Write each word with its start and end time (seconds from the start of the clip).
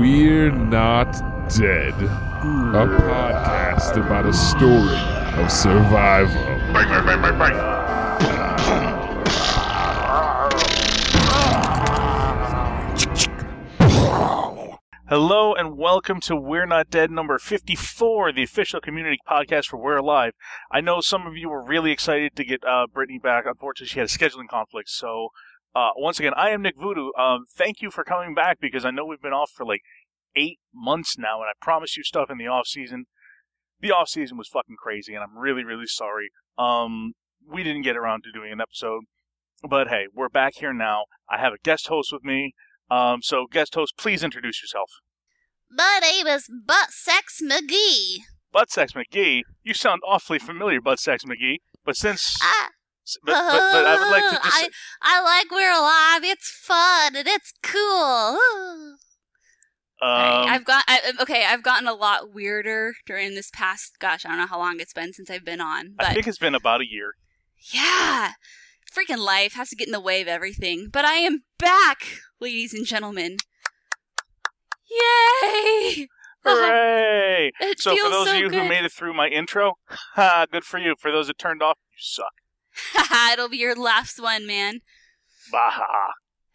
We're 0.00 0.50
Not 0.50 1.12
Dead, 1.50 1.92
a 1.92 2.86
podcast 2.88 3.98
about 3.98 4.24
a 4.24 4.32
story 4.32 4.96
of 5.38 5.52
survival. 5.52 6.42
Bang, 6.72 6.88
bang, 6.88 7.04
bang, 7.04 7.20
bang, 7.20 7.38
bang. 7.38 8.53
Hello 15.16 15.54
and 15.54 15.78
welcome 15.78 16.18
to 16.22 16.34
We're 16.34 16.66
Not 16.66 16.90
Dead 16.90 17.08
number 17.08 17.38
54, 17.38 18.32
the 18.32 18.42
official 18.42 18.80
community 18.80 19.18
podcast 19.30 19.66
for 19.66 19.76
We're 19.76 19.98
Alive. 19.98 20.32
I 20.72 20.80
know 20.80 21.00
some 21.00 21.24
of 21.24 21.36
you 21.36 21.50
were 21.50 21.64
really 21.64 21.92
excited 21.92 22.34
to 22.34 22.44
get 22.44 22.64
uh, 22.64 22.88
Brittany 22.92 23.20
back. 23.20 23.44
Unfortunately, 23.46 23.86
she 23.86 24.00
had 24.00 24.08
a 24.08 24.10
scheduling 24.10 24.48
conflict. 24.50 24.88
So, 24.88 25.28
uh, 25.72 25.90
once 25.94 26.18
again, 26.18 26.32
I 26.36 26.50
am 26.50 26.62
Nick 26.62 26.76
Voodoo. 26.76 27.10
Um, 27.16 27.44
thank 27.48 27.80
you 27.80 27.92
for 27.92 28.02
coming 28.02 28.34
back 28.34 28.58
because 28.60 28.84
I 28.84 28.90
know 28.90 29.06
we've 29.06 29.22
been 29.22 29.32
off 29.32 29.52
for 29.54 29.64
like 29.64 29.82
eight 30.34 30.58
months 30.74 31.16
now, 31.16 31.38
and 31.38 31.48
I 31.48 31.52
promised 31.62 31.96
you 31.96 32.02
stuff 32.02 32.28
in 32.28 32.36
the 32.36 32.48
off 32.48 32.66
season. 32.66 33.04
The 33.78 33.92
off 33.92 34.08
season 34.08 34.36
was 34.36 34.48
fucking 34.48 34.78
crazy, 34.82 35.14
and 35.14 35.22
I'm 35.22 35.38
really, 35.38 35.62
really 35.62 35.86
sorry. 35.86 36.30
Um, 36.58 37.12
we 37.48 37.62
didn't 37.62 37.82
get 37.82 37.96
around 37.96 38.24
to 38.24 38.32
doing 38.32 38.50
an 38.50 38.60
episode, 38.60 39.04
but 39.62 39.86
hey, 39.86 40.06
we're 40.12 40.28
back 40.28 40.54
here 40.56 40.74
now. 40.74 41.04
I 41.30 41.38
have 41.38 41.52
a 41.52 41.62
guest 41.62 41.86
host 41.86 42.12
with 42.12 42.24
me. 42.24 42.52
Um, 42.90 43.22
so 43.22 43.46
guest 43.50 43.74
host, 43.74 43.94
please 43.96 44.22
introduce 44.22 44.62
yourself. 44.62 44.90
My 45.70 45.98
name 46.00 46.26
is 46.26 46.48
Butt 46.66 46.90
Sex 46.90 47.40
McGee. 47.42 48.18
Butt 48.52 48.70
Sex 48.70 48.92
McGee, 48.92 49.42
you 49.64 49.74
sound 49.74 50.00
awfully 50.06 50.38
familiar, 50.38 50.80
Butt 50.80 51.00
Sex 51.00 51.24
McGee. 51.24 51.56
But 51.84 51.96
since, 51.96 52.38
I, 52.40 52.68
but, 53.24 53.32
but, 53.32 53.72
but 53.72 53.86
I 53.86 53.96
would 53.98 54.10
like 54.10 54.30
to 54.30 54.48
just, 54.48 54.70
I, 55.02 55.18
I 55.18 55.22
like 55.22 55.50
We're 55.50 55.72
Alive. 55.72 56.22
It's 56.22 56.50
fun 56.50 57.16
and 57.16 57.26
it's 57.26 57.52
cool. 57.62 58.38
um, 58.40 58.96
Alright, 60.02 60.48
I've 60.50 60.64
got 60.64 60.84
I, 60.86 61.12
okay. 61.20 61.44
I've 61.46 61.62
gotten 61.62 61.88
a 61.88 61.94
lot 61.94 62.32
weirder 62.32 62.94
during 63.06 63.34
this 63.34 63.50
past. 63.52 63.98
Gosh, 63.98 64.24
I 64.24 64.28
don't 64.28 64.38
know 64.38 64.46
how 64.46 64.58
long 64.58 64.78
it's 64.78 64.92
been 64.92 65.12
since 65.12 65.30
I've 65.30 65.44
been 65.44 65.60
on, 65.60 65.94
I 65.98 66.14
think 66.14 66.26
it's 66.26 66.38
been 66.38 66.54
about 66.54 66.80
a 66.80 66.86
year. 66.88 67.14
yeah, 67.72 68.32
freaking 68.94 69.18
life 69.24 69.54
has 69.54 69.70
to 69.70 69.76
get 69.76 69.88
in 69.88 69.92
the 69.92 70.00
way 70.00 70.20
of 70.22 70.28
everything. 70.28 70.88
But 70.92 71.04
I 71.04 71.14
am 71.14 71.42
back, 71.58 71.98
ladies 72.40 72.72
and 72.72 72.86
gentlemen. 72.86 73.38
Yay! 74.90 76.08
Uh-huh. 76.46 76.54
Hooray! 76.54 77.52
It 77.60 77.80
so 77.80 77.96
for 77.96 78.10
those 78.10 78.26
so 78.28 78.34
of 78.34 78.38
you 78.40 78.50
good. 78.50 78.62
who 78.62 78.68
made 78.68 78.84
it 78.84 78.92
through 78.92 79.14
my 79.14 79.28
intro, 79.28 79.74
ha, 80.14 80.46
good 80.52 80.64
for 80.64 80.78
you. 80.78 80.94
For 80.98 81.10
those 81.10 81.26
that 81.28 81.38
turned 81.38 81.62
off, 81.62 81.78
you 81.92 81.98
suck. 81.98 82.32
It'll 83.32 83.48
be 83.48 83.56
your 83.56 83.74
last 83.74 84.20
one, 84.20 84.46
man. 84.46 84.80
Baha. 85.50 85.82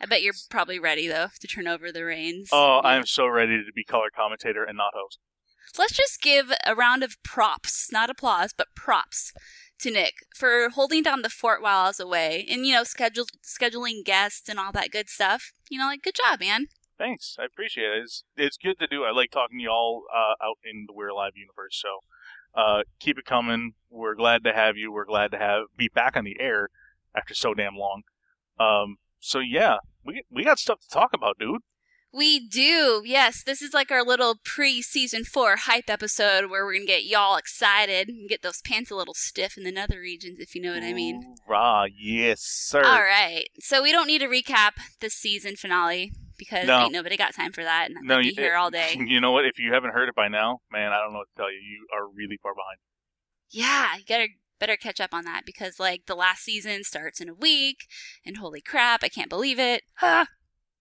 I 0.02 0.06
bet 0.06 0.22
you're 0.22 0.34
probably 0.50 0.80
ready 0.80 1.08
though 1.08 1.28
to 1.40 1.48
turn 1.48 1.68
over 1.68 1.92
the 1.92 2.06
reins. 2.06 2.50
Oh, 2.52 2.82
Yeah. 2.84 2.90
I'm 2.90 3.06
so 3.06 3.28
ready 3.28 3.58
to 3.58 3.72
be 3.74 3.84
color 3.84 4.08
commentator 4.16 4.64
and 4.64 4.78
not 4.78 4.94
host. 4.96 5.20
Let's 5.78 5.94
just 5.94 6.22
give 6.22 6.52
a 6.66 6.74
round 6.74 7.04
of 7.04 7.22
props, 7.24 7.90
not 7.92 8.10
applause, 8.10 8.54
but 8.58 8.68
props 8.76 9.34
to 9.80 9.92
Nick 9.92 10.26
for 10.36 10.70
holding 10.70 11.04
down 11.04 11.22
the 11.22 11.30
fort 11.30 11.62
while 11.62 11.86
I 11.86 11.88
was 11.88 12.00
away 12.00 12.46
and, 12.50 12.66
you 12.66 12.74
know, 12.74 12.84
schedule, 12.84 13.26
scheduling 13.44 14.04
guests 14.04 14.50
and 14.50 14.60
all 14.60 14.72
that 14.74 14.92
good 14.92 15.10
stuff. 15.10 15.54
You 15.70 15.80
know, 15.80 15.86
like, 15.86 16.04
good 16.04 16.16
job, 16.16 16.40
man. 16.40 16.68
Thanks, 16.98 17.38
I 17.40 17.46
appreciate 17.46 17.92
it. 17.92 18.04
It's, 18.04 18.24
it's 18.36 18.58
good 18.58 18.78
to 18.80 18.88
do. 18.88 19.06
I 19.06 19.12
like 19.12 19.32
talking 19.32 19.60
to 19.60 19.64
you 19.64 19.70
all 19.70 20.04
uh, 20.14 20.44
out 20.44 20.58
in 20.64 20.86
the 20.88 20.94
We're 20.94 21.08
Alive 21.08 21.34
universe. 21.36 21.82
So 21.82 22.00
uh, 22.54 22.84
keep 23.00 23.18
it 23.18 23.26
coming. 23.26 23.74
We're 23.90 24.16
glad 24.16 24.44
to 24.44 24.54
have 24.54 24.76
you. 24.76 24.92
We're 24.92 25.06
glad 25.06 25.32
to 25.32 25.38
have 25.38 25.64
be 25.78 25.88
back 25.88 26.18
on 26.18 26.26
the 26.26 26.38
air 26.40 26.70
after 27.16 27.34
so 27.34 27.54
damn 27.54 27.76
long. 27.76 28.02
Um, 28.60 28.98
so 29.20 29.40
yeah, 29.40 29.78
we 30.04 30.24
we 30.30 30.44
got 30.44 30.60
stuff 30.60 30.82
to 30.82 30.90
talk 30.90 31.12
about, 31.14 31.38
dude. 31.40 31.62
We 32.12 32.40
do. 32.48 33.04
Yes, 33.06 33.44
this 33.44 33.62
is 33.62 33.74
like 33.74 33.92
our 33.92 34.04
little 34.04 34.36
pre 34.44 34.82
season 34.82 35.24
four 35.24 35.56
hype 35.58 35.90
episode 35.90 36.50
where 36.50 36.66
we're 36.66 36.74
going 36.74 36.88
to 36.88 36.92
get 36.94 37.06
y'all 37.06 37.36
excited 37.38 38.08
and 38.10 38.28
get 38.28 38.42
those 38.42 38.62
pants 38.62 38.90
a 38.90 38.96
little 38.96 39.14
stiff 39.14 39.58
in 39.58 39.64
the 39.64 39.72
nether 39.72 40.00
regions, 40.00 40.40
if 40.40 40.56
you 40.56 40.62
know 40.62 40.74
what 40.74 40.82
I 40.84 40.94
mean. 40.94 41.36
Rah, 41.48 41.86
yes, 41.96 42.42
sir. 42.42 42.84
All 42.84 43.02
right. 43.04 43.46
So 43.60 43.84
we 43.84 43.92
don't 43.92 44.08
need 44.08 44.20
to 44.22 44.28
recap 44.28 44.72
the 45.02 45.10
season 45.12 45.56
finale 45.56 46.12
because 46.38 46.66
No. 46.66 46.80
ain't 46.84 46.94
nobody 46.94 47.16
got 47.16 47.36
time 47.36 47.52
for 47.52 47.64
that. 47.64 47.90
And 47.90 47.98
I'm 48.00 48.08
No, 48.08 48.18
you- 48.18 48.34
be 48.36 48.42
here 48.42 48.56
all 48.56 48.72
day. 48.72 48.96
You 49.00 49.22
know 49.22 49.32
what? 49.32 49.46
If 49.46 49.60
you 49.60 49.74
haven't 49.74 49.92
heard 49.92 50.10
it 50.10 50.16
by 50.16 50.30
now, 50.30 50.60
man, 50.72 50.92
I 50.92 50.98
don't 51.00 51.14
know 51.14 51.20
what 51.20 51.28
to 51.36 51.42
tell 51.42 51.52
you. 51.52 51.60
You 51.60 51.88
are 51.96 52.08
really 52.08 52.40
far 52.42 52.54
behind. 52.56 52.78
Yeah, 53.52 53.98
you 53.98 54.04
gotta 54.08 54.28
better 54.60 54.76
catch 54.78 55.00
up 55.00 55.14
on 55.14 55.26
that 55.26 55.44
because 55.46 55.80
like 55.80 56.04
the 56.08 56.16
last 56.16 56.44
season 56.44 56.84
starts 56.84 57.22
in 57.22 57.30
a 57.30 57.34
week, 57.34 57.86
and 58.26 58.38
holy 58.38 58.62
crap, 58.62 59.04
I 59.04 59.10
can't 59.10 59.30
believe 59.30 59.60
it. 59.60 59.84
Ah, 60.02 60.28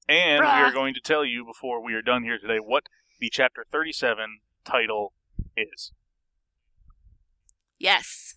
And 0.08 0.40
we 0.42 0.46
are 0.48 0.72
going 0.72 0.94
to 0.94 1.00
tell 1.00 1.24
you 1.24 1.44
before 1.44 1.82
we 1.84 1.94
are 1.94 2.02
done 2.02 2.22
here 2.22 2.38
today 2.38 2.58
what 2.58 2.84
the 3.20 3.28
chapter 3.30 3.64
37 3.70 4.38
title 4.64 5.12
is. 5.56 5.92
yes, 7.78 8.34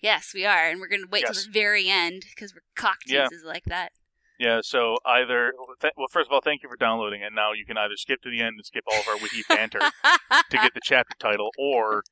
yes, 0.00 0.32
we 0.34 0.44
are, 0.46 0.68
and 0.68 0.80
we're 0.80 0.88
gonna 0.88 1.06
wait 1.10 1.22
Yes. 1.26 1.42
till 1.44 1.52
the 1.52 1.58
very 1.58 1.88
end 1.88 2.24
because 2.30 2.54
we're 2.54 2.62
cock 2.76 2.98
Yeah. 3.06 3.28
like 3.44 3.64
that. 3.64 3.92
Yeah, 4.38 4.60
so 4.62 4.98
either, 5.06 5.52
th- 5.80 5.92
well, 5.96 6.08
first 6.10 6.28
of 6.28 6.32
all, 6.32 6.40
thank 6.40 6.62
you 6.62 6.68
for 6.68 6.76
downloading 6.76 7.22
and 7.22 7.34
Now 7.34 7.52
you 7.52 7.64
can 7.64 7.76
either 7.78 7.96
skip 7.96 8.20
to 8.22 8.30
the 8.30 8.40
end 8.40 8.54
and 8.56 8.64
skip 8.66 8.84
all 8.90 8.98
of 9.00 9.08
our 9.08 9.16
wiki 9.16 9.42
banter 9.48 9.78
to 9.80 10.56
get 10.56 10.74
the 10.74 10.80
chapter 10.82 11.14
title, 11.18 11.50
or 11.58 12.02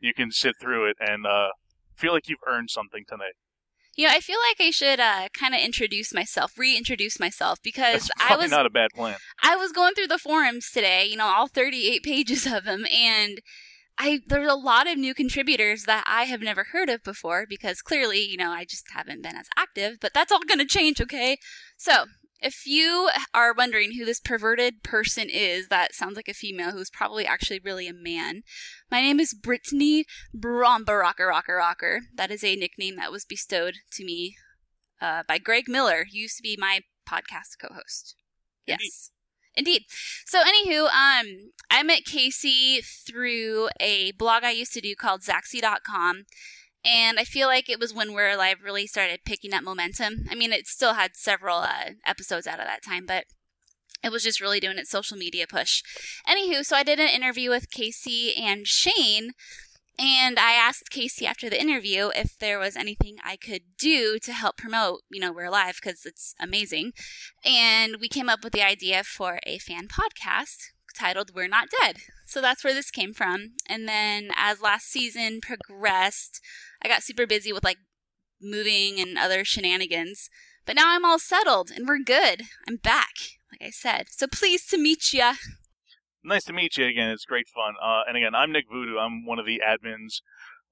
you 0.00 0.12
can 0.14 0.30
sit 0.32 0.54
through 0.60 0.88
it 0.90 0.96
and 1.00 1.26
uh, 1.26 1.50
feel 1.96 2.12
like 2.12 2.28
you've 2.28 2.40
earned 2.46 2.70
something 2.70 3.04
tonight. 3.08 3.34
You 3.96 4.06
know, 4.06 4.14
I 4.14 4.20
feel 4.20 4.38
like 4.48 4.66
I 4.66 4.70
should 4.70 5.00
uh, 5.00 5.28
kind 5.38 5.54
of 5.54 5.60
introduce 5.60 6.14
myself, 6.14 6.58
reintroduce 6.58 7.20
myself, 7.20 7.58
because 7.62 8.10
I 8.18 8.36
was 8.36 8.50
not 8.50 8.64
a 8.64 8.70
bad 8.70 8.90
plan. 8.94 9.16
I 9.42 9.56
was 9.56 9.72
going 9.72 9.94
through 9.94 10.06
the 10.06 10.18
forums 10.18 10.70
today, 10.70 11.04
you 11.04 11.16
know, 11.16 11.26
all 11.26 11.46
38 11.46 12.02
pages 12.02 12.46
of 12.46 12.64
them, 12.64 12.86
and 12.90 13.40
I 13.98 14.20
there's 14.26 14.50
a 14.50 14.56
lot 14.56 14.86
of 14.86 14.96
new 14.96 15.14
contributors 15.14 15.84
that 15.84 16.04
I 16.06 16.24
have 16.24 16.40
never 16.40 16.64
heard 16.72 16.88
of 16.88 17.04
before 17.04 17.46
because 17.46 17.82
clearly, 17.82 18.20
you 18.20 18.36
know, 18.36 18.50
I 18.50 18.64
just 18.64 18.86
haven't 18.94 19.22
been 19.22 19.36
as 19.36 19.48
active, 19.56 19.98
but 20.00 20.14
that's 20.14 20.32
all 20.32 20.40
going 20.46 20.58
to 20.58 20.64
change, 20.64 21.00
okay? 21.00 21.36
So, 21.76 22.06
if 22.42 22.66
you 22.66 23.08
are 23.32 23.54
wondering 23.54 23.92
who 23.92 24.04
this 24.04 24.20
perverted 24.20 24.82
person 24.82 25.28
is, 25.30 25.68
that 25.68 25.94
sounds 25.94 26.16
like 26.16 26.28
a 26.28 26.34
female 26.34 26.72
who's 26.72 26.90
probably 26.90 27.24
actually 27.24 27.60
really 27.64 27.86
a 27.86 27.94
man. 27.94 28.42
My 28.90 29.00
name 29.00 29.20
is 29.20 29.32
Brittany 29.32 30.04
Bromba 30.36 31.00
Rocker 31.00 31.28
Rocker. 31.28 32.00
That 32.14 32.30
is 32.30 32.42
a 32.42 32.56
nickname 32.56 32.96
that 32.96 33.12
was 33.12 33.24
bestowed 33.24 33.76
to 33.92 34.04
me 34.04 34.36
uh, 35.00 35.22
by 35.26 35.38
Greg 35.38 35.64
Miller, 35.68 36.06
who 36.10 36.18
used 36.18 36.36
to 36.38 36.42
be 36.42 36.56
my 36.58 36.80
podcast 37.08 37.58
co-host. 37.60 38.16
Indeed. 38.66 38.80
Yes. 38.82 39.10
Indeed. 39.54 39.82
So, 40.26 40.40
anywho, 40.40 40.84
um, 40.84 41.52
I 41.70 41.82
met 41.82 42.04
Casey 42.04 42.80
through 42.80 43.68
a 43.80 44.12
blog 44.12 44.44
I 44.44 44.50
used 44.50 44.72
to 44.72 44.80
do 44.80 44.94
called 44.94 45.20
Zaxi.com. 45.22 46.24
And 46.84 47.18
I 47.18 47.24
feel 47.24 47.46
like 47.46 47.68
it 47.68 47.78
was 47.78 47.94
when 47.94 48.12
We're 48.12 48.30
Alive 48.30 48.58
really 48.64 48.86
started 48.86 49.20
picking 49.24 49.54
up 49.54 49.62
momentum. 49.62 50.26
I 50.30 50.34
mean, 50.34 50.52
it 50.52 50.66
still 50.66 50.94
had 50.94 51.14
several 51.14 51.58
uh, 51.58 51.90
episodes 52.04 52.46
out 52.46 52.58
of 52.58 52.66
that 52.66 52.82
time, 52.82 53.06
but 53.06 53.26
it 54.02 54.10
was 54.10 54.24
just 54.24 54.40
really 54.40 54.58
doing 54.58 54.78
its 54.78 54.90
social 54.90 55.16
media 55.16 55.46
push. 55.46 55.82
Anywho, 56.28 56.64
so 56.64 56.76
I 56.76 56.82
did 56.82 56.98
an 56.98 57.08
interview 57.08 57.50
with 57.50 57.70
Casey 57.70 58.34
and 58.34 58.66
Shane, 58.66 59.32
and 59.98 60.38
I 60.38 60.52
asked 60.52 60.90
Casey 60.90 61.26
after 61.26 61.48
the 61.48 61.60
interview 61.60 62.08
if 62.08 62.36
there 62.38 62.58
was 62.58 62.76
anything 62.76 63.16
I 63.24 63.36
could 63.36 63.62
do 63.78 64.18
to 64.20 64.32
help 64.32 64.56
promote, 64.56 65.02
you 65.10 65.20
know, 65.20 65.32
We're 65.32 65.44
Alive 65.44 65.78
because 65.80 66.04
it's 66.04 66.34
amazing. 66.40 66.92
And 67.44 67.98
we 68.00 68.08
came 68.08 68.28
up 68.28 68.42
with 68.42 68.52
the 68.52 68.66
idea 68.66 69.04
for 69.04 69.38
a 69.46 69.58
fan 69.58 69.86
podcast 69.86 70.70
titled 70.96 71.32
We're 71.34 71.48
Not 71.48 71.68
Dead. 71.80 71.98
So 72.26 72.40
that's 72.40 72.64
where 72.64 72.74
this 72.74 72.90
came 72.90 73.12
from. 73.12 73.52
And 73.68 73.86
then 73.86 74.30
as 74.36 74.62
last 74.62 74.90
season 74.90 75.40
progressed, 75.40 76.40
I 76.84 76.88
got 76.88 77.02
super 77.02 77.26
busy 77.26 77.52
with 77.52 77.64
like 77.64 77.78
moving 78.40 79.00
and 79.00 79.16
other 79.16 79.44
shenanigans. 79.44 80.28
But 80.64 80.76
now 80.76 80.94
I'm 80.94 81.04
all 81.04 81.18
settled 81.18 81.70
and 81.74 81.86
we're 81.88 81.98
good. 81.98 82.42
I'm 82.68 82.76
back, 82.76 83.14
like 83.50 83.66
I 83.66 83.70
said. 83.70 84.06
So 84.10 84.26
pleased 84.26 84.70
to 84.70 84.78
meet 84.78 85.12
ya. 85.12 85.34
Nice 86.24 86.44
to 86.44 86.52
meet 86.52 86.76
you 86.76 86.86
again. 86.86 87.10
It's 87.10 87.24
great 87.24 87.48
fun. 87.48 87.74
Uh, 87.82 88.02
and 88.06 88.16
again, 88.16 88.34
I'm 88.34 88.52
Nick 88.52 88.66
Voodoo. 88.70 88.98
I'm 88.98 89.26
one 89.26 89.40
of 89.40 89.46
the 89.46 89.60
admins 89.66 90.20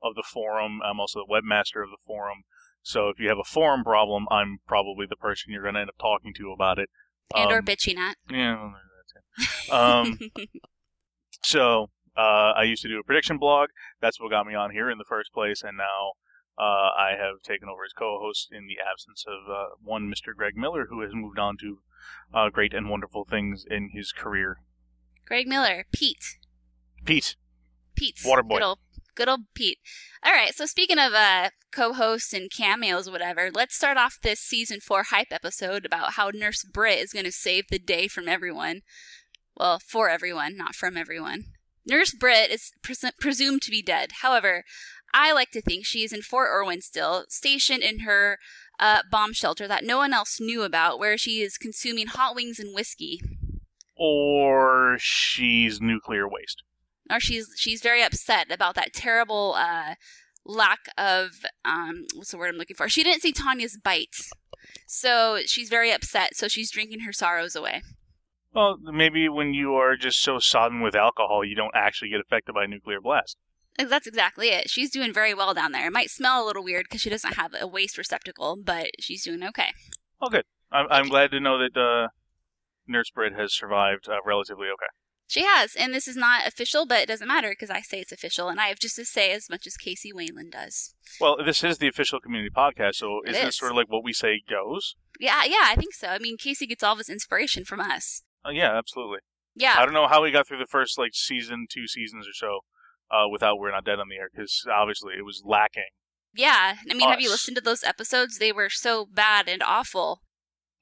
of 0.02 0.14
the 0.14 0.22
forum. 0.22 0.80
I'm 0.84 1.00
also 1.00 1.20
the 1.20 1.32
webmaster 1.32 1.82
of 1.82 1.90
the 1.90 1.98
forum. 2.06 2.42
So 2.82 3.08
if 3.08 3.18
you 3.18 3.28
have 3.28 3.38
a 3.38 3.44
forum 3.44 3.82
problem, 3.84 4.26
I'm 4.30 4.58
probably 4.66 5.06
the 5.08 5.16
person 5.16 5.52
you're 5.52 5.62
going 5.62 5.74
to 5.74 5.80
end 5.80 5.90
up 5.90 5.96
talking 6.00 6.32
to 6.36 6.52
about 6.52 6.78
it. 6.78 6.88
And 7.34 7.50
or 7.50 7.58
Um, 7.58 7.64
bitching 7.64 7.96
at. 7.96 8.16
Yeah, 8.30 8.54
well, 8.54 8.74
that's 8.96 9.68
it. 9.68 9.72
Um, 9.72 10.18
so 11.42 11.90
uh, 12.16 12.52
I 12.56 12.64
used 12.64 12.82
to 12.82 12.88
do 12.88 12.98
a 12.98 13.04
prediction 13.04 13.38
blog. 13.38 13.70
That's 14.00 14.20
what 14.20 14.30
got 14.30 14.46
me 14.46 14.54
on 14.54 14.70
here 14.70 14.90
in 14.90 14.98
the 14.98 15.04
first 15.04 15.32
place, 15.32 15.62
and 15.62 15.76
now 15.76 16.12
uh, 16.58 16.90
I 16.96 17.12
have 17.18 17.42
taken 17.42 17.68
over 17.68 17.84
as 17.84 17.92
co-host 17.92 18.48
in 18.52 18.66
the 18.66 18.76
absence 18.80 19.24
of 19.26 19.50
uh, 19.50 19.66
one 19.82 20.12
Mr. 20.12 20.34
Greg 20.36 20.56
Miller, 20.56 20.86
who 20.90 21.00
has 21.02 21.14
moved 21.14 21.38
on 21.38 21.56
to 21.58 21.78
uh, 22.34 22.50
great 22.50 22.74
and 22.74 22.88
wonderful 22.88 23.24
things 23.24 23.64
in 23.68 23.90
his 23.94 24.12
career. 24.12 24.58
Greg 25.26 25.46
Miller, 25.46 25.84
Pete. 25.92 26.38
Pete, 27.04 27.36
Pete. 27.94 28.16
Waterboy. 28.24 28.50
Good 28.50 28.62
old, 28.62 28.78
Good 29.14 29.28
old 29.28 29.40
Pete. 29.54 29.78
All 30.24 30.32
right, 30.32 30.54
so 30.54 30.66
speaking 30.66 30.98
of 30.98 31.12
uh, 31.12 31.50
co-hosts 31.72 32.32
and 32.32 32.50
cameos, 32.50 33.10
whatever, 33.10 33.50
let's 33.52 33.74
start 33.74 33.96
off 33.96 34.18
this 34.22 34.40
season 34.40 34.80
four 34.80 35.04
hype 35.04 35.30
episode 35.30 35.84
about 35.84 36.12
how 36.12 36.30
Nurse 36.32 36.64
Britt 36.64 37.00
is 37.00 37.12
going 37.12 37.24
to 37.24 37.32
save 37.32 37.64
the 37.68 37.78
day 37.78 38.08
from 38.08 38.28
everyone. 38.28 38.80
Well, 39.56 39.78
for 39.78 40.08
everyone, 40.08 40.56
not 40.56 40.74
from 40.74 40.96
everyone. 40.96 41.44
Nurse 41.86 42.12
Britt 42.12 42.50
is 42.50 42.72
pres- 42.82 43.12
presumed 43.18 43.62
to 43.62 43.70
be 43.70 43.82
dead. 43.82 44.12
However, 44.22 44.64
I 45.12 45.32
like 45.32 45.50
to 45.52 45.60
think 45.60 45.84
she 45.84 46.04
is 46.04 46.12
in 46.12 46.22
Fort 46.22 46.48
Irwin 46.52 46.82
still, 46.82 47.24
stationed 47.28 47.82
in 47.82 48.00
her 48.00 48.38
uh, 48.78 49.00
bomb 49.10 49.32
shelter 49.32 49.66
that 49.66 49.84
no 49.84 49.98
one 49.98 50.12
else 50.12 50.38
knew 50.40 50.62
about, 50.62 50.98
where 50.98 51.18
she 51.18 51.42
is 51.42 51.58
consuming 51.58 52.06
hot 52.06 52.34
wings 52.34 52.58
and 52.58 52.74
whiskey. 52.74 53.20
Or 53.96 54.96
she's 54.98 55.80
nuclear 55.80 56.28
waste. 56.28 56.62
Or 57.10 57.20
she's 57.20 57.48
she's 57.56 57.82
very 57.82 58.02
upset 58.02 58.50
about 58.50 58.76
that 58.76 58.94
terrible 58.94 59.54
uh, 59.56 59.94
lack 60.46 60.78
of 60.96 61.30
um, 61.64 62.06
what's 62.14 62.30
the 62.30 62.38
word 62.38 62.48
I'm 62.48 62.56
looking 62.56 62.76
for? 62.76 62.88
She 62.88 63.02
didn't 63.02 63.22
see 63.22 63.32
Tanya's 63.32 63.78
bite, 63.82 64.14
so 64.86 65.40
she's 65.44 65.68
very 65.68 65.90
upset. 65.92 66.36
So 66.36 66.46
she's 66.46 66.70
drinking 66.70 67.00
her 67.00 67.12
sorrows 67.12 67.56
away. 67.56 67.82
Well, 68.52 68.78
maybe 68.82 69.28
when 69.28 69.54
you 69.54 69.74
are 69.74 69.96
just 69.96 70.20
so 70.20 70.38
sodden 70.38 70.80
with 70.80 70.96
alcohol, 70.96 71.44
you 71.44 71.54
don't 71.54 71.74
actually 71.74 72.10
get 72.10 72.20
affected 72.20 72.54
by 72.54 72.64
a 72.64 72.68
nuclear 72.68 73.00
blast. 73.00 73.36
That's 73.78 74.06
exactly 74.06 74.48
it. 74.48 74.68
She's 74.68 74.90
doing 74.90 75.12
very 75.12 75.32
well 75.32 75.54
down 75.54 75.72
there. 75.72 75.86
It 75.86 75.92
might 75.92 76.10
smell 76.10 76.44
a 76.44 76.46
little 76.46 76.64
weird 76.64 76.86
because 76.88 77.00
she 77.00 77.10
doesn't 77.10 77.34
have 77.34 77.54
a 77.58 77.66
waste 77.66 77.96
receptacle, 77.96 78.58
but 78.62 78.90
she's 78.98 79.24
doing 79.24 79.42
okay. 79.44 79.70
Oh, 80.20 80.28
good. 80.28 80.44
I'm, 80.72 80.86
I'm 80.90 81.08
glad 81.08 81.30
to 81.30 81.40
know 81.40 81.58
that 81.58 81.80
uh, 81.80 82.08
Nurse 82.86 83.10
Britt 83.10 83.32
has 83.34 83.54
survived 83.54 84.08
uh, 84.08 84.16
relatively 84.24 84.66
okay. 84.66 84.90
She 85.28 85.44
has, 85.44 85.76
and 85.76 85.94
this 85.94 86.08
is 86.08 86.16
not 86.16 86.46
official, 86.46 86.86
but 86.86 87.02
it 87.02 87.06
doesn't 87.06 87.28
matter 87.28 87.50
because 87.50 87.70
I 87.70 87.82
say 87.82 88.00
it's 88.00 88.10
official, 88.10 88.48
and 88.48 88.60
I 88.60 88.66
have 88.66 88.80
just 88.80 88.96
to 88.96 89.04
say 89.04 89.30
as 89.30 89.48
much 89.48 89.64
as 89.64 89.76
Casey 89.76 90.12
Wayland 90.12 90.50
does. 90.50 90.92
Well, 91.20 91.36
this 91.44 91.62
is 91.62 91.78
the 91.78 91.86
official 91.86 92.18
community 92.18 92.50
podcast, 92.50 92.96
so 92.96 93.20
isn't 93.24 93.40
it 93.40 93.48
is. 93.48 93.56
sort 93.56 93.70
of 93.70 93.76
like 93.76 93.88
what 93.88 94.02
we 94.02 94.12
say 94.12 94.42
goes? 94.50 94.96
Yeah, 95.20 95.44
yeah, 95.44 95.66
I 95.66 95.76
think 95.76 95.94
so. 95.94 96.08
I 96.08 96.18
mean, 96.18 96.36
Casey 96.36 96.66
gets 96.66 96.82
all 96.82 96.94
of 96.94 96.98
his 96.98 97.08
inspiration 97.08 97.64
from 97.64 97.78
us. 97.78 98.22
Uh, 98.46 98.50
yeah, 98.50 98.76
absolutely. 98.76 99.18
Yeah, 99.54 99.74
I 99.78 99.84
don't 99.84 99.94
know 99.94 100.06
how 100.08 100.22
we 100.22 100.30
got 100.30 100.46
through 100.46 100.58
the 100.58 100.66
first 100.66 100.98
like 100.98 101.10
season, 101.14 101.66
two 101.68 101.86
seasons 101.86 102.26
or 102.26 102.32
so, 102.32 102.60
uh, 103.10 103.28
without 103.28 103.58
"We're 103.58 103.72
Not 103.72 103.84
Dead" 103.84 103.98
on 103.98 104.08
the 104.08 104.16
air 104.16 104.28
because 104.32 104.64
obviously 104.72 105.14
it 105.18 105.24
was 105.24 105.42
lacking. 105.44 105.90
yeah. 106.34 106.76
I 106.90 106.94
mean, 106.94 107.08
have 107.08 107.20
you 107.20 107.28
listened 107.30 107.56
to 107.56 107.60
those 107.62 107.82
episodes? 107.84 108.38
They 108.38 108.52
were 108.52 108.70
so 108.70 109.06
bad 109.06 109.48
and 109.48 109.62
awful. 109.62 110.22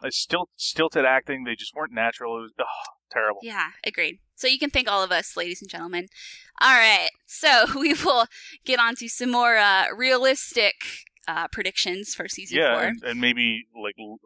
Like 0.03 0.13
still 0.13 0.49
stilted 0.57 1.05
acting, 1.05 1.45
they 1.45 1.57
just 1.57 1.75
weren't 1.75 1.93
natural. 1.93 2.39
It 2.39 2.43
was 2.43 2.53
ugh, 2.61 2.67
terrible. 3.11 3.41
Yeah, 3.43 3.71
agreed. 3.85 4.19
So 4.37 4.47
you 4.47 4.59
can 4.59 4.71
thank 4.71 4.87
all 4.89 5.03
of 5.03 5.11
us, 5.11 5.37
ladies 5.37 5.61
and 5.61 5.69
gentlemen. 5.71 6.07
All 6.61 6.77
right, 6.77 7.09
so 7.27 7.65
we 7.79 7.95
will 8.05 8.27
get 8.65 8.79
on 8.79 8.95
to 8.97 9.09
some 9.09 9.31
more 9.33 9.57
uh, 9.57 9.87
realistic 9.97 10.75
uh, 11.27 11.49
predictions 11.49 12.15
for 12.15 12.29
season 12.29 12.59
Yeah, 12.59 12.75
four. 12.75 12.85
and, 12.85 13.03
and 13.03 13.21
maybe 13.21 13.65
like 13.83 13.95
l- 13.99 14.19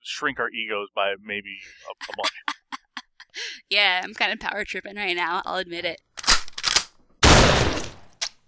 shrink 0.00 0.40
our 0.40 0.50
egos 0.50 0.88
by 0.96 1.14
maybe 1.22 1.58
a, 1.86 1.92
a 2.12 2.16
bunch. 2.16 2.32
Yeah, 3.68 4.00
I'm 4.02 4.14
kind 4.14 4.32
of 4.32 4.40
power 4.40 4.64
tripping 4.64 4.96
right 4.96 5.16
now. 5.16 5.42
I'll 5.44 5.56
admit 5.56 5.84
it. 5.84 6.00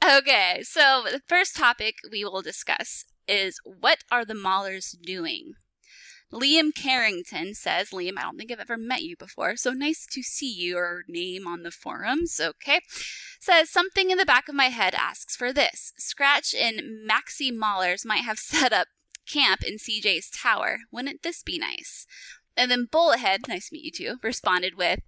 Okay, 0.05 0.61
so 0.63 1.05
the 1.11 1.21
first 1.29 1.57
topic 1.57 1.97
we 2.11 2.25
will 2.25 2.43
discuss 2.43 3.05
is 3.29 3.61
what 3.65 3.99
are 4.11 4.25
the 4.25 4.35
Maulers 4.35 4.97
doing? 5.01 5.55
Liam 6.33 6.75
Carrington 6.75 7.55
says, 7.55 7.91
Liam, 7.91 8.17
I 8.17 8.23
don't 8.23 8.39
think 8.39 8.51
I've 8.51 8.59
ever 8.59 8.79
met 8.79 9.03
you 9.03 9.17
before, 9.17 9.55
so 9.57 9.73
nice 9.73 10.07
to 10.13 10.23
see 10.23 10.53
your 10.53 11.03
name 11.07 11.47
on 11.47 11.63
the 11.63 11.71
forums, 11.71 12.41
okay? 12.43 12.81
Says, 13.39 13.71
something 13.71 14.11
in 14.11 14.17
the 14.17 14.25
back 14.25 14.49
of 14.49 14.55
my 14.55 14.67
head 14.67 14.95
asks 14.95 15.37
for 15.37 15.53
this. 15.53 15.93
Scratch 15.99 16.55
and 16.55 16.81
Maxi 17.09 17.53
Maulers 17.53 18.07
might 18.07 18.25
have 18.25 18.39
set 18.41 18.73
up 18.73 18.89
camp 19.31 19.63
in 19.63 19.77
CJ's 19.77 20.31
tower. 20.31 20.79
Wouldn't 20.91 21.23
this 21.23 21.43
be 21.43 21.59
nice? 21.59 22.07
And 22.57 22.71
then 22.71 22.87
Bullethead, 22.91 23.49
nice 23.49 23.69
to 23.69 23.75
meet 23.75 23.85
you 23.85 23.91
too, 23.91 24.17
responded 24.23 24.75
with, 24.77 25.01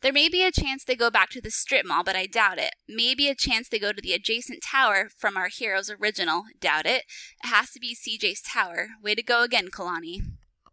There 0.00 0.12
may 0.12 0.28
be 0.28 0.44
a 0.44 0.50
chance 0.52 0.84
they 0.84 0.96
go 0.96 1.10
back 1.10 1.30
to 1.30 1.40
the 1.40 1.50
strip 1.50 1.86
mall, 1.86 2.02
but 2.04 2.16
I 2.16 2.26
doubt 2.26 2.58
it. 2.58 2.74
Maybe 2.88 3.28
a 3.28 3.34
chance 3.34 3.68
they 3.68 3.78
go 3.78 3.92
to 3.92 4.02
the 4.02 4.12
adjacent 4.12 4.62
tower 4.62 5.08
from 5.16 5.36
our 5.36 5.48
hero's 5.48 5.90
original. 5.90 6.44
Doubt 6.60 6.86
it. 6.86 7.04
It 7.44 7.48
has 7.48 7.70
to 7.72 7.80
be 7.80 7.94
CJ's 7.94 8.40
tower. 8.42 8.88
Way 9.02 9.14
to 9.14 9.22
go 9.22 9.42
again, 9.42 9.68
Kalani. 9.68 10.22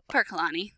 Poor 0.10 0.24
Kalani. 0.24 0.72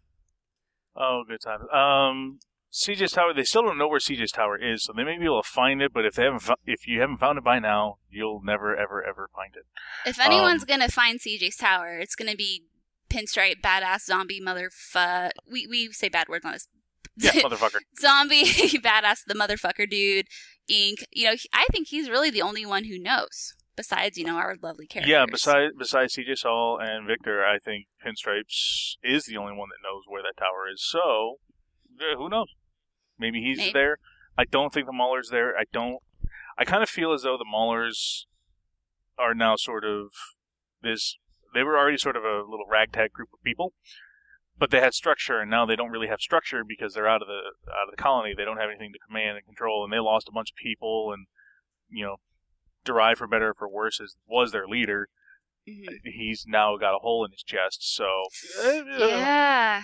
Oh, 0.95 1.23
good 1.27 1.39
time. 1.41 1.67
Um, 1.69 2.39
CJ's 2.73 3.11
Tower. 3.11 3.33
They 3.33 3.43
still 3.43 3.61
don't 3.63 3.77
know 3.77 3.87
where 3.87 3.99
CJ's 3.99 4.31
Tower 4.31 4.57
is, 4.57 4.83
so 4.83 4.93
they 4.95 5.03
may 5.03 5.17
be 5.17 5.25
able 5.25 5.41
to 5.43 5.47
find 5.49 5.81
it. 5.81 5.93
But 5.93 6.05
if 6.05 6.15
they 6.15 6.23
haven't, 6.23 6.39
fo- 6.41 6.55
if 6.65 6.87
you 6.87 7.01
haven't 7.01 7.17
found 7.17 7.37
it 7.37 7.43
by 7.43 7.59
now, 7.59 7.97
you'll 8.09 8.41
never, 8.43 8.75
ever, 8.75 9.03
ever 9.03 9.29
find 9.35 9.53
it. 9.55 9.63
If 10.09 10.19
anyone's 10.19 10.63
Um, 10.63 10.67
gonna 10.67 10.89
find 10.89 11.19
CJ's 11.19 11.55
tower, 11.57 11.97
it's 11.99 12.15
gonna 12.15 12.35
be 12.35 12.63
pinstripe 13.09 13.61
badass 13.61 14.01
zombie 14.05 14.41
motherfucker. 14.41 15.31
We 15.49 15.67
we 15.67 15.91
say 15.91 16.09
bad 16.09 16.27
words 16.29 16.45
on 16.45 16.53
this. 16.53 16.67
Yeah, 17.19 17.31
motherfucker. 17.31 17.79
zombie 17.99 18.43
badass 18.45 19.21
the 19.25 19.33
motherfucker 19.33 19.89
dude. 19.89 20.27
Ink. 20.69 20.99
You 21.11 21.25
know, 21.27 21.33
he- 21.35 21.49
I 21.53 21.65
think 21.71 21.87
he's 21.87 22.09
really 22.09 22.29
the 22.29 22.41
only 22.43 22.65
one 22.65 22.83
who 22.85 22.99
knows. 22.99 23.53
Besides, 23.75 24.17
you 24.17 24.25
know, 24.25 24.37
our 24.37 24.55
lovely 24.61 24.87
characters. 24.87 25.11
Yeah, 25.11 25.25
besides 25.31 25.73
besides 25.77 26.15
CJ 26.15 26.37
Saul 26.39 26.79
and 26.81 27.05
Victor, 27.07 27.43
I 27.45 27.59
think 27.59 27.85
Pinstripes 28.05 28.95
is 29.03 29.25
the 29.25 29.37
only 29.37 29.53
one 29.55 29.69
that 29.69 29.87
knows 29.87 30.03
where 30.07 30.21
that 30.23 30.33
tower 30.39 30.65
is. 30.73 30.83
So, 30.83 31.35
who 32.17 32.27
knows? 32.29 32.47
Maybe 33.19 33.41
he's 33.41 33.57
Maybe. 33.59 33.73
there. 33.73 33.97
I 34.37 34.45
don't 34.45 34.73
think 34.73 34.85
the 34.87 34.91
Maulers 34.93 35.29
there. 35.31 35.55
I 35.57 35.63
don't. 35.71 35.97
I 36.57 36.65
kind 36.65 36.81
of 36.83 36.89
feel 36.89 37.13
as 37.13 37.21
though 37.23 37.37
the 37.37 37.45
Maulers 37.51 38.25
are 39.19 39.33
now 39.35 39.55
sort 39.57 39.85
of 39.85 40.07
this. 40.81 41.17
They 41.57 41.63
were 41.63 41.75
already 41.75 41.97
sort 41.97 42.15
of 42.15 42.23
a 42.23 42.43
little 42.47 42.67
ragtag 42.69 43.13
group 43.13 43.29
of 43.33 43.41
people, 43.43 43.73
but 44.59 44.69
they 44.69 44.79
had 44.79 44.93
structure, 44.93 45.39
and 45.39 45.49
now 45.49 45.65
they 45.65 45.75
don't 45.75 45.89
really 45.89 46.07
have 46.07 46.21
structure 46.21 46.63
because 46.63 46.93
they're 46.93 47.09
out 47.09 47.23
of 47.23 47.27
the 47.27 47.41
out 47.71 47.87
of 47.89 47.95
the 47.97 48.01
colony. 48.01 48.35
They 48.37 48.45
don't 48.45 48.57
have 48.57 48.69
anything 48.69 48.93
to 48.93 48.99
command 49.07 49.37
and 49.37 49.45
control, 49.45 49.83
and 49.83 49.91
they 49.91 49.97
lost 49.97 50.27
a 50.29 50.31
bunch 50.31 50.51
of 50.51 50.55
people, 50.55 51.11
and 51.11 51.25
you 51.89 52.05
know, 52.05 52.17
Durai 52.85 53.15
for 53.17 53.25
better 53.25 53.49
or 53.49 53.53
for 53.55 53.67
worse, 53.67 53.99
is 53.99 54.15
was 54.27 54.51
their 54.51 54.67
leader 54.67 55.09
Mhm. 55.67 55.99
he's 56.05 56.45
now 56.47 56.77
got 56.77 56.95
a 56.95 56.99
hole 56.99 57.25
in 57.25 57.31
his 57.31 57.43
chest. 57.43 57.79
So 57.95 58.05
eh, 58.61 58.83
Yeah. 58.97 59.83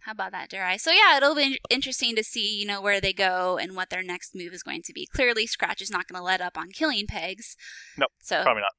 How 0.00 0.12
about 0.12 0.32
that, 0.32 0.50
Durai? 0.50 0.78
So 0.78 0.90
yeah, 0.90 1.16
it'll 1.16 1.34
be 1.34 1.58
interesting 1.70 2.14
to 2.16 2.24
see, 2.24 2.58
you 2.60 2.66
know, 2.66 2.82
where 2.82 3.00
they 3.00 3.12
go 3.12 3.56
and 3.56 3.74
what 3.74 3.88
their 3.90 4.02
next 4.02 4.34
move 4.34 4.52
is 4.52 4.62
going 4.62 4.82
to 4.82 4.92
be. 4.92 5.06
Clearly, 5.06 5.46
Scratch 5.46 5.80
is 5.80 5.90
not 5.90 6.08
going 6.08 6.18
to 6.18 6.24
let 6.24 6.40
up 6.42 6.58
on 6.58 6.70
killing 6.72 7.06
pegs. 7.06 7.56
Nope, 7.96 8.10
So, 8.20 8.42
probably 8.42 8.62
not. 8.62 8.72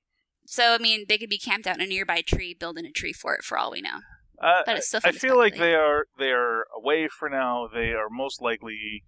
So 0.46 0.74
I 0.74 0.78
mean, 0.78 1.06
they 1.08 1.18
could 1.18 1.30
be 1.30 1.38
camped 1.38 1.68
out 1.68 1.76
in 1.76 1.82
a 1.82 1.88
nearby 1.88 2.22
tree, 2.22 2.56
building 2.58 2.86
a 2.86 2.92
tree 2.92 3.14
fort, 3.14 3.44
for 3.44 3.58
all 3.58 3.72
we 3.72 3.82
know. 3.82 4.00
Uh, 4.42 4.62
But 4.66 4.78
it's 4.78 4.88
still 4.88 5.02
I 5.04 5.12
feel 5.12 5.38
like 5.38 5.58
they 5.58 5.76
are 5.76 6.08
they 6.20 6.32
are 6.32 6.66
away 6.76 7.08
for 7.08 7.30
now. 7.30 7.68
They 7.74 7.92
are 7.92 8.10
most 8.10 8.42
likely 8.42 9.04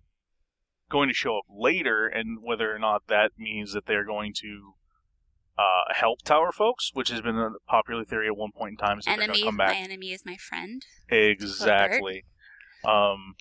going 0.90 1.10
to 1.10 1.14
show 1.14 1.38
up 1.38 1.46
later, 1.50 2.08
and 2.08 2.40
whether 2.42 2.74
or 2.74 2.80
not 2.80 3.08
that 3.08 3.32
means 3.38 3.74
that 3.74 3.86
they're 3.86 4.06
going 4.06 4.34
to 4.42 4.74
uh, 5.58 5.94
help 5.94 6.22
Tower 6.22 6.52
folks, 6.52 6.92
which 6.94 7.10
has 7.10 7.22
been 7.22 7.36
a 7.36 7.52
popular 7.68 8.06
theory 8.06 8.28
at 8.28 8.38
one 8.38 8.52
point 8.52 8.72
in 8.72 8.78
time, 8.78 9.00
is 9.00 9.06
that 9.06 9.18
they're 9.18 9.28
going 9.28 9.40
enemy, 9.40 9.44
come 9.44 9.56
my 9.58 9.76
enemy 9.76 10.12
is 10.12 10.26
my 10.26 10.38
friend. 10.38 10.84
Exactly. 11.10 12.24
Um, 12.86 13.36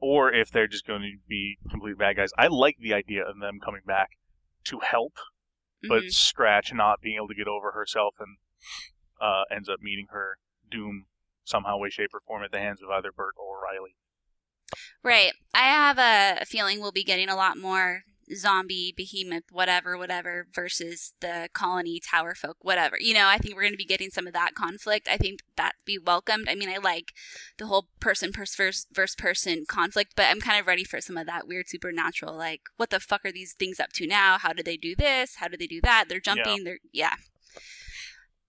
or 0.00 0.32
if 0.32 0.50
they're 0.50 0.68
just 0.68 0.86
going 0.86 1.02
to 1.02 1.18
be 1.28 1.58
complete 1.70 1.98
bad 1.98 2.16
guys. 2.16 2.30
I 2.36 2.48
like 2.48 2.76
the 2.78 2.94
idea 2.94 3.22
of 3.24 3.40
them 3.40 3.58
coming 3.64 3.82
back 3.86 4.10
to 4.64 4.80
help, 4.80 5.14
but 5.86 6.04
Mhm. 6.04 6.12
Scratch 6.12 6.72
not 6.72 7.00
being 7.00 7.16
able 7.16 7.28
to 7.28 7.34
get 7.34 7.48
over 7.48 7.72
herself 7.72 8.14
and 8.18 8.38
uh, 9.20 9.44
ends 9.50 9.68
up 9.68 9.80
meeting 9.80 10.06
her 10.10 10.38
doom 10.70 11.06
somehow, 11.44 11.76
way, 11.76 11.90
shape, 11.90 12.10
or 12.14 12.20
form 12.20 12.44
at 12.44 12.52
the 12.52 12.58
hands 12.58 12.82
of 12.82 12.90
either 12.90 13.10
Burt 13.12 13.34
or 13.36 13.60
Riley. 13.60 13.94
Right. 15.02 15.32
I 15.54 15.62
have 15.62 15.98
a 15.98 16.44
feeling 16.44 16.80
we'll 16.80 16.92
be 16.92 17.04
getting 17.04 17.28
a 17.28 17.36
lot 17.36 17.56
more 17.56 18.02
zombie, 18.34 18.92
behemoth, 18.96 19.44
whatever, 19.50 19.96
whatever, 19.96 20.46
versus 20.54 21.12
the 21.20 21.48
colony 21.52 22.00
tower 22.00 22.34
folk, 22.34 22.56
whatever. 22.60 22.96
You 23.00 23.14
know, 23.14 23.26
I 23.26 23.38
think 23.38 23.54
we're 23.54 23.62
going 23.62 23.72
to 23.72 23.78
be 23.78 23.84
getting 23.84 24.10
some 24.10 24.26
of 24.26 24.32
that 24.32 24.54
conflict. 24.54 25.08
I 25.10 25.16
think 25.16 25.40
that 25.56 25.74
be 25.84 25.98
welcomed. 25.98 26.48
I 26.48 26.54
mean, 26.54 26.68
I 26.68 26.78
like 26.78 27.12
the 27.56 27.66
whole 27.66 27.88
person 28.00 28.32
pers- 28.32 28.54
versus, 28.54 28.86
versus 28.92 29.14
person 29.16 29.64
conflict, 29.66 30.12
but 30.16 30.26
I'm 30.26 30.40
kind 30.40 30.60
of 30.60 30.66
ready 30.66 30.84
for 30.84 31.00
some 31.00 31.16
of 31.16 31.26
that 31.26 31.48
weird 31.48 31.68
supernatural, 31.68 32.36
like, 32.36 32.62
what 32.76 32.90
the 32.90 33.00
fuck 33.00 33.24
are 33.24 33.32
these 33.32 33.54
things 33.54 33.80
up 33.80 33.92
to 33.94 34.06
now? 34.06 34.38
How 34.38 34.52
did 34.52 34.66
they 34.66 34.76
do 34.76 34.94
this? 34.94 35.36
How 35.36 35.48
did 35.48 35.60
they 35.60 35.66
do 35.66 35.80
that? 35.82 36.06
They're 36.08 36.20
jumping. 36.20 36.64
They're, 36.64 36.78
yeah. 36.92 37.14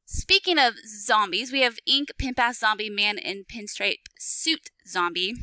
Speaking 0.05 0.57
of 0.57 0.73
zombies, 0.87 1.51
we 1.51 1.61
have 1.61 1.77
Ink, 1.85 2.09
Pimp 2.17 2.39
Ass 2.39 2.59
Zombie, 2.59 2.89
Man 2.89 3.19
in 3.19 3.45
Pinstripe 3.45 4.07
Suit 4.17 4.71
Zombie. 4.87 5.35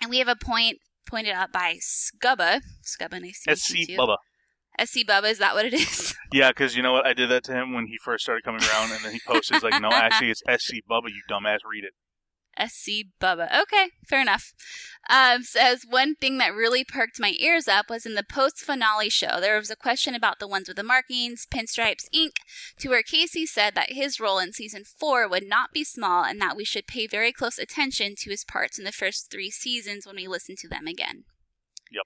And 0.00 0.10
we 0.10 0.18
have 0.18 0.26
a 0.26 0.34
point 0.34 0.80
pointed 1.14 1.32
out 1.32 1.52
by 1.52 1.78
Scubba. 1.80 2.60
Scubba, 2.82 3.20
nice 3.22 3.44
to 3.44 3.50
meet 3.50 3.58
SC 3.58 3.74
you 3.76 3.86
too. 3.86 3.96
Bubba. 3.96 4.16
SC 4.84 5.06
Bubba, 5.06 5.30
is 5.30 5.38
that 5.38 5.54
what 5.54 5.64
it 5.64 5.72
is? 5.72 6.16
Yeah, 6.32 6.50
because 6.50 6.74
you 6.74 6.82
know 6.82 6.90
what? 6.90 7.06
I 7.06 7.14
did 7.14 7.30
that 7.30 7.44
to 7.44 7.52
him 7.52 7.72
when 7.74 7.86
he 7.86 7.96
first 8.02 8.24
started 8.24 8.42
coming 8.42 8.60
around, 8.62 8.90
and 8.90 9.04
then 9.04 9.12
he 9.12 9.20
posted, 9.24 9.54
he's 9.54 9.62
like, 9.62 9.80
no, 9.80 9.88
actually, 9.88 10.30
it's 10.30 10.42
SC 10.48 10.82
Bubba, 10.90 11.06
you 11.06 11.22
dumbass, 11.30 11.58
read 11.70 11.84
it. 11.84 11.92
SC 12.58 13.06
Bubba. 13.20 13.48
Okay, 13.62 13.90
fair 14.06 14.20
enough. 14.20 14.52
Um, 15.08 15.42
says 15.42 15.84
one 15.88 16.14
thing 16.14 16.38
that 16.38 16.54
really 16.54 16.84
perked 16.84 17.20
my 17.20 17.34
ears 17.38 17.68
up 17.68 17.90
was 17.90 18.06
in 18.06 18.14
the 18.14 18.24
post 18.24 18.58
finale 18.58 19.10
show. 19.10 19.40
There 19.40 19.58
was 19.58 19.70
a 19.70 19.76
question 19.76 20.14
about 20.14 20.38
the 20.38 20.48
ones 20.48 20.68
with 20.68 20.76
the 20.76 20.82
markings, 20.82 21.46
Pinstripes 21.50 22.08
ink, 22.12 22.34
to 22.78 22.88
where 22.88 23.02
Casey 23.02 23.46
said 23.46 23.74
that 23.74 23.92
his 23.92 24.18
role 24.18 24.38
in 24.38 24.52
season 24.52 24.84
four 24.84 25.28
would 25.28 25.46
not 25.46 25.72
be 25.72 25.84
small 25.84 26.24
and 26.24 26.40
that 26.40 26.56
we 26.56 26.64
should 26.64 26.86
pay 26.86 27.06
very 27.06 27.32
close 27.32 27.58
attention 27.58 28.14
to 28.18 28.30
his 28.30 28.44
parts 28.44 28.78
in 28.78 28.84
the 28.84 28.92
first 28.92 29.30
three 29.30 29.50
seasons 29.50 30.06
when 30.06 30.16
we 30.16 30.26
listen 30.26 30.56
to 30.56 30.68
them 30.68 30.86
again. 30.86 31.24
Yep. 31.92 32.04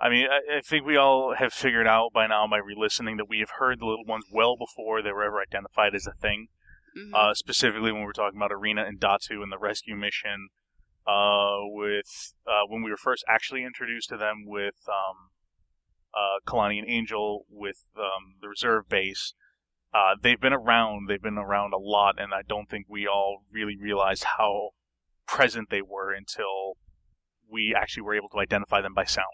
I 0.00 0.08
mean, 0.08 0.26
I, 0.26 0.58
I 0.58 0.60
think 0.62 0.86
we 0.86 0.96
all 0.96 1.34
have 1.36 1.52
figured 1.52 1.86
out 1.86 2.12
by 2.14 2.26
now 2.26 2.46
by 2.46 2.58
re-listening 2.58 3.18
that 3.18 3.28
we 3.28 3.40
have 3.40 3.50
heard 3.58 3.80
the 3.80 3.86
little 3.86 4.06
ones 4.06 4.24
well 4.32 4.56
before 4.56 5.02
they 5.02 5.12
were 5.12 5.24
ever 5.24 5.40
identified 5.40 5.94
as 5.94 6.06
a 6.06 6.12
thing. 6.12 6.48
Mhm. 6.96 7.14
Uh, 7.14 7.34
specifically, 7.34 7.92
when 7.92 8.02
we're 8.02 8.12
talking 8.12 8.38
about 8.38 8.52
Arena 8.52 8.84
and 8.84 8.98
Datu 9.00 9.42
and 9.42 9.52
the 9.52 9.58
rescue 9.58 9.96
mission, 9.96 10.48
uh, 11.06 11.58
with 11.62 12.34
uh, 12.46 12.62
when 12.68 12.82
we 12.82 12.90
were 12.90 12.96
first 12.96 13.24
actually 13.28 13.64
introduced 13.64 14.08
to 14.10 14.16
them 14.16 14.44
with 14.46 14.76
um, 14.88 15.30
uh, 16.14 16.40
Kalani 16.46 16.78
and 16.80 16.88
Angel 16.88 17.46
with 17.48 17.84
um, 17.96 18.34
the 18.40 18.48
reserve 18.48 18.88
base. 18.88 19.34
Uh, 19.92 20.14
they've 20.20 20.40
been 20.40 20.52
around. 20.52 21.08
They've 21.08 21.22
been 21.22 21.38
around 21.38 21.72
a 21.72 21.78
lot, 21.78 22.20
and 22.20 22.32
I 22.34 22.42
don't 22.42 22.68
think 22.68 22.86
we 22.88 23.06
all 23.08 23.44
really 23.50 23.76
realized 23.76 24.24
how 24.38 24.70
present 25.26 25.70
they 25.70 25.82
were 25.82 26.12
until 26.12 26.76
we 27.48 27.74
actually 27.76 28.02
were 28.02 28.14
able 28.14 28.28
to 28.30 28.38
identify 28.38 28.80
them 28.80 28.94
by 28.94 29.04
sound. 29.04 29.26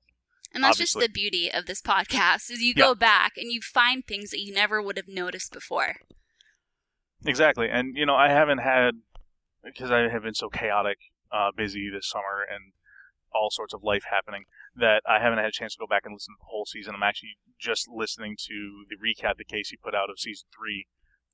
And 0.54 0.62
that's 0.64 0.76
Obviously. 0.76 1.00
just 1.02 1.08
the 1.08 1.12
beauty 1.12 1.50
of 1.52 1.66
this 1.66 1.82
podcast 1.82 2.50
is 2.50 2.62
you 2.62 2.72
Yeah. 2.76 2.84
go 2.84 2.94
back 2.94 3.32
and 3.36 3.50
you 3.52 3.60
find 3.60 4.06
things 4.06 4.30
that 4.30 4.40
you 4.40 4.54
never 4.54 4.80
would 4.80 4.96
have 4.96 5.08
noticed 5.08 5.52
before. 5.52 5.96
Exactly, 7.26 7.68
and 7.71 7.97
you 7.97 8.06
know, 8.06 8.14
I 8.14 8.28
haven't 8.28 8.59
had 8.59 8.95
because 9.64 9.90
I 9.90 10.09
have 10.09 10.23
been 10.23 10.35
so 10.35 10.49
chaotic, 10.49 10.99
uh, 11.33 11.50
busy 11.56 11.90
this 11.90 12.09
summer, 12.09 12.45
and 12.49 12.73
all 13.33 13.50
sorts 13.50 13.75
of 13.75 13.83
life 13.83 14.04
happening 14.11 14.45
that 14.75 15.02
I 15.09 15.21
haven't 15.21 15.38
had 15.38 15.49
a 15.49 15.52
chance 15.52 15.75
to 15.75 15.78
go 15.80 15.87
back 15.87 16.02
and 16.04 16.14
listen 16.14 16.35
to 16.35 16.38
the 16.40 16.47
whole 16.49 16.64
season. 16.66 16.95
I'm 16.95 17.02
actually 17.02 17.37
just 17.59 17.88
listening 17.88 18.37
to 18.47 18.85
the 18.88 18.97
recap 18.97 19.37
that 19.38 19.49
Casey 19.49 19.76
put 19.83 19.95
out 19.95 20.11
of 20.11 20.18
season 20.18 20.47
three 20.56 20.87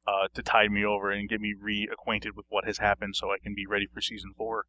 uh, 0.07 0.29
to 0.35 0.43
tide 0.43 0.71
me 0.71 0.85
over 0.85 1.11
and 1.11 1.29
get 1.29 1.41
me 1.41 1.55
reacquainted 1.55 2.35
with 2.35 2.47
what 2.49 2.65
has 2.65 2.79
happened, 2.79 3.17
so 3.17 3.31
I 3.31 3.37
can 3.43 3.55
be 3.55 3.67
ready 3.67 3.87
for 3.93 4.01
season 4.01 4.33
four 4.37 4.65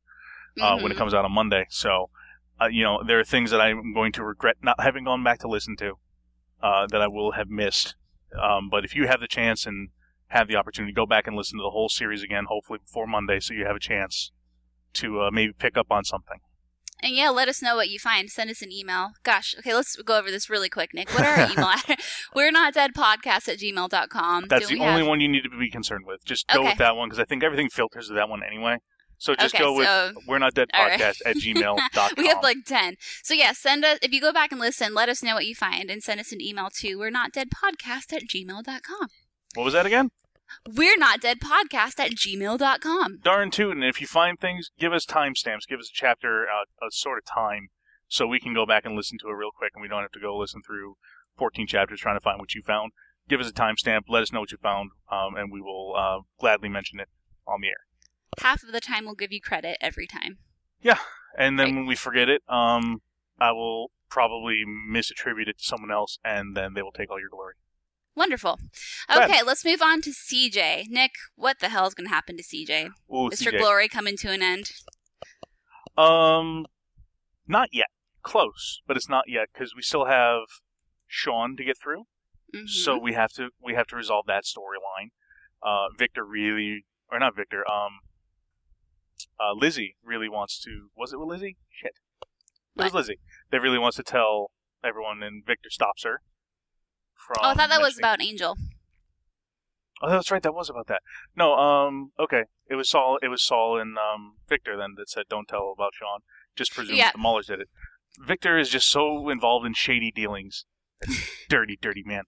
uh, 0.61 0.77
when 0.77 0.91
it 0.91 0.95
Mhm. 0.95 0.97
comes 0.97 1.13
out 1.13 1.25
on 1.25 1.31
Monday. 1.31 1.65
So, 1.69 2.09
uh, 2.61 2.67
you 2.67 2.83
know, 2.83 3.03
there 3.03 3.19
are 3.19 3.23
things 3.23 3.49
that 3.51 3.61
I'm 3.61 3.93
going 3.93 4.11
to 4.13 4.23
regret 4.23 4.57
not 4.61 4.79
having 4.79 5.05
gone 5.05 5.23
back 5.23 5.39
to 5.39 5.47
listen 5.47 5.75
to 5.77 5.97
uh, 6.61 6.87
that 6.87 7.01
I 7.01 7.07
will 7.07 7.31
have 7.31 7.49
missed. 7.49 7.95
Um, 8.39 8.69
but 8.69 8.85
if 8.85 8.95
you 8.95 9.07
have 9.07 9.19
the 9.19 9.27
chance 9.27 9.65
and 9.65 9.89
have 10.33 10.47
the 10.47 10.55
opportunity, 10.55 10.91
to 10.91 10.95
go 10.95 11.05
back 11.05 11.27
and 11.27 11.35
listen 11.35 11.57
to 11.59 11.63
the 11.63 11.69
whole 11.71 11.89
series 11.89 12.23
again, 12.23 12.45
hopefully 12.49 12.79
before 12.79 13.07
Monday, 13.07 13.39
so 13.39 13.53
you 13.53 13.65
have 13.65 13.75
a 13.75 13.79
chance 13.79 14.31
to 14.93 15.21
uh, 15.21 15.31
maybe 15.31 15.53
pick 15.57 15.77
up 15.77 15.87
on 15.91 16.03
something. 16.03 16.37
And 17.01 17.15
yeah, 17.15 17.29
let 17.29 17.49
us 17.49 17.61
know 17.61 17.75
what 17.75 17.89
you 17.89 17.99
find. 17.99 18.29
Send 18.29 18.49
us 18.49 18.61
an 18.61 18.71
email. 18.71 19.11
Gosh, 19.23 19.55
okay, 19.59 19.73
let's 19.73 19.95
go 19.97 20.17
over 20.17 20.31
this 20.31 20.49
really 20.49 20.69
quick, 20.69 20.93
Nick. 20.93 21.09
What 21.13 21.25
are 21.25 21.35
our 21.41 21.51
email? 21.51 21.73
We're 22.35 22.51
not 22.51 22.73
dead 22.73 22.91
podcast 22.95 23.49
at 23.49 23.57
gmail.com. 23.59 24.45
That's 24.47 24.67
the 24.69 24.79
only 24.79 24.99
have- 25.01 25.07
one 25.07 25.19
you 25.19 25.27
need 25.27 25.43
to 25.43 25.49
be 25.49 25.69
concerned 25.69 26.05
with. 26.07 26.23
Just 26.23 26.47
go 26.47 26.59
Okay. 26.61 26.69
with 26.69 26.77
that 26.77 26.95
one 26.95 27.09
because 27.09 27.19
I 27.19 27.25
think 27.25 27.43
everything 27.43 27.69
filters 27.69 28.07
to 28.07 28.13
that 28.13 28.29
one 28.29 28.41
anyway. 28.43 28.77
So 29.17 29.35
just 29.35 29.53
Okay, 29.53 29.63
go 29.63 29.73
with 29.75 29.85
so- 29.87 30.13
we're 30.27 30.39
not 30.39 30.53
dead 30.53 30.69
all 30.73 30.85
right. 30.85 30.99
podcast 30.99 31.21
at 31.25 31.35
gmail.com. 31.37 32.11
We 32.17 32.27
have 32.27 32.41
like 32.41 32.57
10. 32.65 32.95
So 33.21 33.33
yeah, 33.33 33.51
send 33.51 33.83
us, 33.83 33.99
if 34.01 34.11
you 34.13 34.21
go 34.21 34.31
back 34.31 34.51
and 34.53 34.59
listen, 34.61 34.93
let 34.93 35.09
us 35.09 35.21
know 35.21 35.35
what 35.35 35.45
you 35.45 35.55
find 35.55 35.89
and 35.89 36.01
send 36.01 36.19
us 36.21 36.31
an 36.31 36.39
email 36.41 36.69
to 36.79 36.95
we're 36.95 37.09
not 37.09 37.33
dead 37.33 37.49
podcast 37.51 38.13
at 38.13 38.23
gmail.com. 38.33 39.07
what 39.55 39.63
was 39.63 39.73
that 39.73 39.85
again? 39.85 40.09
We're 40.67 40.97
not 40.97 41.21
dead 41.21 41.39
podcast 41.39 41.99
at 41.99 42.11
gmail.com. 42.11 43.19
darn 43.23 43.51
tootin'. 43.51 43.81
And 43.83 43.89
if 43.89 43.99
you 44.01 44.07
find 44.07 44.39
things, 44.39 44.71
give 44.79 44.93
us 44.93 45.05
timestamps. 45.05 45.67
Give 45.67 45.79
us 45.79 45.89
a 45.89 45.93
chapter, 45.93 46.45
uh, 46.45 46.85
a 46.85 46.91
sort 46.91 47.17
of 47.19 47.25
time, 47.25 47.69
so 48.07 48.27
we 48.27 48.39
can 48.39 48.53
go 48.53 48.65
back 48.65 48.85
and 48.85 48.95
listen 48.95 49.17
to 49.19 49.27
it 49.29 49.33
real 49.33 49.51
quick, 49.55 49.71
and 49.75 49.81
we 49.81 49.87
don't 49.87 50.01
have 50.01 50.11
to 50.11 50.19
go 50.19 50.37
listen 50.37 50.61
through 50.65 50.95
14 51.37 51.67
chapters 51.67 51.99
trying 51.99 52.15
to 52.15 52.21
find 52.23 52.39
what 52.39 52.53
you 52.53 52.61
found. 52.61 52.91
Give 53.29 53.39
us 53.39 53.49
a 53.49 53.53
timestamp. 53.53 54.01
Let 54.09 54.21
us 54.23 54.31
know 54.31 54.41
what 54.41 54.51
you 54.51 54.57
found, 54.57 54.91
um, 55.11 55.35
and 55.35 55.51
we 55.51 55.61
will 55.61 55.95
uh, 55.97 56.19
gladly 56.39 56.69
mention 56.69 56.99
it 56.99 57.07
on 57.47 57.61
the 57.61 57.67
air. 57.69 57.85
Half 58.39 58.63
of 58.63 58.71
the 58.71 58.81
time 58.81 59.05
we'll 59.05 59.15
give 59.15 59.31
you 59.31 59.39
credit 59.41 59.77
every 59.79 60.07
time. 60.07 60.37
Yeah, 60.81 60.99
and 61.37 61.57
then 61.57 61.67
Right. 61.67 61.75
when 61.75 61.85
we 61.85 61.95
forget 61.95 62.27
it, 62.29 62.41
um, 62.49 63.01
I 63.39 63.51
will 63.51 63.91
probably 64.09 64.63
misattribute 64.67 65.47
it 65.47 65.57
to 65.59 65.63
someone 65.63 65.91
else, 65.91 66.19
and 66.23 66.55
then 66.55 66.73
they 66.73 66.81
will 66.81 66.91
take 66.91 67.09
all 67.09 67.19
your 67.19 67.29
glory. 67.29 67.53
Wonderful. 68.15 68.59
Glad. 69.07 69.29
Okay, 69.29 69.41
let's 69.43 69.65
move 69.65 69.81
on 69.81 70.01
to 70.01 70.11
CJ. 70.11 70.87
Nick, 70.89 71.11
what 71.35 71.59
the 71.59 71.69
hell 71.69 71.87
is 71.87 71.93
going 71.93 72.05
to 72.07 72.13
happen 72.13 72.37
to 72.37 72.43
CJ? 72.43 72.89
Ooh, 73.13 73.29
Is 73.29 73.43
her 73.43 73.51
glory 73.51 73.87
coming 73.87 74.15
to 74.17 74.29
an 74.31 74.41
end? 74.43 74.71
Um, 75.97 76.65
not 77.47 77.69
yet. 77.71 77.87
Close, 78.21 78.81
but 78.87 78.95
it's 78.95 79.09
not 79.09 79.25
yet 79.27 79.49
because 79.53 79.73
we 79.75 79.81
still 79.81 80.05
have 80.05 80.43
Sean 81.07 81.57
to 81.57 81.63
get 81.63 81.77
through. 81.77 82.03
Mhm. 82.55 82.69
So 82.69 82.97
we 82.97 83.13
have 83.13 83.31
to 83.33 83.49
we 83.61 83.73
have 83.73 83.87
to 83.87 83.95
resolve 83.95 84.25
that 84.27 84.43
storyline. 84.45 85.09
Uh, 85.61 85.87
Victor 85.97 86.23
really, 86.25 86.85
or 87.11 87.19
not 87.19 87.35
Victor, 87.35 87.69
um, 87.69 87.99
uh, 89.39 89.51
Lizzie 89.53 89.97
really 90.03 90.29
wants 90.29 90.61
to. 90.61 90.89
Was 90.95 91.11
it 91.11 91.19
with 91.19 91.27
Lizzie? 91.29 91.57
Shit, 91.69 91.99
it 92.77 92.83
was 92.83 92.93
Lizzie. 92.93 93.19
They 93.51 93.59
really 93.59 93.79
wants 93.79 93.97
to 93.97 94.03
tell 94.03 94.51
everyone, 94.83 95.21
and 95.21 95.45
Victor 95.45 95.69
stops 95.69 96.03
her. 96.03 96.21
From 97.25 97.37
oh, 97.41 97.49
I 97.49 97.53
thought 97.53 97.69
that 97.69 97.81
was 97.81 97.97
about 97.97 98.21
Angel. 98.21 98.55
Oh, 100.01 100.09
that's 100.09 100.31
right. 100.31 100.43
That 100.43 100.53
was 100.53 100.69
about 100.69 100.87
that. 100.87 101.01
No, 101.35 101.53
um, 101.53 102.11
okay. 102.19 102.43
It 102.69 102.75
was 102.75 102.89
Saul. 102.89 103.19
It 103.21 103.29
was 103.29 103.43
Saul 103.43 103.79
and 103.79 103.97
um, 103.97 104.35
Victor 104.49 104.75
then 104.75 104.95
that 104.97 105.09
said, 105.09 105.25
"Don't 105.29 105.47
tell 105.47 105.73
about 105.73 105.93
Sean." 105.93 106.19
Just 106.55 106.73
presume 106.73 106.97
Yeah. 106.97 107.11
the 107.13 107.19
Maulers 107.19 107.47
did 107.47 107.61
it. 107.61 107.69
Victor 108.19 108.57
is 108.57 108.69
just 108.69 108.89
so 108.89 109.29
involved 109.29 109.65
in 109.65 109.73
shady 109.73 110.11
dealings. 110.11 110.65
dirty, 111.49 111.77
dirty 111.81 112.03
man. 112.05 112.23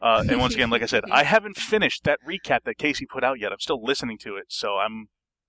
Uh, 0.00 0.24
and 0.28 0.40
once 0.40 0.54
again, 0.54 0.70
like 0.70 0.82
I 0.82 0.86
said, 0.86 1.04
I 1.10 1.24
haven't 1.24 1.56
finished 1.56 2.04
that 2.04 2.18
recap 2.26 2.64
that 2.64 2.78
Casey 2.78 3.06
put 3.06 3.24
out 3.24 3.38
yet. 3.38 3.52
I'm 3.52 3.60
still 3.60 3.82
listening 3.82 4.18
to 4.18 4.36
it, 4.36 4.46
so 4.48 4.76
I'm 4.76 5.08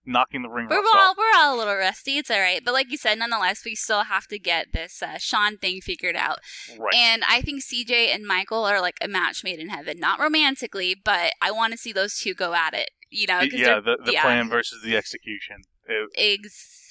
knocking 0.09 0.41
the 0.41 0.49
ring 0.49 0.67
We're 0.69 0.77
all 0.77 1.11
off. 1.11 1.17
we're 1.17 1.39
all 1.39 1.55
a 1.55 1.57
little 1.57 1.75
rusty. 1.75 2.17
It's 2.17 2.31
all 2.31 2.39
right, 2.39 2.61
but 2.63 2.73
like 2.73 2.91
you 2.91 2.97
said, 2.97 3.19
nonetheless, 3.19 3.63
we 3.63 3.75
still 3.75 4.03
have 4.03 4.27
to 4.27 4.39
get 4.39 4.73
this 4.73 5.01
uh, 5.01 5.17
Sean 5.17 5.57
thing 5.57 5.81
figured 5.81 6.15
out. 6.15 6.39
Right. 6.77 6.93
And 6.95 7.23
I 7.29 7.41
think 7.41 7.63
CJ 7.63 8.13
and 8.13 8.25
Michael 8.25 8.65
are 8.65 8.81
like 8.81 8.97
a 9.01 9.07
match 9.07 9.43
made 9.43 9.59
in 9.59 9.69
heaven, 9.69 9.99
not 9.99 10.19
romantically, 10.19 10.95
but 10.95 11.33
I 11.41 11.51
want 11.51 11.71
to 11.71 11.77
see 11.77 11.93
those 11.93 12.17
two 12.17 12.33
go 12.33 12.53
at 12.53 12.73
it. 12.73 12.89
You 13.11 13.27
know, 13.27 13.41
yeah, 13.41 13.79
the, 13.79 13.97
the 14.03 14.13
yeah. 14.13 14.21
plan 14.21 14.49
versus 14.49 14.81
the 14.83 14.95
execution. 14.97 15.61
It- 15.87 16.09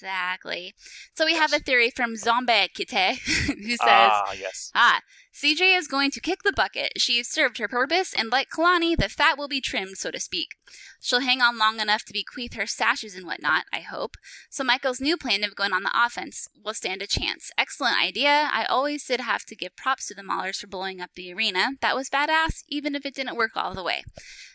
Exactly. 0.01 0.75
So 1.15 1.25
we 1.25 1.35
have 1.35 1.53
a 1.53 1.59
theory 1.59 1.91
from 1.91 2.15
Zombie 2.15 2.69
Kite 2.77 3.19
who 3.47 3.71
says, 3.71 3.79
ah, 3.83 4.33
yes. 4.39 4.71
Ah, 4.75 5.01
CJ 5.35 5.77
is 5.77 5.87
going 5.87 6.11
to 6.13 6.21
kick 6.21 6.43
the 6.43 6.53
bucket. 6.53 6.93
She 6.97 7.19
has 7.19 7.29
served 7.29 7.59
her 7.59 7.69
purpose, 7.69 8.13
and 8.13 8.31
like 8.31 8.49
Kalani, 8.51 8.97
the 8.97 9.09
fat 9.09 9.39
will 9.39 9.47
be 9.47 9.61
trimmed, 9.61 9.97
so 9.97 10.11
to 10.11 10.19
speak. 10.19 10.57
She'll 11.01 11.21
hang 11.21 11.41
on 11.41 11.59
long 11.59 11.81
enough 11.81 12.05
to 12.07 12.13
bequeath 12.13 12.55
her 12.55 12.67
sashes 12.67 13.15
and 13.15 13.25
whatnot, 13.25 13.65
I 13.73 13.81
hope. 13.81 14.17
So 14.51 14.65
Michael's 14.65 15.01
new 15.01 15.17
plan 15.17 15.45
of 15.45 15.55
going 15.55 15.73
on 15.73 15.85
the 15.85 15.93
offense 15.95 16.49
will 16.65 16.75
stand 16.75 17.03
a 17.03 17.07
chance. 17.07 17.53
Excellent 17.57 18.03
idea. 18.03 18.49
I 18.53 18.65
always 18.65 19.05
did 19.05 19.21
have 19.21 19.45
to 19.47 19.57
give 19.57 19.77
props 19.77 20.09
to 20.09 20.15
the 20.15 20.23
Maulers 20.23 20.57
for 20.57 20.67
blowing 20.67 21.01
up 21.01 21.11
the 21.15 21.33
arena. 21.33 21.73
That 21.83 21.95
was 21.95 22.11
badass, 22.11 22.65
even 22.69 22.95
if 22.97 23.07
it 23.07 23.15
didn't 23.15 23.37
work 23.37 23.53
all 23.55 23.75
the 23.75 23.85
way. 23.85 24.03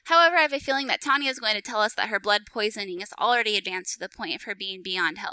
However, 0.05 0.35
I 0.35 0.41
have 0.41 0.53
a 0.53 0.59
feeling 0.59 0.88
that 0.88 1.01
Tanya 1.01 1.29
is 1.29 1.39
going 1.39 1.55
to 1.55 1.62
tell 1.62 1.79
us 1.79 1.93
that 1.95 2.09
her 2.09 2.19
blood 2.19 2.41
poisoning 2.51 3.00
is 3.00 3.13
already 3.17 3.55
advanced 3.55 3.93
to 3.93 4.00
the 4.00 4.09
point 4.09 4.35
of 4.35 4.43
her 4.43 4.53
being 4.53 4.81
beyond 4.83 5.17
help. 5.17 5.32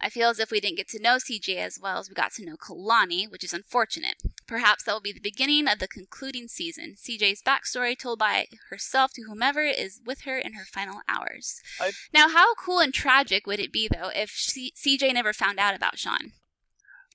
I 0.00 0.10
feel 0.10 0.28
as 0.28 0.38
if 0.38 0.50
we 0.50 0.60
didn't 0.60 0.76
get 0.76 0.88
to 0.90 1.00
know 1.02 1.16
CJ 1.16 1.56
as 1.56 1.78
well 1.80 1.98
as 1.98 2.08
we 2.08 2.14
got 2.14 2.32
to 2.34 2.44
know 2.44 2.56
Kalani, 2.56 3.30
which 3.30 3.42
is 3.42 3.54
unfortunate. 3.54 4.16
Perhaps 4.46 4.84
that 4.84 4.92
will 4.92 5.00
be 5.00 5.12
the 5.12 5.20
beginning 5.20 5.66
of 5.66 5.78
the 5.78 5.88
concluding 5.88 6.48
season. 6.48 6.94
CJ's 6.96 7.42
backstory 7.42 7.98
told 7.98 8.18
by 8.18 8.46
herself 8.70 9.12
to 9.14 9.22
whomever 9.22 9.62
is 9.62 10.00
with 10.04 10.20
her 10.22 10.36
in 10.38 10.52
her 10.52 10.64
final 10.64 11.00
hours. 11.08 11.60
I- 11.80 11.92
Now, 12.12 12.28
how 12.28 12.54
cool 12.54 12.80
and 12.80 12.92
tragic 12.92 13.46
would 13.46 13.58
it 13.58 13.72
be, 13.72 13.88
though, 13.88 14.10
if 14.14 14.30
C- 14.30 14.72
CJ 14.76 15.12
never 15.14 15.32
found 15.32 15.58
out 15.58 15.74
about 15.74 15.98
Sean? 15.98 16.32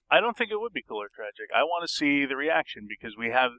I 0.09 0.19
don't 0.19 0.35
think 0.35 0.51
it 0.51 0.59
would 0.59 0.73
be 0.73 0.81
cool 0.81 1.01
or 1.01 1.07
tragic. 1.13 1.49
I 1.55 1.63
want 1.63 1.87
to 1.87 1.93
see 1.93 2.25
the 2.25 2.35
reaction 2.35 2.85
because 2.89 3.15
we 3.17 3.29
have. 3.29 3.51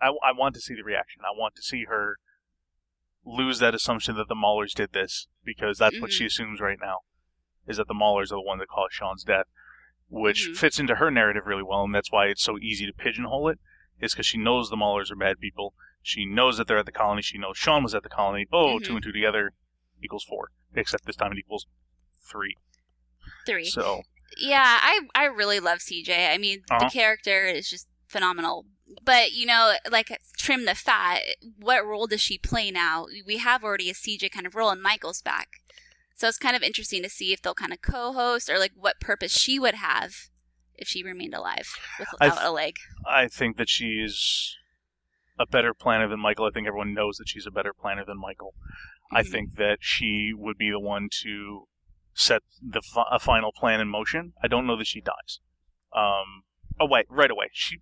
I, 0.00 0.08
I 0.08 0.32
want 0.32 0.54
to 0.54 0.60
see 0.60 0.74
the 0.74 0.84
reaction. 0.84 1.22
I 1.24 1.36
want 1.36 1.54
to 1.56 1.62
see 1.62 1.84
her 1.84 2.16
lose 3.24 3.58
that 3.58 3.74
assumption 3.74 4.16
that 4.16 4.28
the 4.28 4.34
Maulers 4.34 4.72
did 4.74 4.92
this 4.92 5.26
because 5.44 5.78
that's 5.78 6.00
what 6.00 6.10
Mhm. 6.10 6.14
she 6.14 6.26
assumes 6.26 6.60
right 6.60 6.78
now 6.80 7.00
is 7.66 7.76
that 7.78 7.88
the 7.88 7.94
Maulers 7.94 8.24
are 8.32 8.36
the 8.36 8.42
one 8.42 8.58
that 8.58 8.68
caused 8.68 8.94
Sean's 8.94 9.24
death, 9.24 9.46
which 10.08 10.48
Mhm. 10.48 10.56
fits 10.56 10.78
into 10.78 10.96
her 10.96 11.10
narrative 11.10 11.46
really 11.46 11.62
well, 11.62 11.84
and 11.84 11.94
that's 11.94 12.10
why 12.12 12.26
it's 12.26 12.42
so 12.42 12.58
easy 12.58 12.86
to 12.86 12.92
pigeonhole 12.92 13.48
it. 13.48 13.58
Is 14.00 14.12
because 14.12 14.26
she 14.26 14.38
knows 14.38 14.68
the 14.70 14.76
Maulers 14.76 15.10
are 15.10 15.16
bad 15.16 15.38
people. 15.38 15.74
She 16.02 16.26
knows 16.26 16.58
that 16.58 16.66
they're 16.66 16.78
at 16.78 16.86
the 16.86 16.92
colony. 16.92 17.22
She 17.22 17.38
knows 17.38 17.56
Sean 17.56 17.82
was 17.82 17.94
at 17.94 18.02
the 18.02 18.08
colony. 18.08 18.46
Oh, 18.52 18.78
two 18.78 18.92
Mhm. 18.92 18.94
and 18.96 19.02
two 19.04 19.12
together 19.12 19.52
equals 20.02 20.24
four. 20.24 20.50
Except 20.74 21.04
this 21.06 21.16
time 21.16 21.32
it 21.32 21.38
equals 21.38 21.66
three. 22.28 22.56
Three. 23.46 23.66
So 23.66 24.02
Yeah, 24.36 24.78
I 24.82 25.02
I 25.14 25.24
really 25.26 25.60
love 25.60 25.78
CJ. 25.80 26.32
I 26.32 26.38
mean, 26.38 26.64
Uh-huh. 26.70 26.86
the 26.86 26.90
character 26.90 27.46
is 27.46 27.70
just 27.70 27.88
phenomenal. 28.08 28.66
But 29.02 29.32
you 29.32 29.46
know, 29.46 29.76
like 29.90 30.08
trim 30.36 30.64
the 30.64 30.74
fat. 30.74 31.22
What 31.56 31.86
role 31.86 32.06
does 32.08 32.20
she 32.20 32.36
play 32.38 32.70
now? 32.72 33.06
We 33.26 33.38
have 33.38 33.62
already 33.62 33.88
a 33.90 33.94
CJ 33.94 34.28
kind 34.30 34.46
of 34.46 34.54
role, 34.56 34.70
and 34.70 34.82
Michael's 34.82 35.22
back. 35.22 35.60
So 36.14 36.28
it's 36.28 36.38
kind 36.38 36.54
of 36.56 36.62
interesting 36.62 37.02
to 37.02 37.08
see 37.10 37.32
if 37.32 37.42
they'll 37.42 37.54
kind 37.54 37.72
of 37.72 37.82
co-host 37.82 38.48
or 38.48 38.58
like 38.58 38.72
what 38.76 39.00
purpose 39.00 39.36
she 39.36 39.58
would 39.58 39.74
have 39.74 40.14
if 40.76 40.88
she 40.88 41.02
remained 41.02 41.34
alive 41.34 41.68
I 41.98 42.04
without 42.18 42.36
th- 42.38 42.48
a 42.48 42.50
leg. 42.52 42.76
I 43.06 43.28
think 43.28 43.56
that 43.56 43.68
she's 43.68 44.56
a 45.38 45.46
better 45.46 45.74
planner 45.74 46.08
than 46.08 46.20
Michael. 46.20 46.46
I 46.46 46.50
think 46.50 46.66
everyone 46.68 46.94
knows 46.94 47.16
that 47.16 47.28
she's 47.28 47.46
a 47.46 47.50
better 47.50 47.72
planner 47.72 48.04
than 48.04 48.18
Michael. 48.20 48.54
I 49.12 49.22
Mhm. 49.22 49.30
think 49.30 49.54
that 49.56 49.78
she 49.80 50.32
would 50.34 50.56
be 50.56 50.70
the 50.70 50.80
one 50.80 51.08
to 51.22 51.68
set 52.14 52.42
the 52.62 52.80
fi- 52.82 53.08
a 53.10 53.18
final 53.18 53.50
plan 53.52 53.80
in 53.80 53.88
motion. 53.88 54.34
I 54.42 54.46
don't 54.48 54.66
know 54.66 54.76
that 54.76 54.86
she 54.86 55.00
dies. 55.00 55.40
Um, 55.92 56.44
oh 56.78 56.86
wait, 56.86 57.06
right 57.08 57.30
away. 57.30 57.50
She 57.52 57.78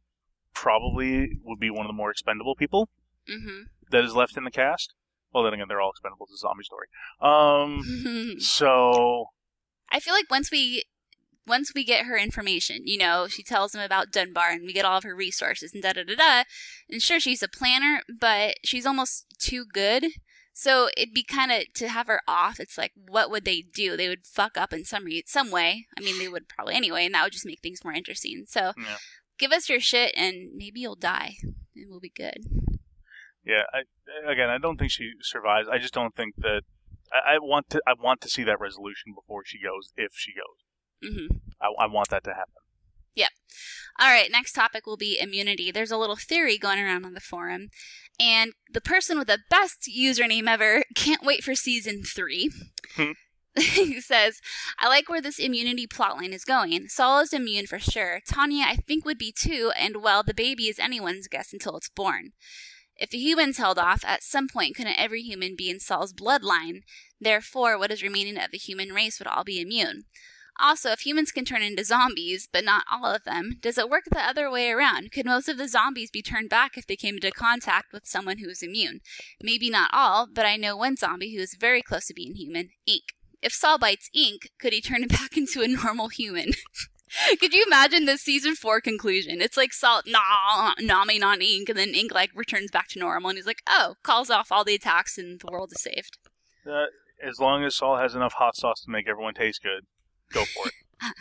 probably 0.54 1.38
would 1.42 1.58
be 1.58 1.70
one 1.70 1.84
of 1.84 1.88
the 1.88 1.94
more 1.94 2.10
expendable 2.10 2.54
people 2.56 2.88
Mhm. 3.28 3.64
that 3.90 4.04
is 4.04 4.14
left 4.14 4.36
in 4.36 4.44
the 4.44 4.50
cast. 4.50 4.94
Well, 5.32 5.44
then 5.44 5.54
again, 5.54 5.66
they're 5.68 5.80
all 5.80 5.90
expendable. 5.90 6.26
It's 6.26 6.34
a 6.34 6.46
zombie 6.46 6.64
story. 6.64 6.86
Um, 7.20 8.36
so 8.38 9.26
I 9.90 10.00
feel 10.00 10.14
like 10.14 10.30
once 10.30 10.50
we 10.50 10.84
once 11.46 11.72
we 11.74 11.84
get 11.84 12.06
her 12.06 12.16
information, 12.16 12.82
you 12.84 12.96
know, 12.98 13.26
she 13.28 13.42
tells 13.42 13.74
him 13.74 13.80
about 13.80 14.12
Dunbar 14.12 14.50
and 14.50 14.62
we 14.64 14.72
get 14.72 14.84
all 14.84 14.98
of 14.98 15.04
her 15.04 15.14
resources 15.14 15.72
and 15.74 15.82
da 15.82 15.92
da 15.92 16.04
da 16.04 16.14
da. 16.14 16.42
And 16.88 17.02
sure, 17.02 17.18
she's 17.18 17.42
a 17.42 17.48
planner, 17.48 18.02
but 18.20 18.56
she's 18.64 18.86
almost 18.86 19.26
too 19.38 19.64
good. 19.64 20.04
So 20.54 20.88
it'd 20.98 21.14
be 21.14 21.24
kind 21.24 21.50
of 21.50 21.64
to 21.76 21.88
have 21.88 22.06
her 22.08 22.20
off. 22.28 22.60
It's 22.60 22.76
like, 22.76 22.92
what 22.94 23.30
would 23.30 23.44
they 23.46 23.62
do? 23.62 23.96
They 23.96 24.08
would 24.08 24.26
fuck 24.26 24.56
up 24.58 24.72
in 24.72 24.84
some 24.84 25.04
re- 25.06 25.24
some 25.26 25.50
way. 25.50 25.86
I 25.98 26.02
mean, 26.02 26.18
they 26.18 26.28
would 26.28 26.46
probably 26.48 26.74
anyway, 26.74 27.06
and 27.06 27.14
that 27.14 27.24
would 27.24 27.32
just 27.32 27.46
make 27.46 27.60
things 27.62 27.82
more 27.82 27.94
interesting. 27.94 28.44
So 28.46 28.72
Yeah. 28.76 28.98
give 29.38 29.50
us 29.50 29.68
your 29.70 29.80
shit, 29.80 30.12
and 30.14 30.50
maybe 30.54 30.80
you'll 30.80 30.94
die, 30.94 31.36
and 31.74 31.86
we'll 31.88 32.00
be 32.00 32.12
good. 32.14 32.36
Yeah, 33.44 33.62
I, 33.72 34.30
again, 34.30 34.49
I 34.50 34.58
don't 34.58 34.78
think 34.78 34.90
she 34.90 35.12
survives. 35.20 35.68
I 35.68 35.78
just 35.78 35.94
don't 35.94 36.14
think 36.14 36.37
that. 36.38 36.62
I, 37.12 37.34
I 37.34 37.38
want 37.38 37.70
to. 37.70 37.82
I 37.87 37.94
want 38.00 38.20
to 38.22 38.28
see 38.28 38.44
that 38.44 38.61
resolution 38.61 39.14
before 39.14 39.42
she 39.44 39.58
goes, 39.58 39.92
if 39.96 40.12
she 40.14 40.32
goes. 40.32 41.12
hmm 41.14 41.37
I, 41.61 41.84
I 41.84 41.87
want 41.87 42.08
that 42.11 42.25
to 42.25 42.30
happen. 42.30 42.54
Yep. 43.14 43.30
All 44.00 44.08
right, 44.08 44.30
next 44.30 44.52
topic 44.52 44.87
will 44.87 44.96
be 44.96 45.18
immunity. 45.20 45.70
There's 45.70 45.90
a 45.90 45.99
little 45.99 46.16
theory 46.16 46.56
going 46.56 46.78
around 46.78 47.04
on 47.04 47.14
the 47.14 47.20
forum, 47.20 47.68
and 48.18 48.52
the 48.72 48.80
person 48.80 49.18
with 49.18 49.28
the 49.28 49.40
best 49.50 49.88
username 49.94 50.49
ever 50.49 50.84
can't 50.94 51.25
wait 51.25 51.44
for 51.44 51.54
season 51.54 52.02
three. 52.02 52.50
Hmm. 52.96 53.12
he 53.58 54.00
says, 54.00 54.40
I 54.78 54.88
like 54.88 55.11
where 55.11 55.20
this 55.20 55.38
immunity 55.38 55.87
plotline 55.87 56.32
is 56.32 56.44
going. 56.44 56.88
Saul 56.88 57.20
is 57.20 57.34
immune 57.34 57.66
for 57.66 57.78
sure. 57.78 58.20
Tanya, 58.26 58.64
I 58.66 58.76
think, 58.76 59.04
would 59.04 59.18
be 59.18 59.30
too, 59.30 59.72
and 59.78 60.02
well, 60.02 60.22
the 60.22 60.32
baby 60.32 60.68
is 60.68 60.78
anyone's 60.78 61.28
guess 61.28 61.52
until 61.52 61.76
it's 61.76 61.90
born. 61.90 62.30
If 63.02 63.11
the 63.11 63.18
humans 63.18 63.59
held 63.59 63.80
off, 63.80 64.04
at 64.04 64.23
some 64.23 64.47
point 64.47 64.76
couldn't 64.76 64.97
every 64.97 65.23
human 65.23 65.56
be 65.56 65.68
in 65.68 65.80
Saul's 65.80 66.12
bloodline? 66.12 66.82
Therefore, 67.21 67.76
what 67.76 67.90
is 67.90 68.00
remaining 68.00 68.38
of 68.38 68.52
the 68.52 68.59
human 68.59 68.92
race 68.92 69.18
would 69.18 69.26
all 69.26 69.42
be 69.42 69.61
immune. 69.61 70.04
Also, 70.61 70.90
if 70.92 71.00
humans 71.00 71.32
can 71.32 71.44
turn 71.44 71.62
into 71.62 71.85
zombies, 71.85 72.49
but 72.52 72.64
not 72.64 72.85
all 72.88 73.06
of 73.06 73.25
them, 73.25 73.59
does 73.61 73.76
it 73.76 73.90
work 73.90 74.04
the 74.04 74.21
other 74.21 74.49
way 74.49 74.71
around? 74.71 75.11
Could 75.11 75.26
most 75.26 75.49
of 75.49 75.59
the 75.59 75.66
zombies 75.66 76.12
be 76.12 76.23
turned 76.23 76.49
back 76.49 76.78
if 76.78 76.87
they 76.87 76.94
came 76.94 77.16
into 77.16 77.32
contact 77.32 77.92
with 77.92 78.06
someone 78.06 78.38
who 78.38 78.49
is 78.49 78.62
immune? 78.62 79.00
Maybe 79.42 79.68
not 79.68 79.90
all, 79.92 80.28
but 80.32 80.47
I 80.47 80.54
know 80.54 80.76
one 80.76 80.97
zombie 80.97 81.35
who 81.35 81.42
is 81.42 81.56
very 81.59 81.82
close 81.82 82.06
to 82.06 82.14
being 82.14 82.37
human, 82.37 82.68
Ink. 82.87 83.02
If 83.42 83.52
Saul 83.52 83.78
bites 83.78 84.11
Ink, 84.14 84.50
could 84.61 84.73
he 84.73 84.80
turn 84.80 85.02
him 85.02 85.09
back 85.21 85.37
into 85.37 85.61
a 85.62 85.66
normal 85.66 86.09
human? 86.09 86.52
Could 87.40 87.52
you 87.52 87.64
imagine 87.66 88.04
the 88.04 88.19
season 88.19 88.54
four 88.54 88.81
conclusion? 88.81 89.40
It's 89.40 89.57
like 89.57 89.73
Saul, 89.73 90.02
nah, 90.07 90.75
nomming 90.81 91.23
on 91.23 91.42
Ink, 91.42 91.69
and 91.69 91.78
then 91.78 91.95
Ink 91.95 92.12
like 92.12 92.31
returns 92.35 92.71
back 92.71 92.88
to 92.88 92.99
normal, 92.99 93.31
and 93.31 93.38
he's 93.38 93.47
like, 93.47 93.62
oh, 93.66 93.95
calls 94.02 94.31
off 94.31 94.50
all 94.50 94.64
the 94.64 94.75
attacks, 94.75 95.19
and 95.19 95.40
the 95.40 95.50
world 95.50 95.73
is 95.73 95.83
saved. 95.83 96.19
Uh, 96.69 96.87
as 97.23 97.38
long 97.38 97.64
as 97.64 97.76
Saul 97.76 97.99
has 97.99 98.14
enough 98.14 98.35
hot 98.35 98.57
sauce 98.57 98.83
to 98.85 98.90
make 98.90 99.09
everyone 99.09 99.35
taste 99.35 99.62
good, 99.62 99.85
go 100.33 100.45
for 100.45 100.69
it. 100.69 100.75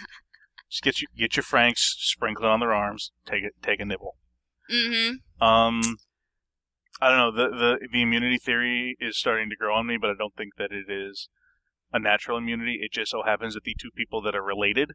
Just 0.70 0.84
get 0.84 1.02
you 1.02 1.08
get 1.18 1.36
your 1.36 1.44
Franks, 1.44 1.96
sprinkle 2.00 2.46
it 2.46 2.50
on 2.50 2.62
their 2.62 2.74
arms, 2.74 3.12
take 3.26 3.44
it, 3.44 3.54
take 3.62 3.82
a 3.82 3.86
nibble. 3.86 4.16
Mm-hmm. 4.72 5.46
Um, 5.46 5.98
I 7.02 7.10
don't 7.10 7.18
know. 7.18 7.32
The, 7.32 7.50
the 7.50 7.88
the 7.92 8.02
immunity 8.02 8.38
theory 8.38 8.96
is 9.00 9.18
starting 9.18 9.50
to 9.50 9.56
grow 9.58 9.76
on 9.76 9.88
me, 9.88 9.98
but 10.00 10.10
I 10.10 10.14
don't 10.18 10.36
think 10.36 10.56
that 10.58 10.72
it 10.72 10.90
is 10.90 11.28
a 11.92 12.00
natural 12.00 12.38
immunity. 12.38 12.80
It 12.82 12.94
just 12.94 13.12
so 13.12 13.24
happens 13.24 13.54
that 13.56 13.66
the 13.66 13.76
two 13.78 13.92
people 13.94 14.22
that 14.22 14.34
are 14.34 14.44
related 14.44 14.92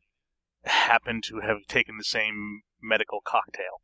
happen 0.66 1.20
to 1.22 1.40
have 1.40 1.66
taken 1.68 1.96
the 1.98 2.04
same 2.04 2.62
medical 2.82 3.20
cocktail. 3.24 3.80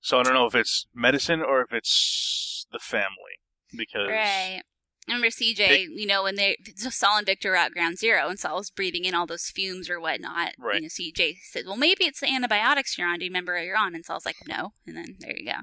So 0.00 0.18
I 0.18 0.22
don't 0.24 0.34
know 0.34 0.46
if 0.46 0.54
it's 0.54 0.86
medicine 0.94 1.40
or 1.40 1.62
if 1.62 1.72
it's 1.72 2.66
the 2.72 2.78
family 2.80 3.38
because 3.76 4.08
Right. 4.08 4.62
I 5.08 5.12
remember 5.12 5.30
CJ, 5.30 5.68
They- 5.68 5.82
you 5.82 6.06
know, 6.06 6.22
when 6.24 6.36
they 6.36 6.56
Saul 6.76 7.18
and 7.18 7.26
Victor 7.26 7.50
were 7.50 7.56
at 7.56 7.72
ground 7.72 7.98
zero 7.98 8.28
and 8.28 8.38
Saul 8.38 8.56
was 8.58 8.70
breathing 8.70 9.04
in 9.04 9.14
all 9.14 9.26
those 9.26 9.50
fumes 9.50 9.88
or 9.90 10.00
whatnot. 10.00 10.54
Right. 10.58 10.76
You 10.76 10.82
know, 10.82 10.88
CJ 10.88 11.38
said, 11.42 11.66
Well, 11.66 11.76
maybe 11.76 12.04
it's 12.04 12.20
the 12.20 12.28
antibiotics 12.32 12.96
you're 12.98 13.08
on. 13.08 13.18
Do 13.18 13.24
you 13.24 13.30
remember 13.30 13.60
you're 13.62 13.76
on? 13.76 13.94
And 13.94 14.04
Saul's 14.04 14.26
like, 14.26 14.36
No. 14.46 14.72
And 14.86 14.96
then 14.96 15.16
there 15.18 15.36
you 15.36 15.46
go. 15.46 15.58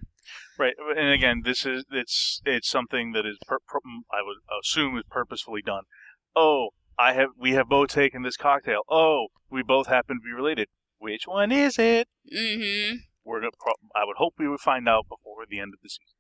Right, 0.60 0.76
and 0.96 1.10
again, 1.12 1.42
this 1.44 1.66
is 1.66 1.86
it's 1.92 2.42
it's 2.46 2.70
something 2.70 3.14
that 3.14 3.26
is 3.26 3.38
per, 3.48 3.60
per, 3.68 3.80
I 4.12 4.22
would 4.22 4.38
assume 4.62 4.98
is 4.98 5.04
purposefully 5.10 5.62
done. 5.62 5.84
Oh, 6.36 6.70
I 7.00 7.14
have 7.14 7.30
we 7.40 7.54
have 7.54 7.70
both 7.70 7.90
taken 7.90 8.24
this 8.24 8.36
cocktail. 8.36 8.82
Oh, 8.90 9.28
we 9.50 9.64
both 9.64 9.88
happen 9.88 10.18
to 10.18 10.22
be 10.22 10.34
related. 10.34 10.68
Which 10.98 11.24
one 11.26 11.52
is 11.52 11.80
it? 11.80 12.10
Mm-hmm. 12.32 12.98
We're 13.24 13.40
gonna. 13.40 13.52
Pro- 13.58 13.74
I 13.96 14.04
would 14.06 14.18
hope 14.18 14.34
we 14.38 14.50
would 14.50 14.60
find 14.60 14.88
out 14.90 15.06
before 15.08 15.46
the 15.50 15.60
end 15.60 15.74
of 15.74 15.80
the 15.82 15.90
season. 15.90 16.16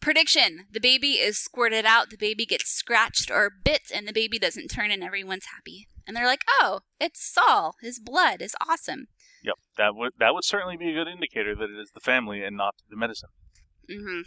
Prediction. 0.00 0.66
The 0.70 0.80
baby 0.80 1.12
is 1.12 1.38
squirted 1.38 1.86
out, 1.86 2.10
the 2.10 2.18
baby 2.18 2.44
gets 2.44 2.70
scratched 2.70 3.30
or 3.30 3.50
bit, 3.64 3.82
and 3.94 4.06
the 4.06 4.12
baby 4.12 4.38
doesn't 4.38 4.68
turn 4.68 4.90
and 4.90 5.02
everyone's 5.02 5.46
happy. 5.54 5.86
And 6.06 6.16
they're 6.16 6.26
like, 6.26 6.44
Oh, 6.60 6.80
it's 7.00 7.24
Saul. 7.24 7.76
His 7.80 8.00
blood 8.00 8.42
is 8.42 8.56
awesome. 8.68 9.06
Yep, 9.44 9.54
that 9.78 9.94
would 9.94 10.12
that 10.18 10.34
would 10.34 10.44
certainly 10.44 10.76
be 10.76 10.90
a 10.90 10.94
good 10.94 11.08
indicator 11.08 11.54
that 11.54 11.70
it 11.70 11.80
is 11.80 11.92
the 11.94 12.00
family 12.00 12.42
and 12.42 12.56
not 12.56 12.74
the 12.90 12.96
medicine. 12.96 13.30
Mm-hmm. 13.88 14.22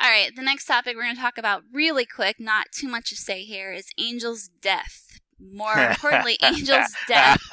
All 0.00 0.10
right, 0.10 0.34
the 0.34 0.42
next 0.42 0.64
topic 0.66 0.96
we're 0.96 1.02
going 1.02 1.16
to 1.16 1.20
talk 1.20 1.38
about 1.38 1.62
really 1.72 2.06
quick, 2.06 2.36
not 2.38 2.66
too 2.72 2.88
much 2.88 3.10
to 3.10 3.16
say 3.16 3.42
here, 3.42 3.72
is 3.72 3.90
Angel's 3.98 4.48
death. 4.60 5.20
More 5.40 5.74
importantly, 5.78 6.36
Angel's 6.42 6.94
death. 7.06 7.40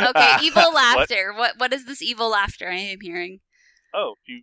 Okay, 0.00 0.36
evil 0.42 0.72
laughter. 0.74 1.32
What? 1.36 1.54
what 1.58 1.72
is 1.72 1.84
this 1.86 2.02
evil 2.02 2.30
laughter 2.30 2.68
I 2.68 2.76
am 2.76 2.98
hearing? 3.00 3.40
Oh, 3.94 4.14
you 4.26 4.42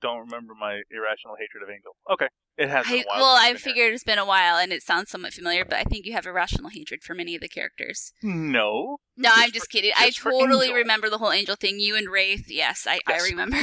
don't 0.00 0.18
remember 0.20 0.54
my 0.58 0.80
irrational 0.90 1.34
hatred 1.38 1.62
of 1.62 1.70
Angel? 1.70 1.92
Okay, 2.12 2.28
it 2.58 2.68
has 2.68 2.86
been 2.86 2.94
I, 2.94 3.02
a 3.02 3.04
while. 3.06 3.20
well, 3.20 3.36
I 3.36 3.50
it's 3.50 3.62
here. 3.64 3.72
figured 3.72 3.94
it's 3.94 4.04
been 4.04 4.18
a 4.18 4.24
while, 4.26 4.56
and 4.56 4.72
it 4.72 4.82
sounds 4.82 5.10
somewhat 5.10 5.32
familiar, 5.32 5.64
but 5.64 5.74
I 5.78 5.84
think 5.84 6.06
you 6.06 6.12
have 6.12 6.26
irrational 6.26 6.70
hatred 6.70 7.02
for 7.02 7.14
many 7.14 7.34
of 7.34 7.40
the 7.40 7.48
characters. 7.48 8.12
No, 8.22 8.98
No, 9.16 9.28
Just 9.30 9.38
I'm 9.38 9.48
for- 9.48 9.54
just 9.54 9.70
kidding. 9.70 9.92
I 9.96 10.10
for 10.10 10.30
totally 10.30 10.72
remember 10.72 11.10
the 11.10 11.18
whole 11.18 11.32
Angel 11.32 11.56
thing. 11.56 11.80
You 11.80 11.96
and 11.96 12.08
Wraith, 12.10 12.46
yes, 12.48 12.86
I, 12.88 13.00
Yes. 13.08 13.22
I 13.22 13.26
remember. 13.30 13.56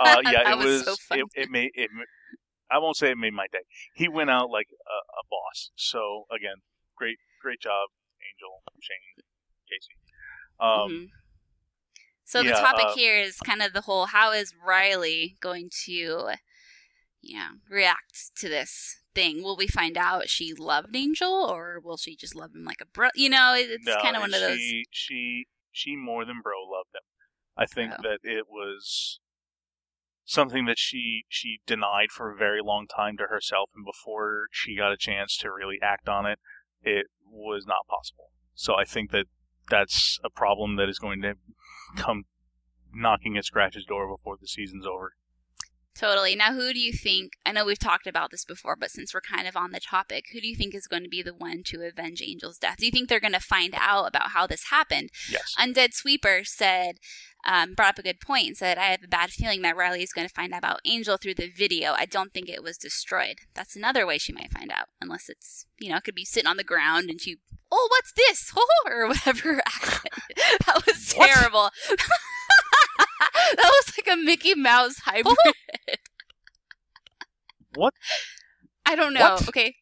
uh, 0.00 0.16
yeah, 0.24 0.52
it 0.52 0.58
was 0.58 0.86
was. 0.86 0.98
so 1.00 1.14
it, 1.16 1.24
it 1.34 1.50
made 1.50 1.70
it. 1.74 1.90
I 2.70 2.78
won't 2.78 2.96
say 2.96 3.10
it 3.10 3.18
made 3.18 3.32
my 3.32 3.46
day. 3.52 3.64
He 3.94 4.08
went 4.08 4.30
out 4.30 4.50
like 4.50 4.68
a, 4.70 4.98
a 5.20 5.22
boss. 5.30 5.70
So 5.76 6.24
again, 6.30 6.62
great, 6.96 7.18
great 7.40 7.60
job, 7.60 7.88
Angel, 8.20 8.62
Shane, 8.80 9.24
Casey. 9.68 9.94
Um, 10.58 10.90
Mhm. 10.90 11.10
So 12.24 12.42
the 12.42 12.50
topic 12.50 12.86
uh, 12.86 12.94
here 12.94 13.16
is 13.16 13.36
kind 13.38 13.62
of 13.62 13.72
the 13.72 13.82
whole 13.82 14.06
how 14.06 14.32
is 14.32 14.52
Riley 14.66 15.36
going 15.40 15.70
to, 15.84 15.92
you 15.92 17.38
know, 17.38 17.50
react 17.70 18.36
to 18.38 18.48
this 18.48 18.98
thing? 19.14 19.44
Will 19.44 19.56
we 19.56 19.68
find 19.68 19.96
out 19.96 20.28
she 20.28 20.52
loved 20.52 20.94
Angel, 20.96 21.32
or 21.32 21.80
will 21.82 21.96
she 21.96 22.16
just 22.16 22.34
love 22.34 22.50
him 22.52 22.64
like 22.64 22.80
a 22.82 22.86
bro? 22.86 23.10
You 23.14 23.30
know, 23.30 23.54
it's 23.56 23.86
no, 23.86 23.96
kind 24.02 24.16
of 24.16 24.22
one 24.22 24.34
of 24.34 24.40
those. 24.40 24.58
She, 24.58 24.86
she, 24.90 25.46
she 25.70 25.94
more 25.94 26.24
than 26.24 26.40
bro 26.42 26.54
loved 26.68 26.94
him. 26.94 27.02
I 27.56 27.64
think 27.64 27.92
that 28.02 28.18
it 28.24 28.46
was 28.50 29.20
something 30.26 30.66
that 30.66 30.78
she 30.78 31.24
she 31.28 31.60
denied 31.66 32.10
for 32.10 32.30
a 32.30 32.36
very 32.36 32.60
long 32.62 32.86
time 32.86 33.16
to 33.16 33.24
herself, 33.30 33.70
and 33.74 33.84
before 33.84 34.48
she 34.50 34.76
got 34.76 34.92
a 34.92 34.96
chance 34.98 35.38
to 35.38 35.50
really 35.50 35.78
act 35.82 36.08
on 36.08 36.26
it, 36.26 36.38
it 36.82 37.06
was 37.30 37.64
not 37.66 37.86
possible. 37.88 38.30
So 38.54 38.74
I 38.74 38.84
think 38.84 39.12
that 39.12 39.26
that's 39.70 40.18
a 40.24 40.30
problem 40.30 40.76
that 40.76 40.88
is 40.88 40.98
going 40.98 41.22
to 41.22 41.34
come 41.96 42.24
knocking 42.92 43.36
at 43.36 43.44
Scratch's 43.44 43.84
door 43.84 44.14
before 44.14 44.36
the 44.40 44.48
season's 44.48 44.86
over. 44.86 45.14
Totally. 45.98 46.36
Now, 46.36 46.52
who 46.52 46.72
do 46.72 46.78
you 46.78 46.92
think? 46.92 47.32
I 47.46 47.52
know 47.52 47.64
we've 47.64 47.78
talked 47.78 48.06
about 48.06 48.30
this 48.30 48.44
before, 48.44 48.76
but 48.76 48.90
since 48.90 49.14
we're 49.14 49.20
kind 49.22 49.48
of 49.48 49.56
on 49.56 49.72
the 49.72 49.80
topic, 49.80 50.26
who 50.32 50.40
do 50.40 50.46
you 50.46 50.56
think 50.56 50.74
is 50.74 50.86
going 50.86 51.04
to 51.04 51.08
be 51.08 51.22
the 51.22 51.34
one 51.34 51.62
to 51.66 51.82
avenge 51.82 52.20
Angel's 52.20 52.58
death? 52.58 52.76
Do 52.78 52.86
you 52.86 52.92
think 52.92 53.08
they're 53.08 53.20
going 53.20 53.32
to 53.32 53.40
find 53.40 53.74
out 53.76 54.06
about 54.06 54.32
how 54.32 54.46
this 54.46 54.64
happened? 54.70 55.10
Yes. 55.30 55.54
Undead 55.58 55.94
Sweeper 55.94 56.42
said, 56.44 56.96
um, 57.46 57.74
brought 57.74 57.90
up 57.90 57.98
a 57.98 58.02
good 58.02 58.20
point 58.20 58.48
and 58.48 58.56
said, 58.56 58.76
I 58.76 58.86
have 58.86 59.04
a 59.04 59.08
bad 59.08 59.30
feeling 59.30 59.62
that 59.62 59.76
Riley 59.76 60.02
is 60.02 60.12
going 60.12 60.26
to 60.28 60.34
find 60.34 60.52
out 60.52 60.58
about 60.58 60.80
Angel 60.84 61.16
through 61.16 61.34
the 61.34 61.48
video. 61.48 61.92
I 61.92 62.04
don't 62.04 62.34
think 62.34 62.48
it 62.48 62.62
was 62.62 62.76
destroyed. 62.76 63.36
That's 63.54 63.76
another 63.76 64.06
way 64.06 64.18
she 64.18 64.32
might 64.32 64.52
find 64.52 64.70
out, 64.70 64.88
unless 65.00 65.28
it's, 65.28 65.66
you 65.78 65.88
know, 65.88 65.96
it 65.96 66.04
could 66.04 66.14
be 66.14 66.24
sitting 66.24 66.48
on 66.48 66.56
the 66.56 66.64
ground 66.64 67.08
and 67.08 67.20
she, 67.20 67.36
oh, 67.70 67.88
what's 67.90 68.12
this? 68.12 68.52
or 68.86 69.08
whatever 69.08 69.62
accent. 69.66 70.08
that 70.66 70.82
was 70.86 71.08
terrible. 71.08 71.70
that 73.56 73.56
was 73.64 73.92
like 73.96 74.12
a 74.12 74.16
Mickey 74.16 74.54
Mouse 74.54 74.98
hybrid. 75.04 75.36
What? 77.76 77.94
I 78.84 78.96
don't 78.96 79.14
know. 79.14 79.34
What? 79.34 79.48
Okay. 79.48 79.76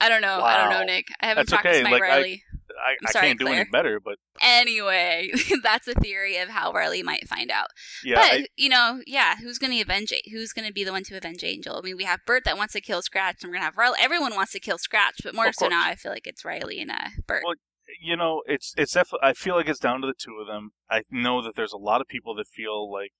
I 0.00 0.08
don't 0.08 0.22
know. 0.22 0.40
I 0.42 0.60
don't 0.60 0.70
know, 0.70 0.84
Nick. 0.84 1.06
I 1.20 1.26
haven't 1.26 1.48
That's 1.48 1.62
practiced 1.62 1.80
okay, 1.82 1.84
my 1.84 1.90
like, 1.92 2.02
Riley. 2.02 2.42
I, 2.84 2.90
I'm 2.90 2.96
I 3.06 3.10
sorry, 3.12 3.26
can't 3.28 3.38
do 3.38 3.46
any 3.46 3.64
better, 3.70 4.00
but 4.00 4.16
Anyway, 4.42 5.30
that's 5.62 5.86
a 5.86 5.94
theory 5.94 6.36
of 6.38 6.48
how 6.48 6.72
Riley 6.72 7.02
might 7.02 7.28
find 7.28 7.50
out. 7.50 7.68
yeah, 8.04 8.16
but 8.16 8.22
I- 8.24 8.46
you 8.56 8.68
know, 8.68 9.00
yeah, 9.06 9.36
who's 9.36 9.58
going 9.58 9.72
to 9.72 9.80
avenge? 9.80 10.12
A- 10.12 10.28
Who's 10.30 10.52
going 10.52 10.66
to 10.66 10.72
be 10.74 10.82
the 10.84 10.90
one 10.92 11.04
to 11.04 11.16
avenge 11.16 11.44
Angel? 11.44 11.76
I 11.78 11.80
mean, 11.82 11.96
we 11.96 12.04
have 12.04 12.20
Burt 12.26 12.44
that 12.44 12.56
wants 12.58 12.72
to 12.72 12.80
kill 12.80 13.00
Scratch, 13.02 13.36
and 13.42 13.48
we're 13.50 13.54
going 13.54 13.62
to 13.62 13.66
have 13.66 13.76
Riley. 13.78 13.98
Everyone 14.00 14.34
wants 14.34 14.52
to 14.52 14.60
kill 14.60 14.78
Scratch, 14.78 15.20
but 15.22 15.34
more 15.34 15.52
so 15.52 15.68
now, 15.68 15.84
I 15.86 15.94
feel 15.94 16.10
like 16.12 16.26
it's 16.26 16.44
Riley 16.44 16.80
and 16.80 16.90
uh, 16.90 17.10
Burt. 17.26 17.42
Well, 17.44 17.54
you 18.02 18.16
know, 18.16 18.42
it's 18.46 18.74
it's 18.76 18.92
definitely. 18.92 19.28
I 19.28 19.32
feel 19.34 19.54
like 19.54 19.68
it's 19.68 19.78
down 19.78 20.00
to 20.00 20.06
the 20.06 20.14
two 20.18 20.36
of 20.40 20.46
them. 20.46 20.72
I 20.90 21.02
know 21.10 21.42
that 21.42 21.54
there's 21.54 21.72
a 21.72 21.78
lot 21.78 22.00
of 22.00 22.08
people 22.08 22.34
that 22.36 22.48
feel 22.48 22.90
like 22.92 23.12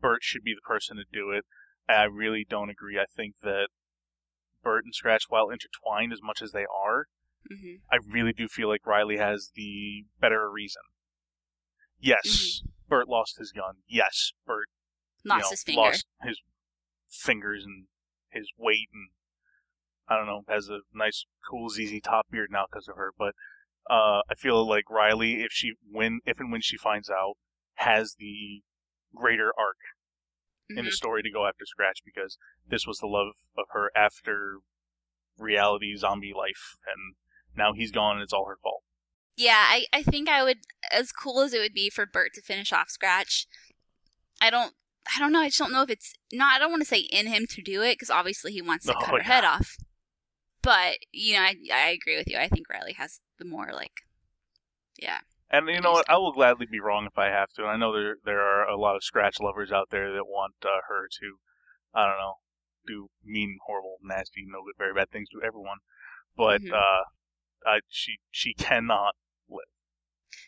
Burt 0.00 0.22
should 0.22 0.42
be 0.42 0.54
the 0.54 0.66
person 0.66 0.96
to 0.96 1.04
do 1.12 1.30
it. 1.30 1.44
I 1.88 2.04
really 2.04 2.46
don't 2.48 2.70
agree. 2.70 2.98
I 2.98 3.06
think 3.14 3.36
that 3.42 3.68
Burt 4.62 4.84
and 4.84 4.94
Scratch, 4.94 5.24
while 5.28 5.50
intertwined 5.50 6.12
as 6.12 6.20
much 6.22 6.40
as 6.42 6.52
they 6.52 6.64
are, 6.64 7.06
hmm 7.48 7.74
I 7.92 7.98
really 8.10 8.32
do 8.32 8.48
feel 8.48 8.68
like 8.68 8.86
Riley 8.86 9.18
has 9.18 9.50
the 9.54 10.06
better 10.20 10.50
reason. 10.50 10.82
Yes, 12.00 12.62
Burt 12.88 13.08
lost 13.08 13.38
his 13.38 13.52
gun. 13.52 13.76
Yes, 13.86 14.32
Burt 14.46 14.68
you 15.24 15.30
Lost 15.30 15.42
know, 15.44 15.50
his 15.50 15.62
finger. 15.62 15.80
lost 15.80 16.06
his 16.22 16.40
fingers 17.10 17.64
and 17.64 17.86
his 18.30 18.48
weight, 18.58 18.88
and 18.92 19.08
I 20.08 20.16
don't 20.16 20.26
know, 20.26 20.42
has 20.48 20.68
a 20.68 20.80
nice, 20.92 21.24
cool 21.48 21.68
ZZ 21.68 22.00
Top 22.02 22.26
beard 22.30 22.50
now 22.50 22.66
because 22.70 22.88
of 22.88 22.96
her. 22.96 23.12
But 23.16 23.34
uh, 23.90 24.22
I 24.30 24.34
feel 24.36 24.66
like 24.68 24.90
Riley, 24.90 25.42
if 25.42 25.52
she 25.52 25.74
when 25.90 26.20
if 26.24 26.40
and 26.40 26.50
when 26.52 26.60
she 26.60 26.76
finds 26.76 27.08
out, 27.10 27.34
has 27.74 28.16
the 28.18 28.62
greater 29.14 29.52
arc 29.58 29.76
in 30.70 30.76
Mhm. 30.76 30.84
the 30.86 30.92
story 30.92 31.22
to 31.22 31.30
go 31.30 31.46
after 31.46 31.64
Scratch 31.66 32.00
because 32.04 32.38
this 32.66 32.86
was 32.86 32.98
the 32.98 33.06
love 33.06 33.34
of 33.56 33.66
her 33.70 33.90
after 33.96 34.58
reality 35.38 35.94
zombie 35.96 36.32
life, 36.34 36.76
and 36.86 37.16
now 37.56 37.72
he's 37.72 37.90
gone 37.92 38.16
and 38.16 38.22
it's 38.22 38.32
all 38.32 38.46
her 38.46 38.56
fault. 38.62 38.82
Yeah, 39.36 39.64
I, 39.68 39.86
I 39.92 40.02
think 40.02 40.28
I 40.28 40.42
would 40.44 40.58
as 40.92 41.10
cool 41.10 41.40
as 41.40 41.52
it 41.52 41.58
would 41.58 41.74
be 41.74 41.90
for 41.90 42.06
Burt 42.06 42.32
to 42.34 42.42
finish 42.42 42.72
off 42.72 42.88
Scratch. 42.88 43.46
I 44.40 44.50
don't 44.50 44.74
I 45.14 45.18
don't 45.18 45.32
know. 45.32 45.40
I 45.40 45.48
just 45.48 45.58
don't 45.58 45.72
know 45.72 45.82
if 45.82 45.90
it's 45.90 46.14
not. 46.32 46.54
I 46.54 46.58
don't 46.58 46.70
want 46.70 46.82
to 46.82 46.88
say 46.88 47.00
in 47.00 47.26
him 47.26 47.46
to 47.50 47.60
do 47.62 47.82
it 47.82 47.94
because 47.94 48.10
obviously 48.10 48.52
he 48.52 48.62
wants 48.62 48.86
to 48.86 48.94
Oh, 48.96 49.00
cut 49.00 49.10
her 49.10 49.18
yeah. 49.18 49.24
head 49.24 49.44
off. 49.44 49.76
But 50.62 50.98
you 51.12 51.34
know, 51.34 51.40
I 51.40 51.56
I 51.72 51.88
agree 51.88 52.16
with 52.16 52.28
you. 52.28 52.38
I 52.38 52.48
think 52.48 52.68
Riley 52.70 52.94
has 52.94 53.20
the 53.38 53.44
more 53.44 53.70
like, 53.72 54.06
yeah, 54.96 55.20
And 55.56 55.68
you 55.68 55.80
know 55.80 55.92
what? 55.92 56.10
I 56.10 56.16
will 56.16 56.32
gladly 56.32 56.66
be 56.66 56.80
wrong 56.80 57.06
if 57.06 57.16
I 57.16 57.26
have 57.26 57.50
to. 57.56 57.62
And 57.62 57.70
I 57.70 57.76
know 57.76 57.92
there 57.92 58.16
there 58.24 58.40
are 58.40 58.66
a 58.68 58.76
lot 58.76 58.96
of 58.96 59.04
Scratch 59.04 59.36
lovers 59.40 59.70
out 59.70 59.88
there 59.90 60.12
that 60.12 60.24
want 60.26 60.54
uh, 60.64 60.80
her 60.88 61.06
to, 61.20 61.38
I 61.94 62.06
don't 62.06 62.18
know, 62.18 62.34
do 62.86 63.08
mean, 63.24 63.58
horrible, 63.66 63.96
nasty, 64.02 64.44
no 64.46 64.62
good, 64.64 64.74
very 64.78 64.92
bad 64.94 65.10
things 65.10 65.28
to 65.30 65.46
everyone. 65.46 65.78
But 66.36 66.62
Mhm. 66.62 66.72
uh, 66.72 67.04
I, 67.66 67.80
she 67.88 68.18
she 68.30 68.52
cannot. 68.54 69.14
Live. 69.48 69.66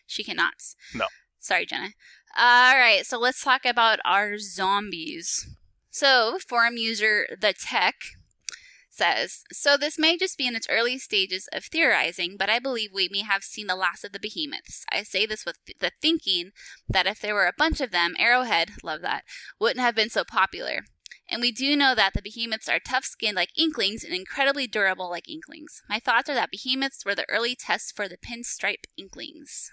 She 0.06 0.24
cannot. 0.24 0.54
No. 0.94 1.06
Sorry, 1.38 1.66
Jenna. 1.66 1.90
All 2.36 2.76
right, 2.76 3.06
so 3.06 3.18
let's 3.18 3.42
talk 3.42 3.64
about 3.64 4.00
our 4.04 4.38
zombies. 4.38 5.56
So, 5.90 6.38
forum 6.48 6.76
user 6.76 7.26
the 7.40 7.54
Tech 7.54 7.94
says, 8.96 9.44
so 9.52 9.76
this 9.76 9.98
may 9.98 10.16
just 10.16 10.38
be 10.38 10.46
in 10.46 10.56
its 10.56 10.68
early 10.70 10.98
stages 10.98 11.48
of 11.52 11.64
theorizing, 11.64 12.36
but 12.38 12.48
I 12.48 12.58
believe 12.58 12.90
we 12.92 13.08
may 13.10 13.22
have 13.22 13.42
seen 13.42 13.66
the 13.66 13.76
last 13.76 14.04
of 14.04 14.12
the 14.12 14.20
behemoths. 14.20 14.84
I 14.90 15.02
say 15.02 15.26
this 15.26 15.44
with 15.44 15.58
the 15.80 15.92
thinking 16.00 16.50
that 16.88 17.06
if 17.06 17.20
there 17.20 17.34
were 17.34 17.46
a 17.46 17.52
bunch 17.56 17.80
of 17.80 17.90
them, 17.90 18.14
Arrowhead, 18.18 18.72
love 18.82 19.02
that, 19.02 19.24
wouldn't 19.60 19.80
have 19.80 19.94
been 19.94 20.10
so 20.10 20.24
popular. 20.24 20.80
And 21.28 21.40
we 21.40 21.50
do 21.50 21.76
know 21.76 21.94
that 21.94 22.12
the 22.14 22.22
behemoths 22.22 22.68
are 22.68 22.78
tough 22.78 23.04
skinned 23.04 23.36
like 23.36 23.50
inklings 23.58 24.04
and 24.04 24.14
incredibly 24.14 24.66
durable 24.66 25.10
like 25.10 25.28
inklings. 25.28 25.82
My 25.88 25.98
thoughts 25.98 26.30
are 26.30 26.34
that 26.34 26.50
behemoths 26.50 27.04
were 27.04 27.14
the 27.14 27.28
early 27.28 27.56
tests 27.56 27.90
for 27.90 28.08
the 28.08 28.16
pinstripe 28.16 28.84
inklings. 28.96 29.70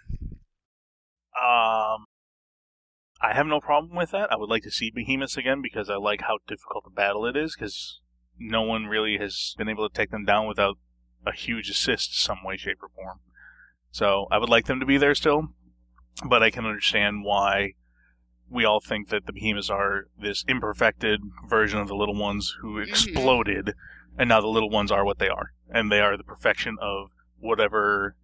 Um, 1.36 2.06
I 3.22 3.34
have 3.34 3.48
no 3.48 3.60
problem 3.60 3.96
with 3.96 4.12
that. 4.12 4.32
I 4.32 4.36
would 4.36 4.50
like 4.50 4.64
to 4.64 4.72
see 4.72 4.92
Behemoths 4.94 5.38
again 5.38 5.62
because 5.62 5.90
I 5.90 5.96
like 5.96 6.22
how 6.22 6.40
difficult 6.48 6.84
the 6.84 6.90
battle 6.90 7.26
it 7.26 7.38
is 7.38 7.56
because 7.56 8.02
no 8.40 8.62
one 8.64 8.86
really 8.86 9.18
has 9.18 9.54
been 9.58 9.70
able 9.70 9.88
to 9.88 9.94
take 9.96 10.12
them 10.12 10.26
down 10.26 10.48
without 10.48 10.78
a 11.26 11.32
huge 11.32 11.70
assist 11.70 12.20
some 12.22 12.44
way, 12.44 12.58
shape, 12.58 12.78
or 12.82 12.90
form. 12.90 13.20
So 13.92 14.28
I 14.32 14.38
would 14.38 14.50
like 14.50 14.66
them 14.66 14.80
to 14.80 14.86
be 14.86 14.98
there 14.98 15.16
still, 15.16 15.50
but 16.28 16.42
I 16.44 16.50
can 16.50 16.66
understand 16.66 17.24
why 17.24 17.74
we 18.50 18.66
all 18.66 18.80
think 18.80 19.10
that 19.10 19.26
the 19.26 19.34
Behemoths 19.34 19.70
are 19.70 20.08
this 20.20 20.44
imperfected 20.48 21.22
version 21.48 21.80
of 21.80 21.88
the 21.88 21.96
little 21.96 22.16
ones 22.16 22.56
who 22.62 22.76
Mhm. 22.76 22.88
exploded, 22.88 23.74
and 24.18 24.30
now 24.30 24.42
the 24.42 24.48
little 24.48 24.70
ones 24.70 24.92
are 24.92 25.06
what 25.06 25.20
they 25.20 25.30
are, 25.30 25.54
and 25.70 25.92
they 25.92 26.02
are 26.02 26.18
the 26.18 26.24
perfection 26.24 26.78
of 26.82 27.12
whatever 27.38 28.16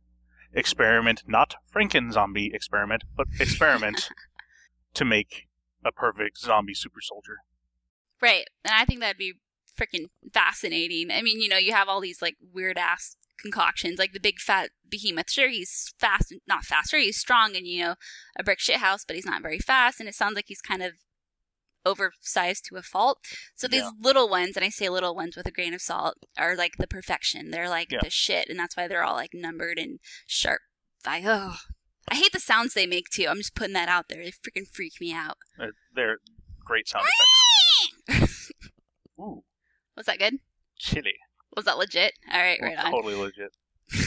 experiment, 0.53 1.23
not 1.27 1.55
Franken 1.73 2.11
zombie 2.11 2.51
experiment, 2.53 3.03
but 3.15 3.27
experiment 3.39 4.09
to 4.93 5.05
make 5.05 5.47
a 5.85 5.91
perfect 5.91 6.37
zombie 6.39 6.73
super 6.73 7.01
soldier. 7.01 7.37
Right. 8.21 8.45
And 8.65 8.73
I 8.73 8.85
think 8.85 8.99
that'd 8.99 9.17
be 9.17 9.35
freaking 9.79 10.05
fascinating. 10.33 11.11
I 11.11 11.21
mean, 11.21 11.39
you 11.41 11.47
know, 11.49 11.57
you 11.57 11.71
have 11.73 11.87
all 11.87 12.01
these 12.01 12.21
like 12.21 12.35
weird 12.53 12.77
ass 12.77 13.15
concoctions, 13.41 13.97
like 13.97 14.11
the 14.13 14.19
big 14.19 14.39
fat 14.39 14.71
behemoth. 14.89 15.31
Sure, 15.31 15.49
he's 15.49 15.93
fast, 15.97 16.33
not 16.47 16.65
fast, 16.65 16.89
sure, 16.91 16.99
he's 16.99 17.17
strong 17.19 17.55
and, 17.55 17.65
you 17.65 17.81
know, 17.83 17.95
a 18.37 18.43
brick 18.43 18.59
shit 18.59 18.77
house, 18.77 19.05
but 19.05 19.15
he's 19.15 19.25
not 19.25 19.41
very 19.41 19.59
fast. 19.59 19.99
And 19.99 20.09
it 20.09 20.15
sounds 20.15 20.35
like 20.35 20.45
he's 20.47 20.61
kind 20.61 20.83
of 20.83 20.93
oversized 21.85 22.65
to 22.65 22.75
a 22.75 22.81
fault. 22.81 23.19
So 23.55 23.67
these 23.67 23.83
Yeah. 23.83 23.91
little 24.01 24.27
ones, 24.29 24.57
and 24.57 24.65
I 24.65 24.69
say 24.69 24.89
little 24.89 25.15
ones 25.15 25.37
with 25.37 25.45
a 25.45 25.51
grain 25.51 25.73
of 25.73 25.81
salt, 25.81 26.17
are 26.37 26.55
like 26.55 26.75
the 26.77 26.87
perfection. 26.87 27.51
They're 27.51 27.69
like 27.69 27.91
Yeah. 27.91 27.99
the 28.03 28.09
shit. 28.09 28.49
And 28.49 28.59
that's 28.59 28.75
why 28.75 28.87
they're 28.87 29.03
all 29.03 29.15
like 29.15 29.33
numbered 29.33 29.79
and 29.79 29.99
sharp. 30.27 30.61
I, 31.05 31.23
oh, 31.25 31.55
I 32.09 32.15
hate 32.15 32.33
the 32.33 32.39
sounds 32.41 32.73
they 32.73 32.85
make 32.85 33.09
too. 33.09 33.27
I'm 33.29 33.37
just 33.37 33.55
putting 33.55 33.73
that 33.73 33.87
out 33.87 34.09
there. 34.09 34.21
They 34.23 34.31
freaking 34.31 34.67
freak 34.69 34.99
me 34.99 35.13
out. 35.13 35.37
They're, 35.57 35.71
they're 35.95 36.17
great 36.65 36.89
sound 36.89 37.05
effects. 38.07 38.51
Ooh, 39.19 39.43
Was 39.99 40.05
that 40.05 40.17
good? 40.17 40.39
chili. 40.77 41.15
Was 41.55 41.65
that 41.65 41.77
legit? 41.77 42.13
All 42.31 42.39
right, 42.39 42.57
right 42.61 42.77
on. 42.77 42.91
Totally 42.91 43.15
legit. 43.15 43.51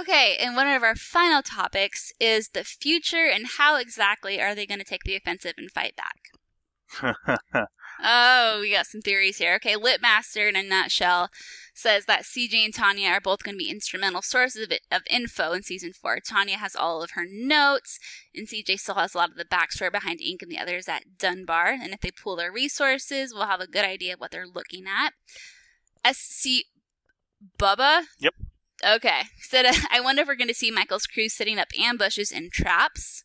okay, 0.00 0.36
and 0.38 0.54
one 0.54 0.66
of 0.66 0.82
our 0.82 0.94
final 0.94 1.40
topics 1.42 2.12
is 2.20 2.50
the 2.50 2.64
future 2.64 3.26
and 3.32 3.46
how 3.56 3.76
exactly 3.76 4.40
are 4.40 4.54
they 4.54 4.66
going 4.66 4.80
to 4.80 4.84
take 4.84 5.04
the 5.04 5.16
offensive 5.16 5.54
and 5.56 5.70
fight 5.70 5.94
back? 5.96 7.66
Oh, 8.02 8.58
we 8.62 8.72
got 8.72 8.86
some 8.86 9.02
theories 9.02 9.36
here. 9.36 9.54
Okay, 9.56 9.74
Litmaster 9.74 10.48
in 10.48 10.56
a 10.56 10.62
nutshell 10.62 11.28
says 11.74 12.06
that 12.06 12.22
CJ 12.22 12.64
and 12.64 12.74
Tanya 12.74 13.08
are 13.10 13.20
both 13.20 13.42
going 13.42 13.54
to 13.54 13.64
be 13.64 13.70
instrumental 13.70 14.22
sources 14.22 14.64
of, 14.64 14.72
it, 14.72 14.82
of 14.90 15.02
info 15.08 15.52
in 15.52 15.62
season 15.62 15.92
four. 15.92 16.18
Tanya 16.20 16.56
has 16.56 16.76
all 16.76 17.02
of 17.02 17.12
her 17.12 17.26
notes, 17.28 17.98
and 18.34 18.48
CJ 18.48 18.80
still 18.80 18.96
has 18.96 19.14
a 19.14 19.18
lot 19.18 19.30
of 19.30 19.36
the 19.36 19.44
backstory 19.44 19.92
behind 19.92 20.20
Ink 20.20 20.42
and 20.42 20.50
the 20.50 20.58
others 20.58 20.88
at 20.88 21.18
Dunbar. 21.18 21.68
And 21.68 21.92
if 21.92 22.00
they 22.00 22.10
pool 22.10 22.36
their 22.36 22.52
resources, 22.52 23.32
we'll 23.32 23.46
have 23.46 23.60
a 23.60 23.66
good 23.66 23.84
idea 23.84 24.14
of 24.14 24.20
what 24.20 24.30
they're 24.30 24.46
looking 24.46 24.84
at. 24.86 25.14
SC 26.14 26.64
Bubba? 27.58 28.04
Yep. 28.18 28.34
Okay. 28.86 29.22
Said, 29.38 29.66
I 29.90 30.00
wonder 30.00 30.22
if 30.22 30.28
we're 30.28 30.34
going 30.36 30.48
to 30.48 30.54
see 30.54 30.70
Michael's 30.70 31.06
crew 31.06 31.28
setting 31.28 31.58
up 31.58 31.68
ambushes 31.78 32.32
and 32.32 32.50
traps. 32.50 33.24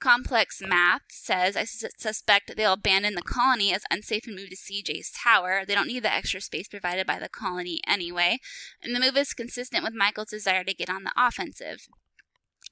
Complex 0.00 0.60
Math 0.60 1.02
says, 1.08 1.56
I 1.56 1.64
suspect 1.64 2.56
they'll 2.56 2.74
abandon 2.74 3.14
the 3.14 3.22
colony 3.22 3.72
as 3.72 3.82
unsafe 3.90 4.26
and 4.26 4.36
move 4.36 4.50
to 4.50 4.56
CJ's 4.56 5.10
tower. 5.10 5.64
They 5.66 5.74
don't 5.74 5.88
need 5.88 6.04
the 6.04 6.12
extra 6.12 6.40
space 6.40 6.68
provided 6.68 7.06
by 7.06 7.18
the 7.18 7.28
colony 7.28 7.80
anyway. 7.86 8.38
And 8.82 8.94
the 8.94 9.00
move 9.00 9.16
is 9.16 9.34
consistent 9.34 9.82
with 9.82 9.94
Michael's 9.94 10.30
desire 10.30 10.64
to 10.64 10.74
get 10.74 10.90
on 10.90 11.04
the 11.04 11.12
offensive. 11.16 11.88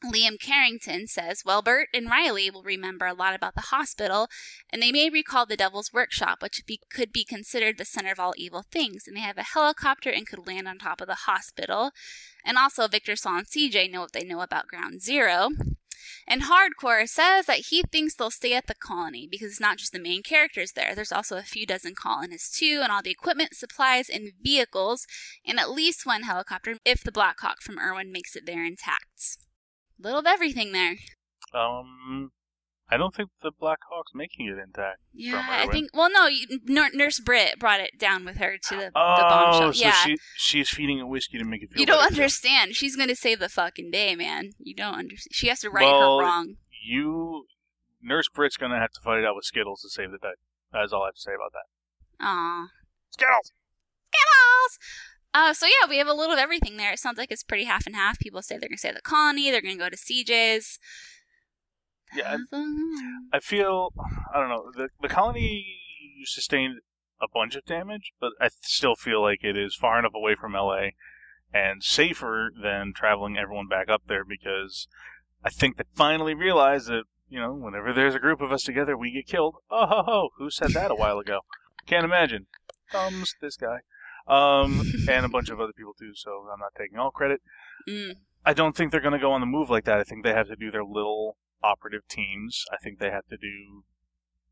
Liam 0.05 0.39
Carrington 0.39 1.07
says, 1.07 1.43
Well, 1.45 1.63
Burt 1.63 1.89
and 1.95 2.11
Riley 2.11 2.51
will 2.51 2.63
remember 2.63 3.07
a 3.07 3.15
lot 3.15 3.35
about 3.35 3.55
the 3.55 3.69
hospital, 3.73 4.29
and 4.71 4.83
they 4.83 4.93
may 4.93 5.09
recall 5.09 5.47
the 5.47 5.57
Devil's 5.57 5.93
Workshop, 5.93 6.43
which 6.43 6.65
be, 6.67 6.81
could 6.91 7.13
be 7.13 7.25
considered 7.25 7.79
the 7.79 7.85
center 7.85 8.13
of 8.13 8.21
all 8.21 8.35
evil 8.37 8.65
things. 8.71 9.05
And 9.07 9.17
they 9.17 9.23
have 9.23 9.39
a 9.39 9.43
helicopter 9.43 10.11
and 10.11 10.27
could 10.27 10.47
land 10.47 10.69
on 10.69 10.79
top 10.79 11.01
of 11.01 11.07
the 11.07 11.15
hospital. 11.15 11.93
And 12.45 12.59
also, 12.59 12.89
Victor 12.89 13.17
Saul 13.17 13.39
and 13.39 13.47
CJ 13.47 13.91
know 13.91 14.03
what 14.03 14.13
they 14.13 14.25
know 14.25 14.43
about 14.43 14.69
Ground 14.69 15.03
Zero. 15.03 15.49
And 16.27 16.43
Hardcore 16.43 17.09
says 17.09 17.47
that 17.47 17.67
he 17.71 17.83
thinks 17.83 18.15
they'll 18.15 18.31
stay 18.31 18.55
at 18.55 18.67
the 18.67 18.75
colony 18.75 19.29
because 19.31 19.53
it's 19.53 19.61
not 19.61 19.79
just 19.79 19.93
the 19.93 19.99
main 19.99 20.23
characters 20.23 20.73
there. 20.73 20.95
There's 20.95 21.13
also 21.13 21.37
a 21.37 21.43
few 21.43 21.67
dozen 21.67 21.95
colonists 21.95 22.59
too, 22.59 22.81
and 22.83 22.93
all 22.93 23.03
the 23.03 23.11
equipment, 23.11 23.55
supplies, 23.55 24.09
and 24.09 24.33
vehicles, 24.43 25.07
and 25.47 25.59
at 25.59 25.71
least 25.71 26.07
one 26.07 26.23
helicopter 26.23 26.77
if 26.85 27.03
the 27.03 27.13
Blackhawk 27.13 27.61
from 27.61 27.79
Irwin 27.79 28.13
makes 28.13 28.37
it 28.37 28.47
there 28.47 28.65
intact. 28.65 29.39
Little 29.99 30.21
of 30.21 30.27
everything 30.27 30.73
there. 30.73 30.97
Um, 31.55 32.31
I 32.89 32.97
don't 32.97 33.13
think 33.15 33.31
the 33.43 33.51
Black 33.59 33.79
Hawk's 33.91 34.13
making 34.15 34.47
it 34.47 34.59
intact. 34.63 35.01
Yeah, 35.13 35.45
I 35.49 35.67
think. 35.67 35.91
Well, 35.93 36.09
no, 36.11 36.27
you- 36.29 36.61
Nurse 36.67 37.19
Britt 37.19 37.59
brought 37.59 37.81
it 37.81 37.99
down 37.99 38.25
with 38.25 38.37
her 38.37 38.57
to 38.69 38.77
the, 38.77 38.83
the 38.85 38.93
Oh, 38.95 39.17
bombshell. 39.29 39.73
so 39.73 39.85
yeah, 39.85 39.93
she 40.05 40.17
she's 40.37 40.69
feeding 40.71 40.99
it 41.01 41.09
whiskey 41.09 41.39
to 41.39 41.45
make 41.45 41.63
it 41.65 41.71
feel. 41.73 41.81
you 41.81 41.87
don't 41.87 41.99
better, 41.99 42.15
understand. 42.23 42.77
She's 42.77 42.95
going 42.95 43.09
to 43.09 43.17
save 43.17 43.41
the 43.41 43.49
fucking 43.49 43.91
day, 43.91 44.15
man. 44.15 44.51
You 44.59 44.75
don't 44.75 44.95
understand. 44.95 45.33
She 45.35 45.49
has 45.49 45.61
to 45.61 45.71
right 45.71 45.85
Well, 45.85 46.19
her 46.19 46.25
wrong. 46.25 46.55
You, 46.85 47.47
Nurse 48.01 48.29
Britt's 48.29 48.57
gonna 48.57 48.79
have 48.79 48.93
to 48.93 49.01
fight 49.01 49.19
it 49.19 49.25
out 49.25 49.35
with 49.35 49.45
Skittles 49.47 49.83
to 49.83 49.89
save 49.91 50.13
the 50.13 50.19
day. 50.19 50.35
That's 50.73 50.93
all 50.93 51.03
I 51.03 51.07
have 51.07 51.15
to 51.17 51.21
say 51.21 51.33
about 51.35 51.53
that. 51.53 52.25
Aw. 52.25 52.67
Skittles. 53.11 53.53
Skittles! 54.05 54.79
Uh, 55.35 55.53
so 55.53 55.67
yeah, 55.67 55.89
we 55.89 55.99
have 55.99 56.07
a 56.07 56.15
little 56.15 56.33
of 56.35 56.39
everything 56.39 56.77
there. 56.77 56.93
It 56.93 56.99
sounds 56.99 57.19
like 57.19 57.31
it's 57.31 57.43
pretty 57.43 57.65
half 57.65 57.87
and 57.87 57.95
half. 57.97 58.19
People 58.19 58.41
say 58.43 58.55
they're 58.57 58.69
going 58.69 58.77
to 58.77 58.79
stay 58.79 58.89
at 58.91 58.95
the 58.95 59.03
colony. 59.03 59.51
They're 59.51 59.61
going 59.61 59.77
to 59.77 59.83
go 59.83 59.91
to 59.91 59.97
CJ's. 59.97 60.79
Yeah, 62.15 62.37
I 63.33 63.41
feel 63.41 63.93
I 64.33 64.39
don't 64.39 64.49
know 64.49 64.71
the 64.75 64.89
the 65.01 65.09
colony 65.09 65.67
sustained 66.25 66.81
a 67.21 67.27
bunch 67.33 67.57
of 67.57 67.65
damage, 67.65 68.13
but 68.21 68.33
I 68.41 68.51
still 68.63 68.95
feel 68.95 69.23
like 69.23 69.43
it 69.43 69.57
is 69.57 69.75
far 69.75 69.99
enough 69.99 70.13
away 70.15 70.35
from 70.35 70.53
LA 70.53 70.89
and 71.53 71.83
safer 71.83 72.51
than 72.61 72.93
traveling 72.95 73.37
everyone 73.37 73.69
back 73.69 73.89
up 73.89 74.03
there 74.07 74.25
because 74.25 74.89
I 75.45 75.51
think 75.51 75.77
they 75.77 75.85
finally 75.95 76.35
realized 76.35 76.89
that 76.89 77.05
you 77.29 77.41
know 77.41 77.53
whenever 77.53 77.93
there's 77.93 78.15
a 78.15 78.21
group 78.21 78.41
of 78.41 78.53
us 78.53 78.63
together, 78.63 78.97
we 78.97 79.13
get 79.13 79.27
killed. 79.27 79.57
Oh 79.71 79.87
ho 79.87 80.03
ho! 80.05 80.29
Who 80.39 80.51
said 80.51 80.71
that 80.73 80.91
a 80.91 80.97
while 80.97 81.19
ago? 81.19 81.41
Can't 81.87 82.05
imagine. 82.05 82.47
Thumbs 82.91 83.35
this 83.41 83.57
guy, 83.57 83.81
um, 84.29 84.83
and 85.09 85.25
a 85.25 85.29
bunch 85.29 85.49
of 85.49 85.61
other 85.61 85.73
people 85.73 85.95
too. 85.99 86.13
So 86.15 86.47
I'm 86.53 86.61
not 86.61 86.75
taking 86.79 86.99
all 86.99 87.11
credit. 87.11 87.41
Mm. 87.89 88.17
I 88.45 88.53
don't 88.53 88.77
think 88.77 88.93
they're 88.93 89.01
going 89.01 89.13
to 89.13 89.19
go 89.19 89.33
on 89.33 89.41
the 89.41 89.47
move 89.47 89.71
like 89.71 89.85
that. 89.87 89.99
I 89.99 90.05
think 90.05 90.23
they 90.23 90.33
have 90.33 90.47
to 90.47 90.57
do 90.57 90.71
their 90.71 90.85
little 90.85 91.37
operative 91.63 92.07
teams. 92.09 92.65
I 92.73 92.77
think 92.77 92.99
they 92.99 93.11
have 93.11 93.27
to 93.27 93.37
do 93.37 93.85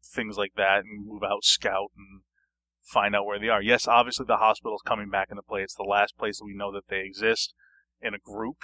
things 0.05 0.37
like 0.37 0.53
that 0.57 0.85
and 0.85 1.07
move 1.07 1.23
out, 1.23 1.45
scout, 1.45 1.91
and 1.97 2.23
find 2.83 3.17
out 3.17 3.27
where 3.27 3.39
they 3.39 3.49
are. 3.49 3.63
Yes, 3.63 3.89
obviously 3.89 4.27
the 4.27 4.37
hospital's 4.37 4.83
coming 4.85 5.11
back 5.11 5.29
into 5.31 5.43
play. 5.43 5.63
It's 5.63 5.75
the 5.75 5.83
last 5.83 6.17
place 6.19 6.39
that 6.39 6.45
we 6.45 6.55
know 6.55 6.73
that 6.73 6.89
they 6.89 7.01
exist 7.01 7.55
in 8.01 8.15
a 8.15 8.19
group 8.19 8.59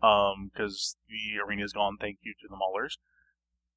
because 0.00 0.96
um, 0.96 1.00
the 1.08 1.40
arena 1.46 1.64
is 1.64 1.72
gone. 1.72 1.96
Thank 2.00 2.18
you 2.22 2.34
to 2.40 2.48
the 2.48 2.56
Maulers. 2.56 2.96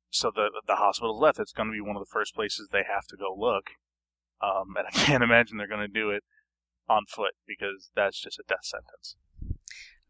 So 0.09 0.31
the 0.33 0.49
the 0.67 0.75
hospital's 0.75 1.21
left. 1.21 1.39
It's 1.39 1.51
going 1.51 1.69
to 1.69 1.73
be 1.73 1.81
one 1.81 1.95
of 1.95 2.01
the 2.01 2.11
first 2.11 2.35
places 2.35 2.69
they 2.71 2.83
have 2.87 3.05
to 3.07 3.17
go 3.17 3.35
look. 3.37 3.71
Um, 4.41 4.75
and 4.77 4.87
I 4.87 4.91
can't 4.91 5.23
imagine 5.29 5.57
they're 5.57 5.67
going 5.67 5.81
to 5.81 5.87
do 5.87 6.09
it 6.09 6.23
on 6.87 7.05
foot 7.07 7.33
because 7.47 7.89
that's 7.95 8.21
just 8.21 8.39
a 8.39 8.43
death 8.47 8.63
sentence. 8.65 9.15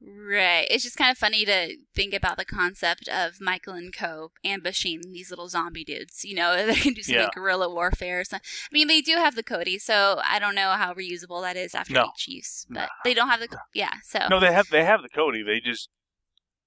Right. 0.06 0.68
It's 0.70 0.84
just 0.84 0.98
kind 0.98 1.12
of 1.12 1.18
funny 1.18 1.46
to 1.46 1.78
think 1.96 2.14
about 2.14 2.38
the 2.38 2.44
concept 2.44 3.08
of 3.08 3.40
Michael 3.40 3.74
and 3.74 3.96
Co. 3.96 4.32
ambushing 4.44 5.00
these 5.14 5.30
little 5.30 5.48
zombie 5.48 5.86
dudes. 5.86 6.26
You 6.26 6.36
know, 6.36 6.56
they 6.68 6.76
can 6.76 6.94
do 6.94 7.02
some 7.02 7.16
Yeah. 7.16 7.30
guerrilla 7.34 7.70
warfare. 7.74 8.20
Or 8.20 8.24
something. 8.26 8.46
I 8.46 8.74
mean, 8.74 8.88
they 8.88 9.00
do 9.02 9.14
have 9.16 9.36
the 9.36 9.44
Cody, 9.44 9.80
so 9.80 10.20
I 10.26 10.40
don't 10.40 10.56
know 10.56 10.72
how 10.72 10.94
reusable 10.94 11.42
that 11.44 11.56
is 11.56 11.74
after 11.74 11.94
No. 11.94 12.12
each 12.16 12.28
use. 12.28 12.66
But 12.70 12.80
No. 12.82 12.88
they 13.06 13.14
don't 13.14 13.30
have 13.30 13.40
the. 13.40 13.48
Yeah, 13.74 13.94
so. 14.04 14.28
No, 14.30 14.40
they 14.42 14.52
have 14.52 14.68
they 14.70 14.84
have 14.84 15.02
the 15.02 15.10
Cody. 15.10 15.42
They 15.42 15.60
just 15.60 15.90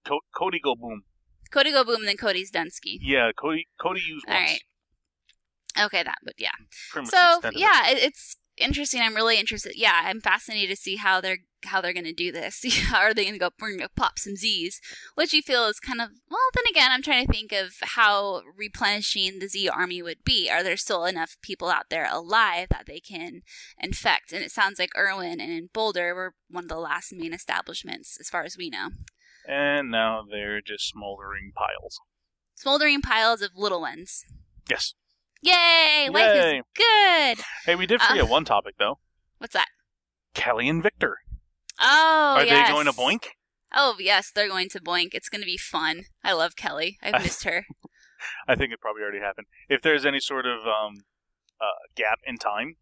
Co- 0.06 0.20
Cody 0.34 0.58
go 0.62 0.74
boom. 0.74 1.02
Cody 1.52 1.72
go 1.72 1.84
boom, 1.84 2.04
then 2.06 2.16
Cody's 2.16 2.50
Dunsky. 2.50 2.98
Yeah, 3.02 3.32
Cody 3.38 3.68
Cody 3.80 4.00
used 4.00 4.24
All 4.28 4.34
once. 4.34 4.50
right. 5.76 5.84
Okay, 5.84 6.02
that 6.02 6.16
would, 6.24 6.34
yeah. 6.38 6.52
Pretty 6.90 7.08
so 7.08 7.40
yeah 7.52 7.90
it, 7.90 7.98
it's 8.02 8.36
interesting 8.56 9.02
i'm 9.02 9.14
really 9.14 9.38
interested 9.38 9.72
yeah 9.76 10.00
i'm 10.04 10.18
fascinated 10.22 10.70
to 10.74 10.76
see 10.82 10.96
how 10.96 11.20
they're 11.20 11.36
how 11.66 11.80
they're 11.80 11.92
going 11.92 12.04
to 12.04 12.12
do 12.12 12.30
this 12.32 12.64
are 12.94 13.12
they 13.14 13.22
going 13.24 13.34
to 13.34 13.38
go 13.38 13.50
we're 13.60 13.68
going 13.70 13.80
to 13.80 13.88
pop 13.90 14.18
some 14.18 14.36
z's 14.36 14.80
which 15.14 15.32
you 15.32 15.42
feel 15.42 15.64
is 15.66 15.78
kind 15.80 16.00
of 16.00 16.10
well 16.30 16.38
then 16.54 16.64
again 16.70 16.90
i'm 16.92 17.02
trying 17.02 17.26
to 17.26 17.32
think 17.32 17.52
of 17.52 17.74
how 17.82 18.42
replenishing 18.56 19.38
the 19.38 19.48
z 19.48 19.68
army 19.68 20.02
would 20.02 20.22
be 20.24 20.48
are 20.50 20.62
there 20.62 20.76
still 20.76 21.04
enough 21.04 21.36
people 21.42 21.68
out 21.68 21.86
there 21.90 22.08
alive 22.10 22.68
that 22.70 22.86
they 22.86 23.00
can 23.00 23.42
infect 23.80 24.32
and 24.32 24.42
it 24.42 24.50
sounds 24.50 24.78
like 24.78 24.90
irwin 24.96 25.40
and 25.40 25.52
in 25.52 25.68
boulder 25.72 26.14
were 26.14 26.34
one 26.48 26.64
of 26.64 26.68
the 26.68 26.76
last 26.76 27.12
main 27.12 27.32
establishments 27.32 28.16
as 28.20 28.28
far 28.28 28.42
as 28.44 28.56
we 28.56 28.70
know 28.70 28.88
And 29.48 29.90
now 29.90 30.22
they're 30.28 30.60
just 30.60 30.88
smoldering 30.88 31.52
piles. 31.54 32.00
smoldering 32.54 33.00
piles 33.00 33.42
of 33.42 33.50
little 33.56 33.80
ones 33.80 34.24
Yes. 34.68 34.94
yay, 35.42 36.08
life 36.10 36.34
is 36.34 36.44
Yay. 36.44 36.62
good 36.74 37.44
Hey, 37.64 37.74
we 37.76 37.86
did 37.86 38.00
Uh, 38.00 38.08
forget 38.08 38.28
one 38.28 38.44
topic 38.44 38.74
though. 38.78 38.98
what's 39.38 39.52
that 39.54 39.68
Kelly 40.34 40.68
and 40.68 40.82
Victor. 40.82 41.18
Oh 41.80 42.34
Are 42.38 42.44
yes. 42.44 42.68
they 42.68 42.72
going 42.74 42.86
to 42.86 42.92
Boink? 42.92 43.28
Oh 43.74 43.96
yes, 43.98 44.30
they're 44.34 44.48
going 44.48 44.68
to 44.70 44.80
Boink. 44.80 45.08
It's 45.12 45.28
going 45.28 45.42
to 45.42 45.46
be 45.46 45.56
fun. 45.56 46.04
I 46.24 46.32
love 46.32 46.56
Kelly. 46.56 46.98
I've 47.02 47.22
missed 47.22 47.44
her. 47.44 47.66
I 48.48 48.54
think 48.54 48.72
it 48.72 48.80
probably 48.80 49.02
already 49.02 49.20
happened. 49.20 49.46
If 49.68 49.82
there's 49.82 50.06
any 50.06 50.20
sort 50.20 50.46
of 50.46 50.60
um, 50.66 51.04
uh, 51.60 51.66
gap 51.96 52.20
in 52.26 52.38
time 52.38 52.76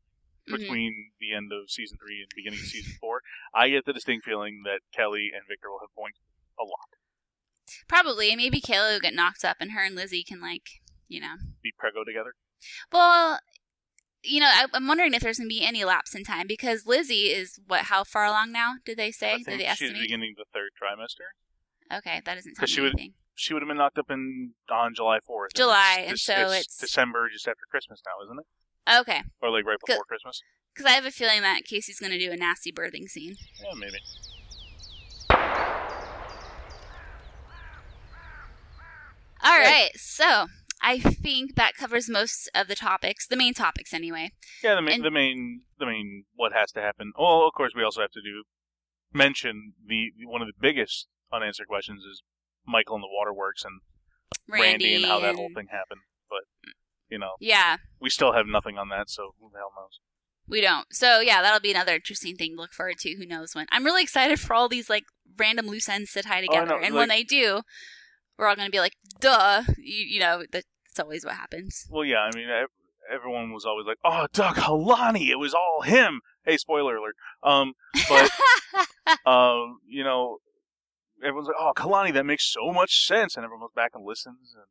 Mhm. 0.49 0.59
between 0.59 1.13
the 1.19 1.33
end 1.35 1.51
of 1.53 1.71
season 1.71 1.97
three 1.97 2.21
and 2.21 2.29
beginning 2.37 2.59
of 2.61 2.67
season 2.67 2.93
four, 3.01 3.23
I 3.55 3.71
get 3.71 3.87
the 3.87 3.95
distinct 3.95 4.27
feeling 4.27 4.61
that 4.67 4.81
Kelly 4.95 5.31
and 5.35 5.43
Victor 5.49 5.71
will 5.71 5.81
have 5.81 5.89
boinked 5.97 6.21
a 6.61 6.65
lot. 6.65 6.91
Probably, 7.89 8.29
and 8.29 8.37
maybe 8.37 8.61
Kelly 8.61 8.93
will 8.93 9.01
get 9.01 9.15
knocked 9.15 9.43
up, 9.43 9.57
and 9.59 9.73
her 9.73 9.83
and 9.83 9.95
Lizzie 9.95 10.23
can 10.23 10.43
like, 10.43 10.83
you 11.09 11.19
know. 11.19 11.37
Be 11.63 11.73
prego 11.79 12.05
together. 12.05 12.35
Well, 12.93 13.41
you 14.25 14.41
know, 14.41 14.47
I, 14.53 14.67
I'm 14.73 14.87
wondering 14.87 15.15
if 15.15 15.23
there's 15.23 15.39
going 15.39 15.49
to 15.49 15.55
be 15.55 15.65
any 15.65 15.85
lapse 15.85 16.15
in 16.15 16.25
time 16.25 16.47
because 16.47 16.87
Lizzie 16.87 17.27
is 17.33 17.61
what? 17.67 17.83
How 17.83 18.05
far 18.05 18.25
along 18.25 18.53
now? 18.53 18.75
Did 18.85 18.99
they 18.99 19.11
say? 19.11 19.33
I 19.33 19.37
Did 19.39 19.45
think 19.47 19.59
they 19.59 19.65
she's 19.65 19.71
estimate? 19.91 20.03
beginning 20.03 20.35
the 20.37 20.45
third 20.53 20.71
trimester. 20.81 21.97
Okay, 21.99 22.21
that 22.25 22.35
doesn't 22.35 22.55
tell 22.55 22.63
me 22.65 22.67
she 22.67 22.81
would- 22.81 22.93
anything. 22.95 23.15
She 23.37 23.53
would 23.53 23.63
have 23.63 23.69
been 23.69 23.79
knocked 23.79 23.99
up 23.99 24.11
in 24.11 24.53
on 24.71 24.95
July 24.95 25.19
fourth. 25.27 25.55
July, 25.55 26.05
and 26.07 26.19
so 26.19 26.33
it's- 26.35 26.77
December, 26.81 27.29
just 27.33 27.49
after 27.49 27.63
Christmas 27.69 28.01
now, 28.07 28.25
isn't 28.25 28.39
it? 28.39 29.01
Okay, 29.01 29.23
Or 29.43 29.51
like 29.51 29.65
right 29.67 29.79
before 29.85 30.05
Christmas? 30.05 30.41
because 30.73 30.87
I 30.87 30.95
have 30.95 31.05
a 31.07 31.11
feeling 31.11 31.41
that 31.43 31.65
Casey's 31.65 31.99
going 31.99 32.13
to 32.13 32.19
do 32.19 32.31
a 32.31 32.37
nasty 32.37 32.71
birthing 32.71 33.09
scene. 33.09 33.35
Yeah, 33.61 33.73
maybe. 33.77 33.99
All 39.43 39.51
Right. 39.59 39.65
right, 39.67 39.91
so 39.97 40.47
I 40.85 40.99
think 40.99 41.55
that 41.57 41.75
covers 41.75 42.11
most 42.11 42.51
of 42.55 42.69
the 42.69 42.75
topics, 42.75 43.27
the 43.27 43.37
main 43.37 43.55
topics 43.55 43.95
anyway. 43.95 44.33
Yeah, 44.63 44.75
the 44.75 44.83
main, 44.83 44.97
And- 44.97 45.05
the 45.05 45.11
main, 45.11 45.63
the 45.79 45.87
main, 45.87 46.27
what 46.35 46.53
has 46.53 46.71
to 46.73 46.81
happen. 46.83 47.13
Well, 47.19 47.47
of 47.47 47.55
course, 47.55 47.73
we 47.75 47.83
also 47.83 48.03
have 48.03 48.13
to 48.13 48.21
do 48.21 48.45
mention 49.13 49.73
the 49.87 50.11
one 50.27 50.43
of 50.43 50.49
the 50.49 50.61
biggest 50.61 51.09
unanswered 51.33 51.69
questions 51.69 52.05
is 52.05 52.23
Michael 52.67 52.97
and 52.97 53.03
the 53.03 53.09
Waterworks 53.11 53.65
and 53.65 53.81
Randy, 54.49 54.97
and 54.97 55.05
how 55.07 55.21
that 55.21 55.37
whole 55.37 55.51
thing 55.55 55.69
happened. 55.71 56.03
But 56.29 56.43
you 57.09 57.19
know, 57.19 57.33
Yeah, 57.41 57.79
we 57.99 58.11
still 58.11 58.33
have 58.33 58.47
nothing 58.47 58.77
on 58.77 58.89
that, 58.91 59.09
so 59.09 59.35
who 59.41 59.51
the 59.53 59.59
hell 59.59 59.73
knows? 59.75 60.01
We 60.47 60.61
don't. 60.61 60.87
So 60.93 61.21
yeah, 61.21 61.41
that'll 61.41 61.61
be 61.61 61.71
another 61.71 61.95
interesting 61.95 62.37
thing 62.37 62.57
to 62.57 62.61
look 62.61 62.73
forward 62.73 62.99
to. 62.99 63.15
Who 63.15 63.25
knows 63.25 63.55
when? 63.55 63.67
I'm 63.71 63.85
really 63.85 64.03
excited 64.03 64.39
for 64.39 64.53
all 64.53 64.69
these 64.69 64.91
like 64.91 65.05
random 65.39 65.67
loose 65.67 65.89
ends 65.89 66.13
to 66.13 66.23
tie 66.23 66.41
oh, 66.41 66.43
together, 66.43 66.79
know, 66.79 66.85
and 66.85 66.95
when 66.95 67.09
they 67.09 67.23
do, 67.23 67.63
we're 68.39 68.47
all 68.47 68.57
gonna 68.57 68.71
be 68.71 68.81
like, 68.81 68.95
"Duh!" 69.21 69.63
You, 69.79 70.05
you 70.07 70.21
know, 70.21 70.45
that's 70.51 70.67
always 71.01 71.25
what 71.25 71.35
happens. 71.35 71.87
Well, 71.91 72.05
yeah, 72.05 72.19
I 72.33 72.35
mean, 72.37 72.49
ev- 72.49 72.69
everyone 73.13 73.53
was 73.53 73.65
always 73.65 73.87
like, 73.87 73.99
"Oh, 74.05 74.27
Doug 74.33 74.57
Kalani, 74.57 75.29
it 75.29 75.37
was 75.39 75.55
all 75.55 75.83
him." 75.83 76.21
Hey, 76.45 76.57
spoiler 76.57 76.97
alert. 76.97 77.17
Um, 77.43 77.73
but 78.09 78.31
um, 79.27 79.79
you 79.87 80.05
know, 80.05 80.39
everyone's 81.23 81.49
like, 81.49 81.57
"Oh, 81.59 81.73
Kalani, 81.77 82.13
that 82.15 82.25
makes 82.27 82.45
so 82.45 82.73
much 82.73 83.07
sense," 83.07 83.37
and 83.37 83.45
everyone 83.45 83.63
goes 83.67 83.75
back 83.75 83.93
and 83.95 84.05
listens, 84.05 84.55
and 84.55 84.65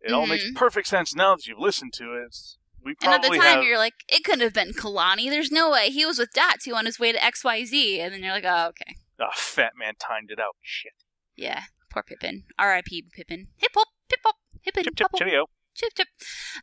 it 0.00 0.12
all 0.14 0.26
makes 0.26 0.44
Mhm. 0.44 0.54
perfect 0.54 0.86
sense 0.88 1.14
now 1.14 1.36
that 1.36 1.46
you've 1.46 1.58
listened 1.58 1.92
to 1.94 2.14
it. 2.14 2.24
It's, 2.26 2.58
we 2.84 2.94
and 3.02 3.14
at 3.14 3.22
the 3.22 3.28
time, 3.28 3.40
have. 3.40 3.64
you're 3.64 3.78
like, 3.78 3.94
"It 4.08 4.24
couldn't 4.24 4.40
have 4.42 4.52
been 4.52 4.72
Kalani. 4.72 5.30
There's 5.30 5.50
no 5.52 5.70
way 5.70 5.90
he 5.90 6.04
was 6.04 6.18
with 6.18 6.32
Datu 6.34 6.74
on 6.74 6.84
his 6.86 6.98
way 6.98 7.12
to 7.12 7.24
X 7.24 7.42
Y 7.44 7.64
Z." 7.64 8.00
And 8.00 8.12
then 8.12 8.22
you're 8.22 8.32
like, 8.32 8.44
"Oh, 8.46 8.68
okay, 8.68 8.96
Ah, 9.20 9.30
fat 9.34 9.72
man 9.78 9.94
timed 9.98 10.30
it 10.30 10.38
out. 10.40 10.56
Shit. 10.62 10.92
yeah, 11.36 11.62
poor 11.94 12.02
Pippin. 12.02 12.42
R.I.P. 12.58 13.04
Pippin. 13.14 13.46
Hip 13.58 13.70
hop, 13.74 13.88
hip 14.10 14.20
hop, 14.24 14.34
hippin, 14.66 14.84
Chip, 14.84 14.96
chip, 14.96 15.06
cheerio. 15.16 15.46
Chip, 15.76 15.90
chip. 15.96 16.06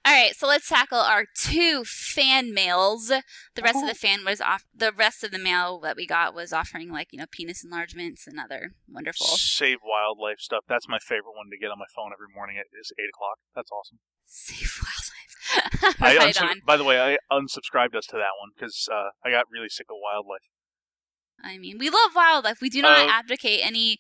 All 0.06 0.14
right, 0.14 0.34
so 0.36 0.48
let's 0.48 0.70
tackle 0.70 1.00
our 1.00 1.26
two 1.38 1.84
fan 1.86 2.54
mails. 2.54 3.08
The 3.08 3.62
rest 3.62 3.82
of 3.84 3.90
the 3.90 3.96
fan 3.96 4.24
was 4.26 4.40
off. 4.40 4.64
The 4.74 4.94
rest 4.94 5.24
of 5.24 5.32
the 5.32 5.40
mail 5.40 5.80
that 5.82 5.98
we 5.98 6.06
got 6.08 6.34
was 6.34 6.54
offering 6.54 6.92
like 6.92 7.08
you 7.12 7.20
know 7.20 7.26
penis 7.30 7.64
enlargements 7.64 8.26
and 8.28 8.40
other 8.40 8.72
wonderful 8.90 9.26
Save 9.28 9.80
wildlife 9.84 10.40
stuff. 10.40 10.64
That's 10.70 10.88
my 10.88 11.00
favorite 11.00 11.36
one 11.36 11.48
to 11.52 11.58
get 11.58 11.72
on 11.72 11.80
my 11.80 11.92
phone 11.94 12.12
every 12.14 12.34
morning. 12.34 12.56
It 12.58 12.68
is 12.80 12.94
eight 13.00 13.10
o'clock. 13.14 13.40
That's 13.56 13.72
awesome. 13.72 14.00
save 14.26 14.80
wildlife. 14.80 15.98
I 16.02 16.16
right 16.18 16.34
unsub- 16.36 16.50
on. 16.50 16.62
By 16.66 16.78
the 16.78 16.86
way, 16.86 17.02
I 17.02 17.18
unsubscribed 17.36 17.96
us 17.96 18.06
to 18.08 18.16
that 18.16 18.40
one 18.40 18.52
because 18.56 18.88
uh, 18.90 19.10
I 19.26 19.32
got 19.32 19.46
really 19.52 19.68
sick 19.68 19.88
of 19.90 19.98
wildlife. 20.02 20.48
I 21.44 21.58
mean, 21.58 21.78
we 21.80 21.90
love 21.90 22.12
wildlife. 22.16 22.62
We 22.62 22.70
do 22.70 22.82
not 22.82 23.08
Uh, 23.08 23.12
advocate 23.12 23.60
any 23.64 23.98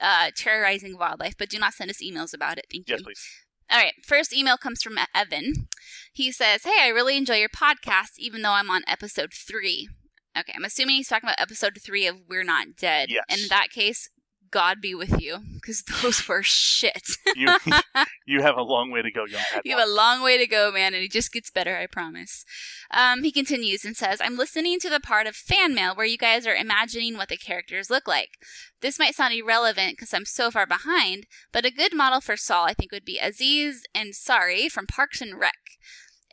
uh, 0.00 0.30
terrorizing 0.36 0.96
wildlife, 0.96 1.36
but 1.38 1.48
do 1.48 1.58
not 1.58 1.74
send 1.74 1.90
us 1.90 2.02
emails 2.02 2.32
about 2.34 2.58
it. 2.58 2.66
Thank 2.70 2.88
Yes, 2.88 3.00
you. 3.00 3.02
Yes, 3.02 3.02
please. 3.04 3.28
All 3.70 3.78
right. 3.78 3.94
First 4.04 4.34
email 4.34 4.56
comes 4.56 4.82
from 4.82 4.98
Evan. 5.14 5.68
He 6.12 6.32
says, 6.32 6.64
Hey, 6.64 6.78
I 6.80 6.88
really 6.88 7.16
enjoy 7.16 7.36
your 7.36 7.48
podcast, 7.48 8.18
even 8.18 8.42
though 8.42 8.52
I'm 8.52 8.70
on 8.70 8.82
episode 8.88 9.32
three. 9.32 9.88
Okay. 10.36 10.52
I'm 10.56 10.64
assuming 10.64 10.96
he's 10.96 11.08
talking 11.08 11.28
about 11.28 11.40
episode 11.40 11.78
three 11.84 12.06
of 12.06 12.22
We're 12.28 12.44
Not 12.44 12.76
Dead. 12.76 13.10
Yes. 13.10 13.24
In 13.28 13.48
that 13.48 13.70
case, 13.70 14.10
God 14.50 14.80
be 14.80 14.94
with 14.94 15.20
you, 15.20 15.38
because 15.54 15.82
those 15.82 16.26
were 16.28 16.42
shit. 16.42 17.08
You 17.36 17.56
you 18.26 18.42
have 18.42 18.56
a 18.56 18.62
long 18.62 18.90
way 18.90 19.02
to 19.02 19.10
go, 19.10 19.24
young 19.26 19.42
you 19.64 19.76
have 19.76 19.86
a 19.86 19.90
long 19.90 20.22
way 20.22 20.38
to 20.38 20.46
go, 20.46 20.70
man, 20.72 20.94
and 20.94 21.02
it 21.02 21.12
just 21.12 21.32
gets 21.32 21.50
better, 21.50 21.76
I 21.76 21.86
promise. 21.86 22.44
Um, 22.90 23.22
he 23.22 23.32
continues 23.32 23.84
and 23.84 23.96
says, 23.96 24.20
I'm 24.20 24.36
listening 24.36 24.80
to 24.80 24.90
the 24.90 25.00
part 25.00 25.26
of 25.26 25.36
fan 25.36 25.74
mail 25.74 25.94
where 25.94 26.06
you 26.06 26.18
guys 26.18 26.46
are 26.46 26.54
imagining 26.54 27.16
what 27.16 27.28
the 27.28 27.36
characters 27.36 27.90
look 27.90 28.08
like. 28.08 28.38
This 28.80 28.98
might 28.98 29.14
sound 29.14 29.34
irrelevant 29.34 29.92
because 29.92 30.12
I'm 30.14 30.24
so 30.24 30.50
far 30.50 30.66
behind, 30.66 31.26
but 31.52 31.66
a 31.66 31.70
good 31.70 31.94
model 31.94 32.20
for 32.20 32.36
Saul, 32.36 32.66
I 32.66 32.74
think, 32.74 32.92
would 32.92 33.04
be 33.04 33.18
Aziz 33.18 33.84
Ansari 33.94 34.70
from 34.70 34.86
Parks 34.86 35.20
and 35.20 35.38
Rec. 35.38 35.58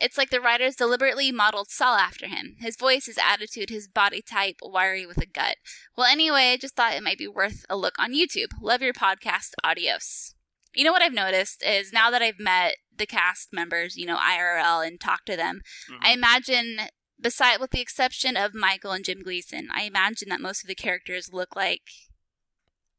It's 0.00 0.16
like 0.16 0.30
the 0.30 0.40
writers 0.40 0.76
deliberately 0.76 1.32
modeled 1.32 1.70
Saul 1.70 1.96
after 1.96 2.26
him. 2.28 2.54
His 2.60 2.76
voice, 2.76 3.06
his 3.06 3.18
attitude, 3.18 3.68
his 3.68 3.88
body 3.88 4.22
type, 4.22 4.56
wiry 4.62 5.04
with 5.06 5.18
a 5.18 5.26
gut. 5.26 5.56
Well, 5.96 6.06
anyway, 6.06 6.52
I 6.52 6.56
just 6.56 6.76
thought 6.76 6.94
it 6.94 7.02
might 7.02 7.18
be 7.18 7.26
worth 7.26 7.64
a 7.68 7.76
look 7.76 7.98
on 7.98 8.14
YouTube. 8.14 8.48
Love 8.60 8.80
your 8.82 8.92
podcast. 8.92 9.54
Adios. 9.64 10.34
You 10.74 10.84
know 10.84 10.92
what 10.92 11.02
I've 11.02 11.12
noticed 11.12 11.64
is 11.66 11.92
now 11.92 12.10
that 12.10 12.22
I've 12.22 12.38
met 12.38 12.76
the 12.94 13.06
cast 13.06 13.48
members, 13.52 13.96
you 13.96 14.06
know, 14.06 14.16
IRL 14.16 14.86
and 14.86 15.00
talked 15.00 15.26
to 15.26 15.36
them, 15.36 15.62
Mhm. 15.90 15.98
I 16.02 16.12
imagine, 16.12 16.80
beside 17.20 17.58
with 17.60 17.70
the 17.70 17.80
exception 17.80 18.36
of 18.36 18.54
Michael 18.54 18.92
and 18.92 19.04
Jim 19.04 19.22
Gleason, 19.22 19.68
I 19.74 19.82
imagine 19.82 20.28
that 20.28 20.40
most 20.40 20.62
of 20.62 20.68
the 20.68 20.74
characters 20.76 21.32
look 21.32 21.56
like 21.56 21.82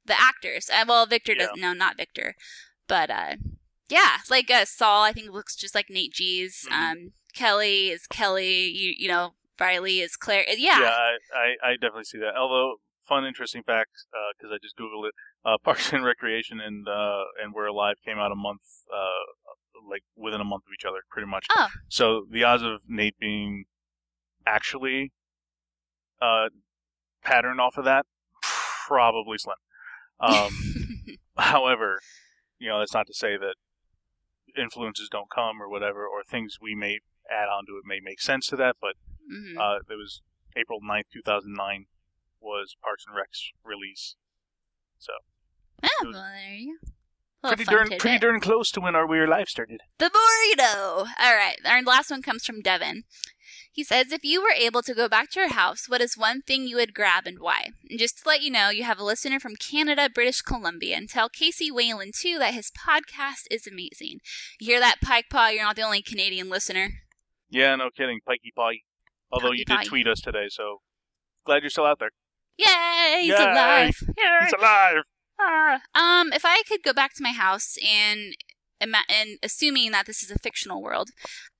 the 0.03 0.19
actors. 0.19 0.69
Uh, 0.69 0.83
well, 0.87 1.05
Victor 1.05 1.33
Yeah. 1.33 1.45
doesn't. 1.45 1.61
No, 1.61 1.71
not 1.73 1.95
Victor, 1.95 2.35
but 2.87 3.09
uh, 3.09 3.35
yeah, 3.89 4.17
like 4.29 4.49
uh, 4.51 4.65
Saul, 4.65 5.03
I 5.03 5.11
think 5.13 5.31
looks 5.31 5.55
just 5.55 5.75
like 5.75 5.87
Nate 5.89 6.13
G's. 6.13 6.67
Mhm. 6.69 6.91
Um, 6.91 7.13
Kelly 7.33 7.89
is 7.89 8.07
Kelly. 8.07 8.69
You 8.69 8.93
you 8.97 9.07
know, 9.07 9.31
Riley 9.59 9.99
is 9.99 10.15
Claire. 10.15 10.45
Uh, 10.49 10.55
Yeah, 10.57 10.79
I, 10.79 11.17
I, 11.35 11.71
I 11.71 11.73
definitely 11.73 12.05
see 12.05 12.17
that. 12.19 12.35
Although, 12.37 12.75
fun, 13.07 13.25
interesting 13.25 13.63
fact, 13.63 13.91
because 14.37 14.51
I 14.53 14.57
just 14.61 14.77
googled 14.77 15.07
it. 15.07 15.13
Uh, 15.45 15.57
Parks 15.63 15.91
and 15.93 16.03
Recreation 16.03 16.59
and 16.59 16.87
uh, 16.87 17.23
and 17.41 17.53
We're 17.53 17.67
Alive 17.67 17.95
came 18.05 18.17
out 18.17 18.31
a 18.31 18.35
month, 18.35 18.61
uh, 18.93 19.87
like 19.89 20.03
within 20.15 20.41
a 20.41 20.45
month 20.45 20.63
of 20.67 20.73
each 20.73 20.85
other, 20.85 20.99
pretty 21.09 21.27
much. 21.27 21.45
Oh. 21.55 21.67
So 21.89 22.25
the 22.29 22.43
odds 22.43 22.63
of 22.63 22.81
Nate 22.87 23.17
being 23.19 23.65
actually 24.45 25.11
uh, 26.21 26.49
patterned 27.23 27.61
off 27.61 27.77
of 27.77 27.85
that 27.85 28.05
probably 28.87 29.37
slim. 29.37 29.55
Um, 30.19 31.15
however, 31.37 31.99
you 32.57 32.67
know 32.67 32.79
that's 32.79 32.93
not 32.93 33.07
to 33.07 33.13
say 33.13 33.37
that 33.37 33.55
influences 34.57 35.09
don't 35.09 35.29
come 35.29 35.61
or 35.61 35.69
whatever, 35.69 36.05
or 36.07 36.23
things 36.23 36.57
we 36.61 36.75
may 36.75 36.99
add 37.29 37.47
onto 37.49 37.77
it 37.77 37.83
may 37.85 37.99
make 38.01 38.21
sense 38.21 38.47
to 38.47 38.55
that, 38.55 38.77
but 38.81 38.95
Mhm. 39.31 39.57
uh, 39.57 39.79
it 39.89 39.95
was 39.95 40.21
April 40.55 40.79
9th, 40.81 41.09
2009 41.11 41.87
was 42.39 42.75
Parks 42.81 43.05
and 43.05 43.15
Rec's 43.15 43.51
release. 43.63 44.15
So. 44.97 45.13
Oh, 45.83 45.87
well, 46.03 46.11
there 46.13 46.55
you 46.55 46.77
go. 46.83 46.89
Little 47.41 47.55
Pretty 47.55 47.71
darn, 47.71 47.83
tidbit. 47.83 47.99
pretty 47.99 48.19
darn 48.19 48.39
close 48.41 48.69
to 48.71 48.81
when 48.81 48.95
our 48.95 49.07
We're 49.07 49.25
Alive 49.25 49.47
started. 49.47 49.79
The 49.97 50.09
burrito. 50.09 51.07
All 51.19 51.35
right. 51.35 51.57
Our 51.65 51.81
last 51.83 52.11
one 52.11 52.21
comes 52.21 52.43
from 52.45 52.61
Devin. 52.61 53.03
He 53.71 53.83
says, 53.83 54.11
if 54.11 54.25
you 54.25 54.41
were 54.41 54.51
able 54.57 54.81
to 54.81 54.93
go 54.93 55.07
back 55.07 55.29
to 55.31 55.39
your 55.39 55.49
house, 55.49 55.87
what 55.87 56.01
is 56.01 56.17
one 56.17 56.41
thing 56.41 56.67
you 56.67 56.75
would 56.75 56.93
grab 56.93 57.25
and 57.25 57.37
why? 57.39 57.69
And 57.89 57.97
just 57.97 58.23
to 58.23 58.27
let 58.29 58.41
you 58.41 58.51
know, 58.51 58.69
you 58.69 58.83
have 58.83 58.99
a 58.99 59.05
listener 59.05 59.39
from 59.39 59.55
Canada, 59.55 60.09
British 60.13 60.41
Columbia, 60.41 60.97
and 60.97 61.07
tell 61.07 61.29
Casey 61.29 61.71
Whalen, 61.71 62.11
too, 62.13 62.37
that 62.39 62.53
his 62.53 62.71
podcast 62.71 63.43
is 63.49 63.65
amazing. 63.65 64.19
You 64.59 64.67
hear 64.73 64.79
that, 64.81 64.97
Pike 65.01 65.25
Paw? 65.31 65.47
You're 65.47 65.63
not 65.63 65.77
the 65.77 65.83
only 65.83 66.01
Canadian 66.01 66.49
listener. 66.49 66.89
Yeah, 67.49 67.75
no 67.77 67.89
kidding, 67.95 68.19
Pikey 68.27 68.53
Pie. 68.53 68.79
Although 69.31 69.51
you 69.53 69.63
Pikey 69.63 69.75
Pie. 69.75 69.83
did 69.83 69.87
tweet 69.89 70.07
us 70.07 70.19
today, 70.19 70.47
so 70.49 70.81
glad 71.45 71.63
you're 71.63 71.69
still 71.69 71.85
out 71.85 71.99
there. 71.99 72.09
Yay! 72.57 73.21
He's 73.21 73.29
Yay! 73.29 73.35
alive. 73.45 73.95
He's 73.97 74.53
alive. 74.59 75.03
Um, 75.95 76.33
if 76.33 76.43
I 76.45 76.63
could 76.67 76.83
go 76.83 76.93
back 76.93 77.13
to 77.15 77.23
my 77.23 77.31
house 77.31 77.77
and 77.85 78.35
ima- 78.81 79.05
and 79.09 79.37
assuming 79.43 79.91
that 79.91 80.05
this 80.05 80.21
is 80.23 80.31
a 80.31 80.39
fictional 80.39 80.81
world, 80.81 81.09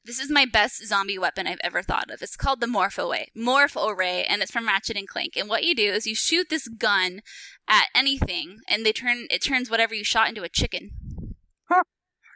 this 0.05 0.19
is 0.19 0.29
my 0.31 0.45
best 0.45 0.85
zombie 0.87 1.17
weapon 1.19 1.47
I've 1.47 1.59
ever 1.63 1.81
thought 1.81 2.09
of. 2.11 2.21
It's 2.21 2.35
called 2.35 2.61
the 2.61 2.67
Morpho 2.67 3.11
Ray, 3.11 3.29
Morpho 3.35 3.91
Ray, 3.91 4.23
and 4.25 4.41
it's 4.41 4.51
from 4.51 4.67
Ratchet 4.67 4.97
and 4.97 5.07
Clank. 5.07 5.33
And 5.37 5.47
what 5.49 5.63
you 5.63 5.75
do 5.75 5.91
is 5.91 6.07
you 6.07 6.15
shoot 6.15 6.47
this 6.49 6.67
gun 6.67 7.21
at 7.67 7.85
anything, 7.95 8.59
and 8.67 8.85
they 8.85 8.91
turn 8.91 9.25
it 9.29 9.43
turns 9.43 9.69
whatever 9.69 9.93
you 9.93 10.03
shot 10.03 10.29
into 10.29 10.43
a 10.43 10.49
chicken. 10.49 10.91
Huh. 11.69 11.83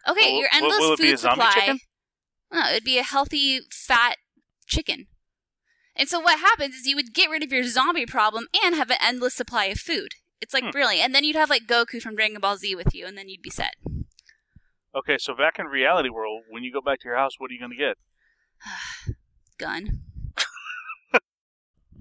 Okay, 0.08 0.34
Will- 0.34 0.40
your 0.40 0.50
endless 0.54 0.80
will 0.80 0.94
it 0.94 1.00
be 1.00 1.08
food 1.10 1.20
supply. 1.20 1.80
No, 2.52 2.70
it'd 2.70 2.84
be 2.84 3.00
a 3.00 3.04
healthy, 3.04 3.62
fat 3.72 4.18
chicken. 4.68 5.08
And 5.96 6.08
so 6.10 6.20
what 6.20 6.40
happens 6.40 6.76
is 6.76 6.86
you 6.88 6.96
would 6.96 7.14
get 7.14 7.30
rid 7.30 7.44
of 7.44 7.52
your 7.52 7.64
zombie 7.64 8.06
problem 8.06 8.48
and 8.64 8.76
have 8.76 8.92
an 8.92 8.98
endless 9.02 9.34
supply 9.34 9.66
of 9.66 9.80
food. 9.80 10.14
It's 10.44 10.54
like 10.54 10.64
Hmm. 10.66 10.70
brilliant. 10.72 11.06
And 11.06 11.16
then 11.16 11.24
you'd 11.24 11.36
have 11.36 11.50
like 11.50 11.64
Goku 11.68 12.02
from 12.02 12.16
Dragon 12.16 12.40
Ball 12.40 12.58
Z 12.58 12.76
with 12.76 12.94
you, 12.94 13.06
and 13.08 13.18
then 13.18 13.30
you'd 13.30 13.42
be 13.42 13.50
set. 13.50 13.76
Okay, 14.96 15.18
so 15.18 15.34
back 15.34 15.58
in 15.58 15.66
reality 15.66 16.10
world, 16.10 16.44
when 16.50 16.64
you 16.64 16.72
go 16.72 16.82
back 16.82 17.00
to 17.00 17.08
your 17.08 17.18
house, 17.18 17.34
what 17.40 17.50
are 17.50 17.54
you 17.54 17.60
going 17.60 17.72
to 17.72 17.78
get? 17.78 17.98
Gun. 19.58 20.02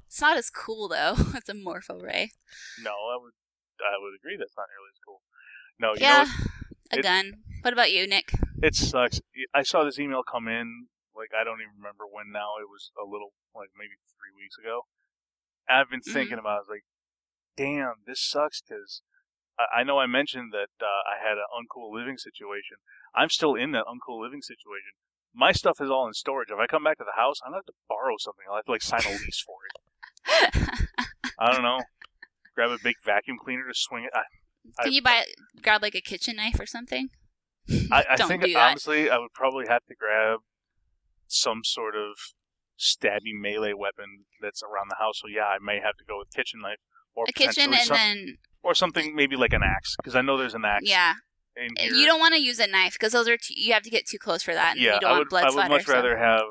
it's 0.06 0.20
not 0.20 0.36
as 0.36 0.50
cool 0.50 0.88
though. 0.88 1.14
It's 1.34 1.48
a 1.48 1.54
Morpho 1.54 1.98
Ray. 1.98 2.32
No, 2.82 2.90
I 2.90 3.16
would 3.20 3.32
I 3.80 3.96
would 3.98 4.14
agree 4.18 4.36
that's 4.38 4.54
not 4.56 4.66
nearly 4.70 4.90
as 4.92 5.00
cool. 5.06 5.22
No, 5.80 5.88
you 5.94 6.00
yeah, 6.02 6.24
know 6.24 6.46
a 6.92 6.98
it- 6.98 7.02
gun. 7.02 7.32
What 7.62 7.72
about 7.72 7.92
you, 7.92 8.06
Nick? 8.06 8.32
It 8.62 8.74
sucks. 8.74 9.20
I 9.54 9.62
saw 9.62 9.84
this 9.84 9.98
email 9.98 10.22
come 10.22 10.46
in, 10.48 10.86
like, 11.16 11.30
I 11.30 11.42
don't 11.44 11.58
even 11.62 11.74
remember 11.78 12.04
when 12.10 12.30
now. 12.32 12.58
It 12.62 12.66
was 12.70 12.90
a 12.98 13.06
little, 13.06 13.34
like, 13.54 13.70
maybe 13.78 13.94
three 14.18 14.34
weeks 14.34 14.58
ago. 14.58 14.86
I've 15.70 15.88
been 15.90 16.00
Mm-hmm. 16.00 16.12
thinking 16.12 16.38
about 16.38 16.54
it. 16.54 16.58
I 16.58 16.58
was 16.66 16.70
like, 16.70 16.84
damn, 17.56 17.94
this 18.06 18.20
sucks 18.20 18.60
because 18.62 19.02
I, 19.58 19.80
I 19.80 19.84
know 19.84 19.98
I 19.98 20.06
mentioned 20.06 20.52
that 20.52 20.70
uh, 20.80 20.86
I 21.08 21.22
had 21.22 21.38
an 21.38 21.44
uncool 21.52 21.92
living 21.92 22.18
situation. 22.18 22.76
I'm 23.14 23.28
still 23.28 23.54
in 23.54 23.72
that 23.72 23.84
uncool 23.84 24.20
living 24.22 24.42
situation. 24.42 24.92
My 25.34 25.52
stuff 25.52 25.78
is 25.80 25.90
all 25.90 26.06
in 26.06 26.12
storage. 26.14 26.48
If 26.50 26.58
I 26.58 26.66
come 26.66 26.84
back 26.84 26.98
to 26.98 27.04
the 27.04 27.18
house, 27.20 27.36
I'm 27.44 27.52
going 27.52 27.62
to 27.62 27.66
have 27.66 27.74
to 27.74 27.80
borrow 27.88 28.16
something. 28.18 28.44
I'll 28.48 28.56
have 28.56 28.64
to, 28.66 28.70
like, 28.72 28.82
sign 28.82 29.00
a 29.06 29.10
lease 29.10 29.44
for 29.46 29.56
it. 29.64 29.72
I 31.38 31.52
don't 31.52 31.62
know. 31.62 31.80
Grab 32.54 32.70
a 32.70 32.78
big 32.82 32.96
vacuum 33.04 33.38
cleaner 33.42 33.66
to 33.66 33.74
swing 33.74 34.04
it. 34.04 34.10
I, 34.14 34.22
I- 34.78 34.84
Can 34.84 34.92
you 34.92 35.02
buy 35.02 35.24
grab 35.62 35.82
like 35.82 35.94
a 35.94 36.00
kitchen 36.00 36.36
knife 36.36 36.60
or 36.60 36.66
something? 36.66 37.08
I, 37.90 38.04
I 38.10 38.16
think 38.28 38.44
honestly, 38.56 39.10
I 39.10 39.18
would 39.18 39.32
probably 39.34 39.66
have 39.68 39.84
to 39.88 39.94
grab 39.94 40.40
some 41.26 41.60
sort 41.64 41.94
of 41.96 42.12
stabbing 42.76 43.40
melee 43.40 43.72
weapon 43.72 44.24
that's 44.40 44.62
around 44.62 44.88
the 44.90 44.96
house. 44.98 45.20
So 45.22 45.28
yeah, 45.28 45.44
I 45.46 45.56
may 45.62 45.80
have 45.80 45.96
to 45.96 46.04
go 46.06 46.18
with 46.18 46.28
kitchen 46.34 46.60
knife 46.62 46.78
or 47.14 47.24
A 47.28 47.32
kitchen 47.32 47.72
and 47.72 47.82
some- 47.82 47.96
then 47.96 48.38
or 48.62 48.74
something 48.74 49.14
maybe 49.16 49.36
like 49.36 49.52
an 49.52 49.62
axe 49.62 49.96
because 49.96 50.14
I 50.14 50.22
know 50.22 50.36
there's 50.36 50.54
an 50.54 50.64
axe. 50.64 50.84
yeah, 50.86 51.14
you 51.56 52.06
don't 52.06 52.20
want 52.20 52.34
to 52.34 52.40
use 52.40 52.58
a 52.60 52.66
knife 52.66 52.92
because 52.94 53.12
those 53.12 53.28
are 53.28 53.36
too, 53.36 53.54
you 53.56 53.72
have 53.72 53.82
to 53.82 53.90
get 53.90 54.06
too 54.06 54.18
close 54.18 54.42
for 54.42 54.54
that. 54.54 54.72
And 54.72 54.80
Yeah, 54.80 54.94
you 54.94 55.00
don't 55.00 55.08
I 55.10 55.12
want 55.12 55.18
would. 55.20 55.28
blood 55.30 55.44
I 55.44 55.50
would 55.54 55.68
much 55.68 55.84
so- 55.86 55.92
rather 55.94 56.16
have 56.18 56.44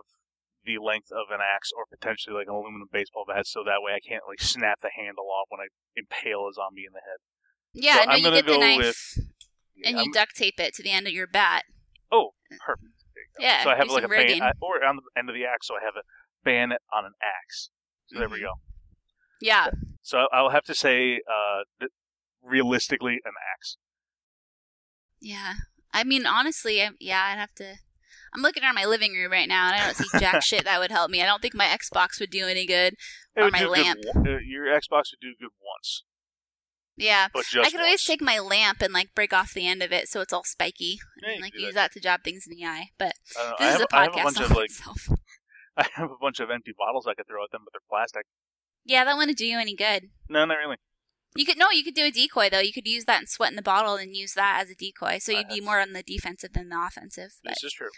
the 0.63 0.78
length 0.78 1.12
of 1.12 1.32
an 1.32 1.39
axe 1.41 1.71
or 1.76 1.86
potentially 1.89 2.36
like 2.36 2.47
an 2.47 2.54
aluminum 2.54 2.88
baseball 2.91 3.26
bat, 3.28 3.47
so 3.47 3.63
that 3.63 3.82
way 3.82 3.93
I 3.93 4.00
can't 4.00 4.24
like 4.28 4.39
snap 4.41 4.80
the 4.82 4.91
handle 4.95 5.26
off 5.32 5.47
when 5.50 5.60
I 5.62 5.67
impale 5.95 6.47
a 6.47 6.54
zombie 6.54 6.86
in 6.86 6.93
the 6.93 7.00
head. 7.02 7.17
Yeah, 7.74 7.95
So 8.00 8.04
no, 8.06 8.12
I'm 8.12 8.17
you 8.19 8.32
get 8.32 8.45
the 8.45 8.58
knife 8.58 8.78
with- 8.78 9.17
and 9.86 9.97
I'm- 9.97 10.06
you 10.06 10.12
duct 10.13 10.36
tape 10.36 10.60
it 10.60 10.74
to 10.76 10.84
the 10.84 10.91
end 10.91 11.08
of 11.08 11.13
your 11.13 11.26
bat. 11.28 11.63
oh, 12.12 12.36
perfect. 12.60 12.91
There 13.15 13.24
you 13.24 13.30
go. 13.39 13.43
Yeah, 13.45 13.63
So 13.63 13.69
I 13.71 13.76
have 13.78 13.88
like 13.89 14.04
a 14.04 14.08
rigging. 14.08 14.39
bayonet, 14.39 14.58
or 14.62 14.84
on 14.84 14.97
the 14.97 15.02
end 15.17 15.30
of 15.30 15.34
the 15.34 15.45
axe, 15.45 15.65
so 15.67 15.76
I 15.78 15.84
have 15.84 15.95
a 15.95 16.04
bayonet 16.43 16.82
on 16.93 17.06
an 17.06 17.13
axe. 17.24 17.71
So 18.08 18.19
there 18.19 18.28
we 18.30 18.39
Mhm. 18.39 18.41
go. 18.43 18.54
Yeah, 19.41 19.67
So 20.01 20.27
I'll 20.32 20.51
have 20.51 20.63
to 20.65 20.75
say, 20.75 21.19
uh, 21.27 21.88
realistically, 22.43 23.13
an 23.25 23.34
axe. 23.56 23.77
yeah. 25.21 25.54
I 25.93 26.04
mean, 26.06 26.25
honestly, 26.25 26.82
I, 26.82 26.91
yeah, 26.99 27.21
I'd 27.32 27.39
have 27.39 27.54
to. 27.56 27.75
I'm 28.34 28.41
looking 28.41 28.63
around 28.63 28.75
my 28.75 28.86
living 28.86 29.12
room 29.13 29.32
right 29.32 29.47
now, 29.49 29.67
and 29.67 29.75
I 29.75 29.86
don't 29.86 29.97
see 29.97 30.19
jack 30.19 30.41
shit 30.45 30.63
that 30.63 30.80
would 30.80 30.91
help 30.91 31.12
me. 31.12 31.21
I 31.21 31.25
don't 31.25 31.41
think 31.41 31.54
my 31.54 31.65
Xbox 31.65 32.17
would 32.19 32.30
do 32.30 32.45
any 32.47 32.65
good. 32.65 32.93
It 33.36 33.41
Or 33.43 33.51
my 33.51 33.60
good 33.60 33.69
lamp. 33.69 33.99
uh, 34.15 34.38
your 34.45 34.67
Xbox 34.67 35.12
would 35.12 35.19
do 35.21 35.34
good 35.38 35.49
once, 35.62 36.04
Yeah, 36.95 37.27
but 37.34 37.43
just 37.45 37.67
I 37.67 37.71
could 37.71 37.82
always 37.82 38.04
take 38.06 38.21
my 38.21 38.39
lamp 38.39 38.82
and 38.82 38.93
like 38.93 39.13
break 39.13 39.34
off 39.34 39.54
the 39.54 39.67
end 39.67 39.84
of 39.84 39.91
it 39.91 40.08
so 40.08 40.21
it's 40.21 40.32
all 40.32 40.43
spiky, 40.45 40.99
Yeah, 41.21 41.32
and 41.34 41.41
like 41.41 41.58
use 41.58 41.73
that 41.73 41.91
to 41.93 41.99
jab 41.99 42.23
things 42.23 42.45
in 42.49 42.56
the 42.56 42.65
eye. 42.65 42.91
But 42.97 43.15
know, 43.36 43.54
this 43.60 43.67
I 43.67 43.73
is 43.73 43.80
have, 43.80 43.82
a 43.91 43.95
I 43.95 44.04
have 44.04 44.12
podcast 44.13 44.19
a 44.19 44.23
bunch 44.23 44.39
of 45.10 45.10
like. 45.10 45.19
I 45.77 45.88
have 45.95 46.12
a 46.12 46.17
bunch 46.21 46.39
of 46.39 46.49
empty 46.49 46.71
bottles 46.77 47.06
I 47.08 47.15
could 47.15 47.27
throw 47.27 47.43
at 47.43 47.51
them, 47.51 47.62
but 47.65 47.73
they're 47.73 47.82
plastic. 47.89 48.25
Yeah, 48.86 49.04
that 49.06 49.15
wouldn't 49.17 49.38
do 49.38 49.46
you 49.46 49.60
any 49.60 49.76
good. 49.76 50.10
No, 50.30 50.46
not 50.46 50.58
really. 50.58 50.78
You 51.36 51.46
could 51.46 51.58
no, 51.58 51.70
you 51.72 51.84
could 51.84 51.94
do 51.94 52.06
a 52.06 52.12
decoy 52.12 52.50
though. 52.50 52.60
You 52.60 52.74
could 52.74 52.88
use 52.88 53.06
that 53.06 53.20
and 53.20 53.30
sweat 53.30 53.52
in 53.52 53.56
the 53.56 53.62
bottle 53.62 53.96
and 53.96 54.15
use 54.15 54.34
that 54.34 54.60
as 54.62 54.70
a 54.70 54.76
decoy. 54.76 55.17
So 55.20 55.32
you'd 55.32 55.48
be 55.48 55.62
more 55.62 55.80
on 55.80 55.94
the 55.94 56.04
defensive 56.04 56.52
than 56.54 56.70
the 56.70 56.84
offensive. 56.86 57.32
But 57.44 57.52
This 57.52 57.63
is 57.63 57.74
true. 57.74 57.89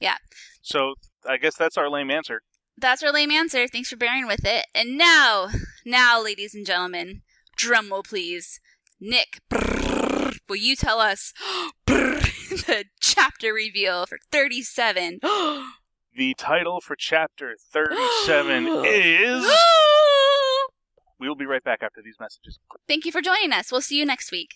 Yeah. 0.00 0.16
So 0.62 0.94
I 1.28 1.36
guess 1.36 1.54
that's 1.56 1.76
our 1.78 1.88
lame 1.88 2.10
answer. 2.10 2.42
that's 2.76 3.02
our 3.04 3.12
lame 3.12 3.30
answer. 3.30 3.68
Thanks 3.68 3.88
for 3.90 3.96
bearing 3.96 4.26
with 4.26 4.44
it. 4.44 4.66
And 4.74 4.98
now, 4.98 5.48
now, 5.86 6.20
ladies 6.20 6.54
and 6.56 6.66
gentlemen, 6.66 7.22
drum 7.56 7.90
roll 7.90 8.02
please. 8.02 8.58
Nick, 9.00 9.40
brrr, 9.52 10.38
will 10.48 10.56
you 10.56 10.74
tell 10.74 10.98
us 10.98 11.32
brrr, 11.86 12.20
the 12.66 12.86
chapter 13.00 13.52
reveal 13.52 14.06
for 14.06 14.18
thirty-seven? 14.32 15.20
The 16.14 16.34
title 16.34 16.82
for 16.82 16.94
chapter 16.94 17.56
37 17.72 18.66
is. 18.84 19.50
We'll 21.22 21.36
be 21.36 21.46
right 21.46 21.62
back 21.62 21.84
after 21.84 22.02
these 22.02 22.16
messages. 22.18 22.58
Thank 22.88 23.04
you 23.04 23.12
for 23.12 23.20
joining 23.20 23.52
us. 23.52 23.70
We'll 23.70 23.80
see 23.80 23.96
you 23.96 24.04
next 24.04 24.32
week. 24.32 24.54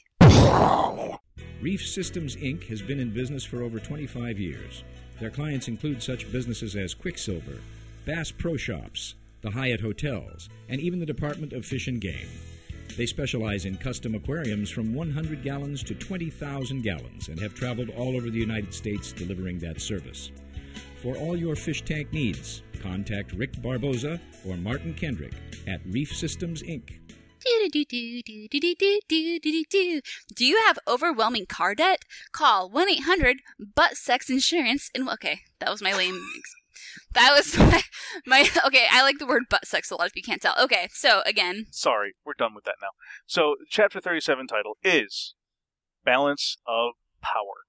Reef 1.63 1.87
Systems 1.87 2.35
Inc. 2.35 2.65
has 2.65 2.83
been 2.83 2.99
in 2.99 3.11
business 3.11 3.45
for 3.45 3.63
over 3.63 3.79
25 3.79 4.41
years. 4.41 4.83
Their 5.21 5.31
clients 5.31 5.69
include 5.69 6.03
such 6.03 6.31
businesses 6.33 6.75
as 6.75 6.93
Quiksilver, 6.93 7.61
Bass 8.05 8.33
Pro 8.33 8.57
Shops, 8.57 9.15
the 9.43 9.51
Hyatt 9.53 9.81
Hotels, 9.81 10.49
and 10.69 10.81
even 10.81 10.99
the 10.99 11.07
Department 11.07 11.53
of 11.53 11.65
Fish 11.65 11.87
and 11.87 12.01
Game. 12.01 12.29
They 12.97 13.07
specialize 13.07 13.65
in 13.65 13.77
custom 13.77 14.17
aquariums 14.17 14.69
from 14.69 14.93
100 14.93 15.45
gallons 15.45 15.85
to 15.85 15.95
20,000 15.95 16.83
gallons 16.83 17.29
and 17.29 17.39
have 17.39 17.55
traveled 17.55 17.91
all 17.91 18.17
over 18.17 18.29
the 18.29 18.41
United 18.41 18.75
States 18.75 19.13
delivering 19.13 19.61
that 19.61 19.81
service. 19.81 20.33
For 21.01 21.17
all 21.17 21.37
your 21.37 21.55
fish 21.55 21.83
tank 21.83 22.13
needs, 22.13 22.63
contact 22.83 23.35
Rick 23.35 23.63
Barboza 23.63 24.21
or 24.45 24.57
Martin 24.57 24.93
Kendrick 24.95 25.33
at 25.67 25.81
Reef 25.87 26.15
Systems 26.15 26.63
Inc. 26.63 26.99
Do 30.35 30.45
you 30.45 30.61
have 30.67 30.79
overwhelming 30.89 31.47
car 31.47 31.75
debt? 31.75 32.05
Call 32.33 32.69
1 32.71 32.91
800 32.91 33.37
Butt 33.75 33.97
Sex 33.97 34.29
Insurance. 34.29 34.91
And 34.95 35.09
okay, 35.09 35.41
that 35.61 35.71
was 35.71 35.81
my 35.83 35.93
lame. 35.93 36.21
That 37.13 37.33
was 37.37 37.57
my, 37.59 37.83
my, 38.27 38.49
okay. 38.67 38.87
I 38.91 39.03
like 39.03 39.19
the 39.19 39.27
word 39.27 39.45
butt 39.49 39.67
sex 39.67 39.91
a 39.91 39.97
lot. 39.97 40.09
If 40.09 40.17
you 40.17 40.23
can't 40.23 40.43
tell, 40.43 40.55
okay. 40.61 40.89
So 40.93 41.23
again, 41.25 41.67
sorry, 41.71 42.15
we're 42.25 42.35
done 42.37 42.55
with 42.55 42.65
that 42.65 42.77
now. 42.81 42.89
So 43.27 43.57
chapter 43.71 44.01
thirty-seven 44.01 44.47
title 44.47 44.77
is 44.83 45.35
balance 46.05 46.57
of 46.67 46.93
power. 47.23 47.65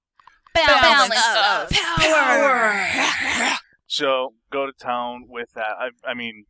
Balance, 0.54 0.82
balance 0.82 1.14
of, 1.16 1.72
of, 1.72 1.78
power. 1.98 2.74
power. 2.92 3.58
so 3.88 4.34
go 4.52 4.66
to 4.66 4.74
town 4.74 5.26
with 5.28 5.50
that. 5.56 5.76
I, 5.80 6.10
I 6.10 6.14
mean, 6.14 6.46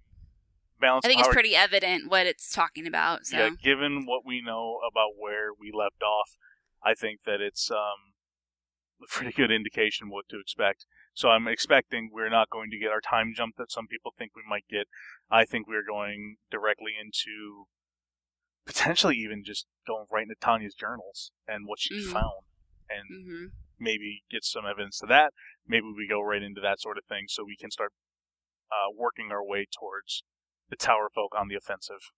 balance 0.80 1.05
I 1.05 1.09
think 1.09 1.19
it's 1.21 1.30
pretty 1.30 1.55
evident 1.55 2.09
what 2.09 2.25
it's 2.28 2.53
talking 2.53 2.88
about. 2.88 3.25
So 3.25 3.38
Yeah, 3.38 3.49
given 3.61 4.05
what 4.05 4.25
we 4.25 4.41
know 4.41 4.80
about 4.89 5.11
where 5.17 5.49
we 5.57 5.71
left 5.73 6.01
off, 6.03 6.38
I 6.84 6.93
think 6.93 7.21
that 7.25 7.41
it's 7.41 7.69
um, 7.71 8.13
a 9.01 9.07
pretty 9.07 9.32
good 9.32 9.51
indication 9.51 10.09
what 10.09 10.28
to 10.30 10.39
expect. 10.39 10.86
So 11.13 11.30
I'm 11.30 11.47
expecting 11.47 12.11
we're 12.13 12.30
not 12.30 12.49
going 12.49 12.69
to 12.71 12.78
get 12.78 12.91
our 12.91 13.01
time 13.01 13.34
jump 13.36 13.55
that 13.57 13.71
some 13.71 13.88
people 13.88 14.13
think 14.17 14.36
we 14.36 14.43
might 14.47 14.65
get. 14.69 14.88
I 15.32 15.45
think 15.45 15.67
we're 15.67 15.86
going 15.88 16.38
directly 16.51 16.93
into 16.99 17.65
potentially 18.65 19.15
even 19.15 19.43
just 19.43 19.65
going 19.88 20.05
right 20.11 20.23
into 20.23 20.36
Tanya's 20.39 20.75
journals 20.75 21.32
and 21.47 21.65
what 21.65 21.80
she 21.80 21.95
Mhm. 21.95 22.11
found, 22.13 22.45
and 22.89 23.07
hmm 23.09 23.45
maybe 23.80 24.23
get 24.30 24.43
some 24.43 24.65
evidence 24.65 24.97
to 24.99 25.05
that. 25.05 25.34
Maybe 25.65 25.86
we 25.95 26.07
go 26.07 26.19
right 26.21 26.41
into 26.41 26.59
that 26.61 26.80
sort 26.80 26.97
of 26.97 27.05
thing, 27.05 27.25
so 27.28 27.43
we 27.43 27.55
can 27.55 27.71
start 27.71 27.93
uh, 28.71 28.91
working 28.93 29.32
our 29.32 29.43
way 29.43 29.65
towards 29.71 30.23
the 30.70 30.76
Tower 30.76 31.09
Folk 31.13 31.34
on 31.38 31.47
the 31.47 31.55
offensive. 31.55 32.11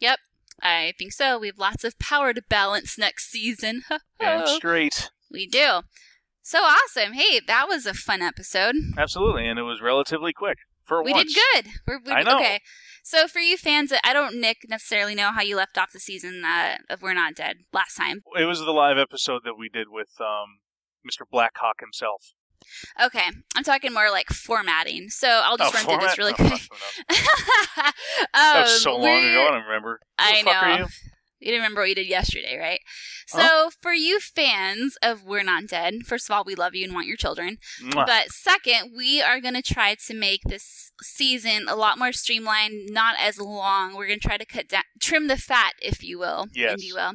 Yep, 0.00 0.18
I 0.62 0.92
think 0.98 1.12
so. 1.12 1.38
We 1.38 1.48
have 1.48 1.58
lots 1.58 1.84
of 1.84 1.98
power 1.98 2.32
to 2.32 2.42
balance 2.48 2.96
next 2.98 3.30
season. 3.30 3.82
Damn 4.20 4.46
straight. 4.46 5.10
we 5.30 5.46
do. 5.46 5.80
So 6.42 6.60
awesome. 6.60 7.12
Hey, 7.12 7.40
that 7.46 7.68
was 7.68 7.86
a 7.86 7.94
fun 7.94 8.22
episode. 8.22 8.74
Absolutely, 8.96 9.46
and 9.46 9.58
it 9.58 9.62
was 9.62 9.80
relatively 9.82 10.32
quick 10.32 10.58
for 10.84 11.02
We 11.04 11.12
once. 11.12 11.34
did 11.34 11.42
good. 11.64 11.72
We're, 11.86 12.00
we 12.04 12.12
I 12.12 12.22
know. 12.22 12.36
Okay. 12.38 12.60
So 13.02 13.26
for 13.28 13.38
you 13.40 13.56
fans, 13.56 13.92
I 14.04 14.12
don't, 14.12 14.40
Nick, 14.40 14.58
necessarily 14.68 15.14
know 15.14 15.30
how 15.32 15.42
you 15.42 15.56
left 15.56 15.78
off 15.78 15.92
the 15.92 16.00
season 16.00 16.42
uh, 16.44 16.76
of 16.90 17.02
We're 17.02 17.14
Not 17.14 17.34
Dead 17.34 17.56
last 17.72 17.94
time. 17.96 18.22
It 18.38 18.44
was 18.44 18.60
the 18.60 18.72
live 18.72 18.98
episode 18.98 19.40
that 19.44 19.54
we 19.58 19.68
did 19.70 19.86
with 19.90 20.10
um, 20.20 20.60
Mr. 21.06 21.22
Blackhawk 21.30 21.80
himself. 21.80 22.32
Okay, 23.04 23.24
I'm 23.56 23.64
talking 23.64 23.92
more 23.92 24.10
like 24.10 24.28
formatting. 24.28 25.08
So 25.10 25.28
I'll 25.28 25.56
just 25.56 25.74
oh, 25.74 25.78
run 25.78 25.98
through 25.98 26.06
this 26.06 26.18
really 26.18 26.32
quick. 26.34 26.48
who 26.50 26.58
that 27.08 27.92
um, 28.34 28.62
was 28.62 28.82
so 28.82 28.92
long 28.92 29.02
we're- 29.02 29.30
ago. 29.30 29.46
I 29.46 29.50
don't 29.52 29.64
remember. 29.64 30.00
Who 30.20 30.24
I 30.26 30.42
know. 30.42 30.78
You? 30.84 30.86
You 31.42 31.46
didn't 31.52 31.62
remember 31.62 31.80
what 31.80 31.88
you 31.88 31.94
did 31.94 32.06
yesterday, 32.06 32.58
right? 32.58 32.80
So, 33.26 33.38
Huh? 33.40 33.70
for 33.80 33.94
you 33.94 34.20
fans 34.20 34.98
of 35.02 35.24
We're 35.24 35.42
Not 35.42 35.68
Dead, 35.68 36.00
first 36.04 36.28
of 36.28 36.34
all, 36.36 36.44
we 36.44 36.54
love 36.54 36.74
you 36.74 36.84
and 36.84 36.92
want 36.92 37.06
your 37.06 37.16
children. 37.16 37.56
Mwah. 37.82 38.04
But 38.04 38.28
second, 38.30 38.92
we 38.94 39.22
are 39.22 39.40
going 39.40 39.54
to 39.54 39.62
try 39.62 39.94
to 40.06 40.14
make 40.14 40.42
this 40.44 40.92
season 41.00 41.64
a 41.66 41.74
lot 41.76 41.98
more 41.98 42.12
streamlined, 42.12 42.90
not 42.90 43.14
as 43.18 43.38
long. 43.40 43.94
We're 43.96 44.06
going 44.08 44.20
to 44.20 44.28
try 44.28 44.36
to 44.36 44.44
cut 44.44 44.68
down, 44.68 44.82
trim 45.00 45.28
the 45.28 45.38
fat, 45.38 45.72
if 45.80 46.02
you 46.04 46.18
will. 46.18 46.48
Yes. 46.54 46.74
If 46.78 46.84
you 46.84 46.94
will. 46.96 47.12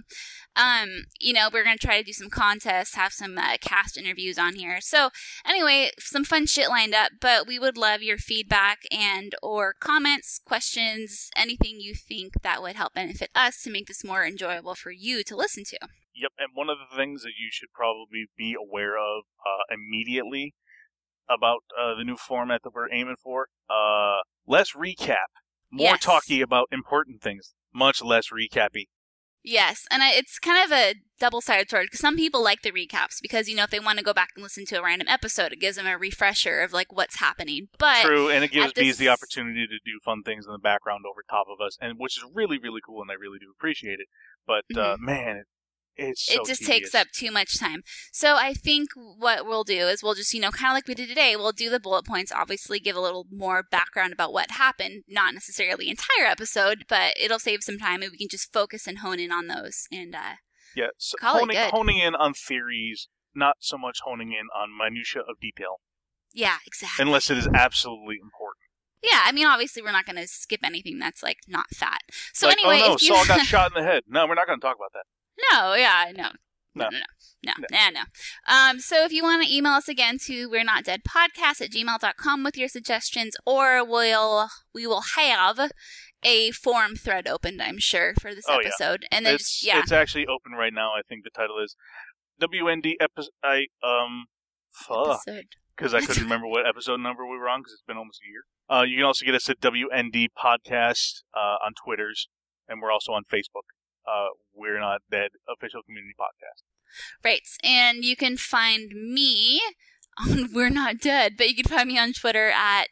Um, 0.56 1.06
you 1.20 1.34
know, 1.34 1.50
we're 1.52 1.64
going 1.64 1.78
to 1.78 1.86
try 1.86 1.98
to 1.98 2.04
do 2.04 2.14
some 2.14 2.30
contests, 2.30 2.96
have 2.96 3.12
some 3.12 3.38
uh, 3.38 3.58
cast 3.60 3.98
interviews 3.98 4.38
on 4.38 4.56
here. 4.56 4.80
So, 4.82 5.10
anyway, 5.46 5.92
some 6.00 6.24
fun 6.24 6.46
shit 6.46 6.70
lined 6.70 6.94
up, 6.94 7.12
but 7.20 7.48
we 7.48 7.60
would 7.60 7.78
love 7.78 8.02
your 8.02 8.18
feedback 8.18 8.80
and 8.92 9.34
or 9.44 9.74
comments, 9.80 10.40
questions, 10.46 11.30
anything 11.36 11.78
you 11.80 11.94
think 11.94 12.42
that 12.42 12.62
would 12.62 12.76
help 12.76 12.94
benefit 12.94 13.30
us 13.36 13.62
to 13.64 13.72
make 13.72 13.88
this 13.88 14.04
more 14.04 14.26
enjoyable 14.26 14.76
for 14.76 14.92
you 14.92 15.24
to 15.24 15.36
listen 15.36 15.64
to. 15.66 15.78
Yep, 16.16 16.32
and 16.40 16.50
one 16.54 16.70
of 16.70 16.78
the 16.80 16.96
things 16.96 17.24
that 17.24 17.34
you 17.38 17.50
should 17.52 17.74
probably 17.74 18.28
be 18.38 18.56
aware 18.56 18.98
of 18.98 19.24
uh, 19.46 19.74
immediately 19.74 20.54
about 21.30 21.64
uh, 21.78 21.96
the 21.96 22.04
new 22.06 22.16
format 22.16 22.62
that 22.64 22.74
we're 22.74 22.92
aiming 22.92 23.18
for, 23.22 23.48
uh, 23.70 24.20
less 24.48 24.72
recap, 24.72 25.28
more 25.72 25.88
Yes. 25.88 26.04
talky 26.04 26.42
about 26.42 26.70
important 26.72 27.22
things, 27.22 27.54
much 27.74 28.02
less 28.02 28.28
recappy. 28.30 28.86
Yes, 29.46 29.86
and 29.92 30.02
I- 30.02 30.12
it's 30.14 30.40
kind 30.40 30.64
of 30.64 30.76
a 30.76 30.96
double-sided 31.20 31.70
sword 31.70 31.86
because 31.86 32.00
some 32.00 32.18
people 32.18 32.44
like 32.44 32.62
the 32.62 32.72
recaps 32.72 33.22
because 33.22 33.48
you 33.48 33.56
know 33.56 33.64
if 33.64 33.70
they 33.70 33.80
want 33.80 33.98
to 34.00 34.04
go 34.04 34.14
back 34.14 34.32
and 34.36 34.44
listen 34.44 34.66
to 34.66 34.80
a 34.80 34.84
random 34.84 35.08
episode, 35.08 35.54
it 35.54 35.60
gives 35.62 35.78
them 35.78 35.86
a 35.86 35.98
refresher 35.98 36.62
of 36.62 36.74
like 36.74 36.92
what's 36.92 37.18
happening. 37.18 37.68
But 37.78 38.02
True, 38.04 38.30
and 38.30 38.44
it 38.44 38.52
gives 38.52 38.74
bees 38.74 38.98
the 38.98 39.10
opportunity 39.10 39.68
to 39.68 39.78
do 39.86 40.00
fun 40.04 40.24
things 40.24 40.46
in 40.46 40.52
the 40.52 40.58
background 40.58 41.06
over 41.10 41.24
top 41.30 41.46
of 41.48 41.64
us, 41.64 41.78
and 41.80 42.00
which 42.00 42.18
is 42.18 42.26
really, 42.34 42.58
really 42.58 42.82
cool, 42.86 43.02
and 43.02 43.12
I 43.12 43.14
really 43.14 43.40
do 43.40 43.54
appreciate 43.56 44.00
it. 44.00 44.08
But 44.48 44.66
uh, 44.78 44.98
man, 45.00 45.38
it, 45.38 45.46
it's 45.98 46.28
so 46.28 46.34
it 46.42 46.48
just 46.48 46.62
tedious. 46.62 46.92
takes 46.92 46.96
up 46.96 47.08
too 47.12 47.32
much 47.32 47.60
time. 47.60 47.82
So 48.12 48.36
I 48.36 48.54
think 48.54 48.90
what 48.96 49.46
we'll 49.46 49.64
do 49.64 49.88
is 49.88 50.04
we'll 50.04 50.14
just, 50.14 50.34
you 50.34 50.42
know, 50.42 50.52
kind 50.52 50.72
of 50.72 50.76
like 50.76 50.88
we 50.88 50.94
did 50.94 51.10
today, 51.10 51.36
we'll 51.36 51.52
do 51.52 51.70
the 51.70 51.80
bullet 51.80 52.06
points, 52.06 52.32
obviously 52.32 52.80
give 52.80 52.96
a 52.96 53.02
little 53.02 53.26
more 53.32 53.64
background 53.70 54.14
about 54.14 54.34
what 54.34 54.52
happened, 54.52 55.04
not 55.08 55.34
necessarily 55.34 55.86
the 55.86 55.92
entire 55.92 56.30
episode, 56.30 56.86
but 56.88 57.14
it'll 57.20 57.40
save 57.40 57.64
some 57.64 57.78
time 57.78 58.02
and 58.02 58.12
we 58.12 58.18
can 58.18 58.30
just 58.30 58.52
focus 58.52 58.88
and 58.88 59.00
hone 59.00 59.20
in 59.20 59.32
on 59.32 59.48
those. 59.48 59.88
And 59.92 60.16
uh, 60.16 60.36
Yeah, 60.76 60.88
so 60.98 61.18
Call 61.20 61.38
it 61.38 61.40
honing, 61.40 61.70
honing 61.72 61.98
in 61.98 62.16
on 62.16 62.34
theories, 62.34 63.08
not 63.34 63.58
so 63.60 63.78
much 63.78 64.00
honing 64.04 64.32
in 64.32 64.48
on 64.56 64.70
minutia 64.78 65.22
of 65.22 65.40
detail, 65.42 65.80
yeah, 66.34 66.58
exactly. 66.68 67.02
unless 67.02 67.30
it 67.30 67.38
is 67.38 67.48
absolutely 67.48 68.18
important. 68.22 68.66
yeah, 69.02 69.22
I 69.24 69.32
mean, 69.32 69.48
obviously 69.48 69.82
we're 69.82 69.94
not 69.94 70.06
going 70.06 70.18
to 70.18 70.28
skip 70.28 70.60
anything 70.64 71.00
that's 71.00 71.24
like 71.24 71.38
not 71.48 71.68
fat. 71.74 72.02
So 72.34 72.48
like, 72.48 72.58
anyway, 72.58 72.82
oh 72.84 72.88
no, 72.90 72.94
if 72.96 73.02
you 73.02 73.16
Saul 73.16 73.26
got 73.26 73.46
shot 73.46 73.72
in 73.76 73.82
the 73.82 73.90
head. 73.90 74.04
No, 74.08 74.28
we're 74.28 74.36
not 74.36 74.48
going 74.48 74.60
to 74.60 74.66
talk 74.66 74.76
about 74.76 74.92
that. 74.94 75.06
No, 75.52 75.74
yeah, 75.76 76.12
no. 76.16 76.30
No. 76.78 76.90
No, 76.90 76.90
no, 76.90 77.54
no, 77.58 77.66
no, 77.72 77.90
no. 77.90 78.54
Um, 78.54 78.80
so 78.80 79.06
if 79.06 79.14
you 79.14 79.24
want 79.24 79.46
to 79.46 79.54
email 79.56 79.74
us 79.74 79.88
again 79.88 80.18
to 80.26 80.48
we're 80.50 80.64
not 80.64 80.84
dead 80.84 81.02
podcast 81.08 81.62
at 81.62 81.72
gmail.com 81.72 82.44
with 82.44 82.58
your 82.58 82.68
suggestions, 82.68 83.36
or 83.46 83.86
we'll, 83.86 84.50
we 84.74 84.86
will 84.86 85.04
have 85.16 85.72
a 86.24 86.52
forum 86.52 86.96
thread 86.96 87.28
opened, 87.30 87.62
I'm 87.62 87.80
sure, 87.80 88.14
for 88.20 88.36
this 88.36 88.44
Oh, 88.50 88.60
yeah. 88.62 88.68
episode. 88.68 89.06
And 89.12 89.26
then 89.26 89.36
it's 89.36 89.60
just, 89.60 89.66
yeah. 89.66 89.80
it's 89.80 89.92
actually 89.94 90.26
open 90.28 90.52
right 90.54 90.74
now. 90.74 90.90
I 90.92 91.02
think 91.08 91.24
the 91.24 91.30
title 91.30 91.58
is 91.64 91.76
WND 92.42 92.94
episode. 93.00 93.32
I 93.44 93.68
um, 93.82 94.26
fuck, 94.74 95.22
because 95.78 95.94
I 95.94 96.02
couldn't 96.02 96.24
remember 96.30 96.48
what 96.48 96.68
episode 96.68 97.00
number 97.00 97.26
we 97.26 97.38
were 97.38 97.48
on 97.48 97.62
because 97.62 97.74
it's 97.74 97.84
been 97.88 97.98
almost 97.98 98.20
a 98.22 98.28
year. 98.30 98.44
Uh, 98.68 98.84
you 98.84 98.98
can 98.98 99.06
also 99.06 99.26
get 99.26 99.36
us 99.36 99.50
at 99.50 99.62
WND 99.62 100.28
podcast 100.38 101.22
uh, 101.34 101.56
on 101.66 101.74
Twitters, 101.86 102.28
and 102.68 102.82
we're 102.82 102.92
also 102.92 103.14
on 103.14 103.24
Facebook. 103.32 103.70
Uh, 104.08 104.28
we're 104.54 104.80
not 104.80 105.02
dead 105.12 105.32
official 105.50 105.82
community 105.84 106.14
podcast. 106.20 106.64
Right. 107.24 107.42
And 107.64 108.04
you 108.04 108.16
can 108.16 108.38
find 108.38 108.92
me 108.94 109.62
on 110.20 110.50
We're 110.54 110.70
Not 110.70 111.00
Dead, 111.00 111.34
but 111.38 111.50
you 111.50 111.56
can 111.56 111.66
find 111.66 111.88
me 111.90 111.98
on 112.00 112.14
Twitter 112.14 112.50
at 112.50 112.88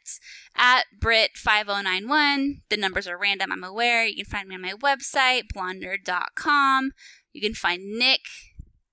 at 0.56 0.84
Brit5091. 1.00 2.60
The 2.68 2.76
numbers 2.76 3.06
are 3.08 3.18
random, 3.18 3.50
I'm 3.52 3.64
aware. 3.64 4.04
You 4.04 4.16
can 4.16 4.24
find 4.26 4.48
me 4.48 4.54
on 4.56 4.62
my 4.62 4.72
website, 4.74 5.44
blonder.com. 5.52 6.90
You 7.32 7.40
can 7.40 7.54
find 7.54 7.82
Nick. 7.98 8.20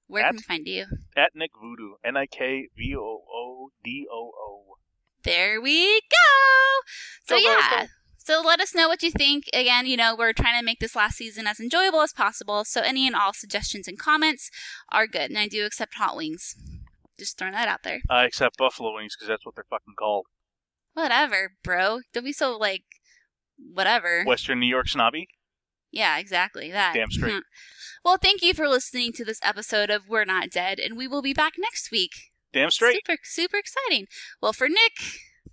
Where 0.07 0.23
At? 0.23 0.29
can 0.29 0.35
we 0.37 0.41
find 0.43 0.67
you? 0.67 0.85
At 1.15 1.31
Nick 1.35 1.51
Voodoo, 1.61 1.93
N 2.05 2.17
I 2.17 2.25
K 2.25 2.67
V 2.77 2.95
O 2.97 3.21
O 3.33 3.69
D 3.83 4.05
O 4.11 4.31
O. 4.37 4.63
There 5.23 5.61
we 5.61 6.01
go. 6.01 6.81
So 7.27 7.35
Go, 7.35 7.43
go, 7.43 7.49
yeah. 7.49 7.69
go. 7.81 7.85
So 8.23 8.41
let 8.45 8.59
us 8.59 8.75
know 8.75 8.87
what 8.87 9.01
you 9.01 9.11
think. 9.11 9.45
Again, 9.53 9.85
you 9.85 9.97
know, 9.97 10.15
we're 10.15 10.33
trying 10.33 10.59
to 10.59 10.65
make 10.65 10.79
this 10.79 10.95
last 10.95 11.17
season 11.17 11.47
as 11.47 11.59
enjoyable 11.59 12.01
as 12.01 12.13
possible. 12.13 12.63
So 12.65 12.81
any 12.81 13.07
and 13.07 13.15
all 13.15 13.33
suggestions 13.33 13.87
and 13.87 13.97
comments 13.97 14.49
are 14.91 15.07
good. 15.07 15.29
And 15.29 15.39
I 15.39 15.47
do 15.47 15.65
accept 15.65 15.95
hot 15.95 16.15
wings. 16.15 16.55
Just 17.17 17.37
throwing 17.37 17.53
that 17.53 17.67
out 17.67 17.83
there. 17.83 17.99
I 18.09 18.25
accept 18.25 18.57
buffalo 18.57 18.93
wings 18.95 19.15
because 19.15 19.27
that's 19.27 19.45
what 19.45 19.55
they're 19.55 19.65
fucking 19.69 19.95
called. 19.97 20.27
Whatever, 20.93 21.53
bro. 21.63 22.01
Don't 22.13 22.25
be 22.25 22.33
so 22.33 22.57
like 22.57 22.83
whatever. 23.57 24.23
Western 24.23 24.59
New 24.59 24.67
York 24.67 24.87
snobby. 24.87 25.27
Yeah, 25.91 26.17
exactly. 26.19 26.71
That. 26.71 26.93
Damn 26.93 27.11
straight. 27.11 27.43
Well, 28.03 28.17
thank 28.17 28.41
you 28.41 28.55
for 28.55 28.67
listening 28.67 29.13
to 29.13 29.23
this 29.23 29.39
episode 29.43 29.91
of 29.91 30.09
We're 30.09 30.25
Not 30.25 30.49
Dead, 30.49 30.79
and 30.79 30.97
we 30.97 31.07
will 31.07 31.21
be 31.21 31.35
back 31.35 31.53
next 31.59 31.91
week. 31.91 32.09
Damn 32.51 32.71
straight. 32.71 32.95
Super, 33.05 33.19
super 33.23 33.57
exciting. 33.57 34.07
Well, 34.41 34.53
for 34.53 34.67
Nick, 34.67 34.93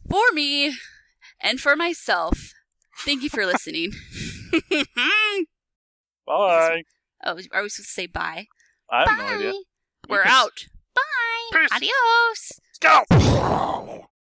for 0.08 0.32
me, 0.32 0.74
and 1.42 1.60
for 1.60 1.76
myself, 1.76 2.54
thank 3.04 3.22
you 3.22 3.30
for 3.30 3.44
listening. 3.46 3.92
Bye. 6.26 6.82
oh, 7.24 7.30
are 7.30 7.34
we 7.36 7.42
supposed 7.42 7.76
to 7.76 7.82
say 7.82 8.06
bye? 8.06 8.46
I 8.90 9.00
have 9.00 9.06
bye. 9.08 9.16
no 9.16 9.36
idea. 9.36 9.52
We 9.52 9.64
We're 10.08 10.22
can- 10.22 10.32
out. 10.32 10.66
Bye. 10.94 11.02
Peace. 11.52 11.70
Adios. 11.72 12.60
Let's 12.82 13.06
go. 13.08 14.04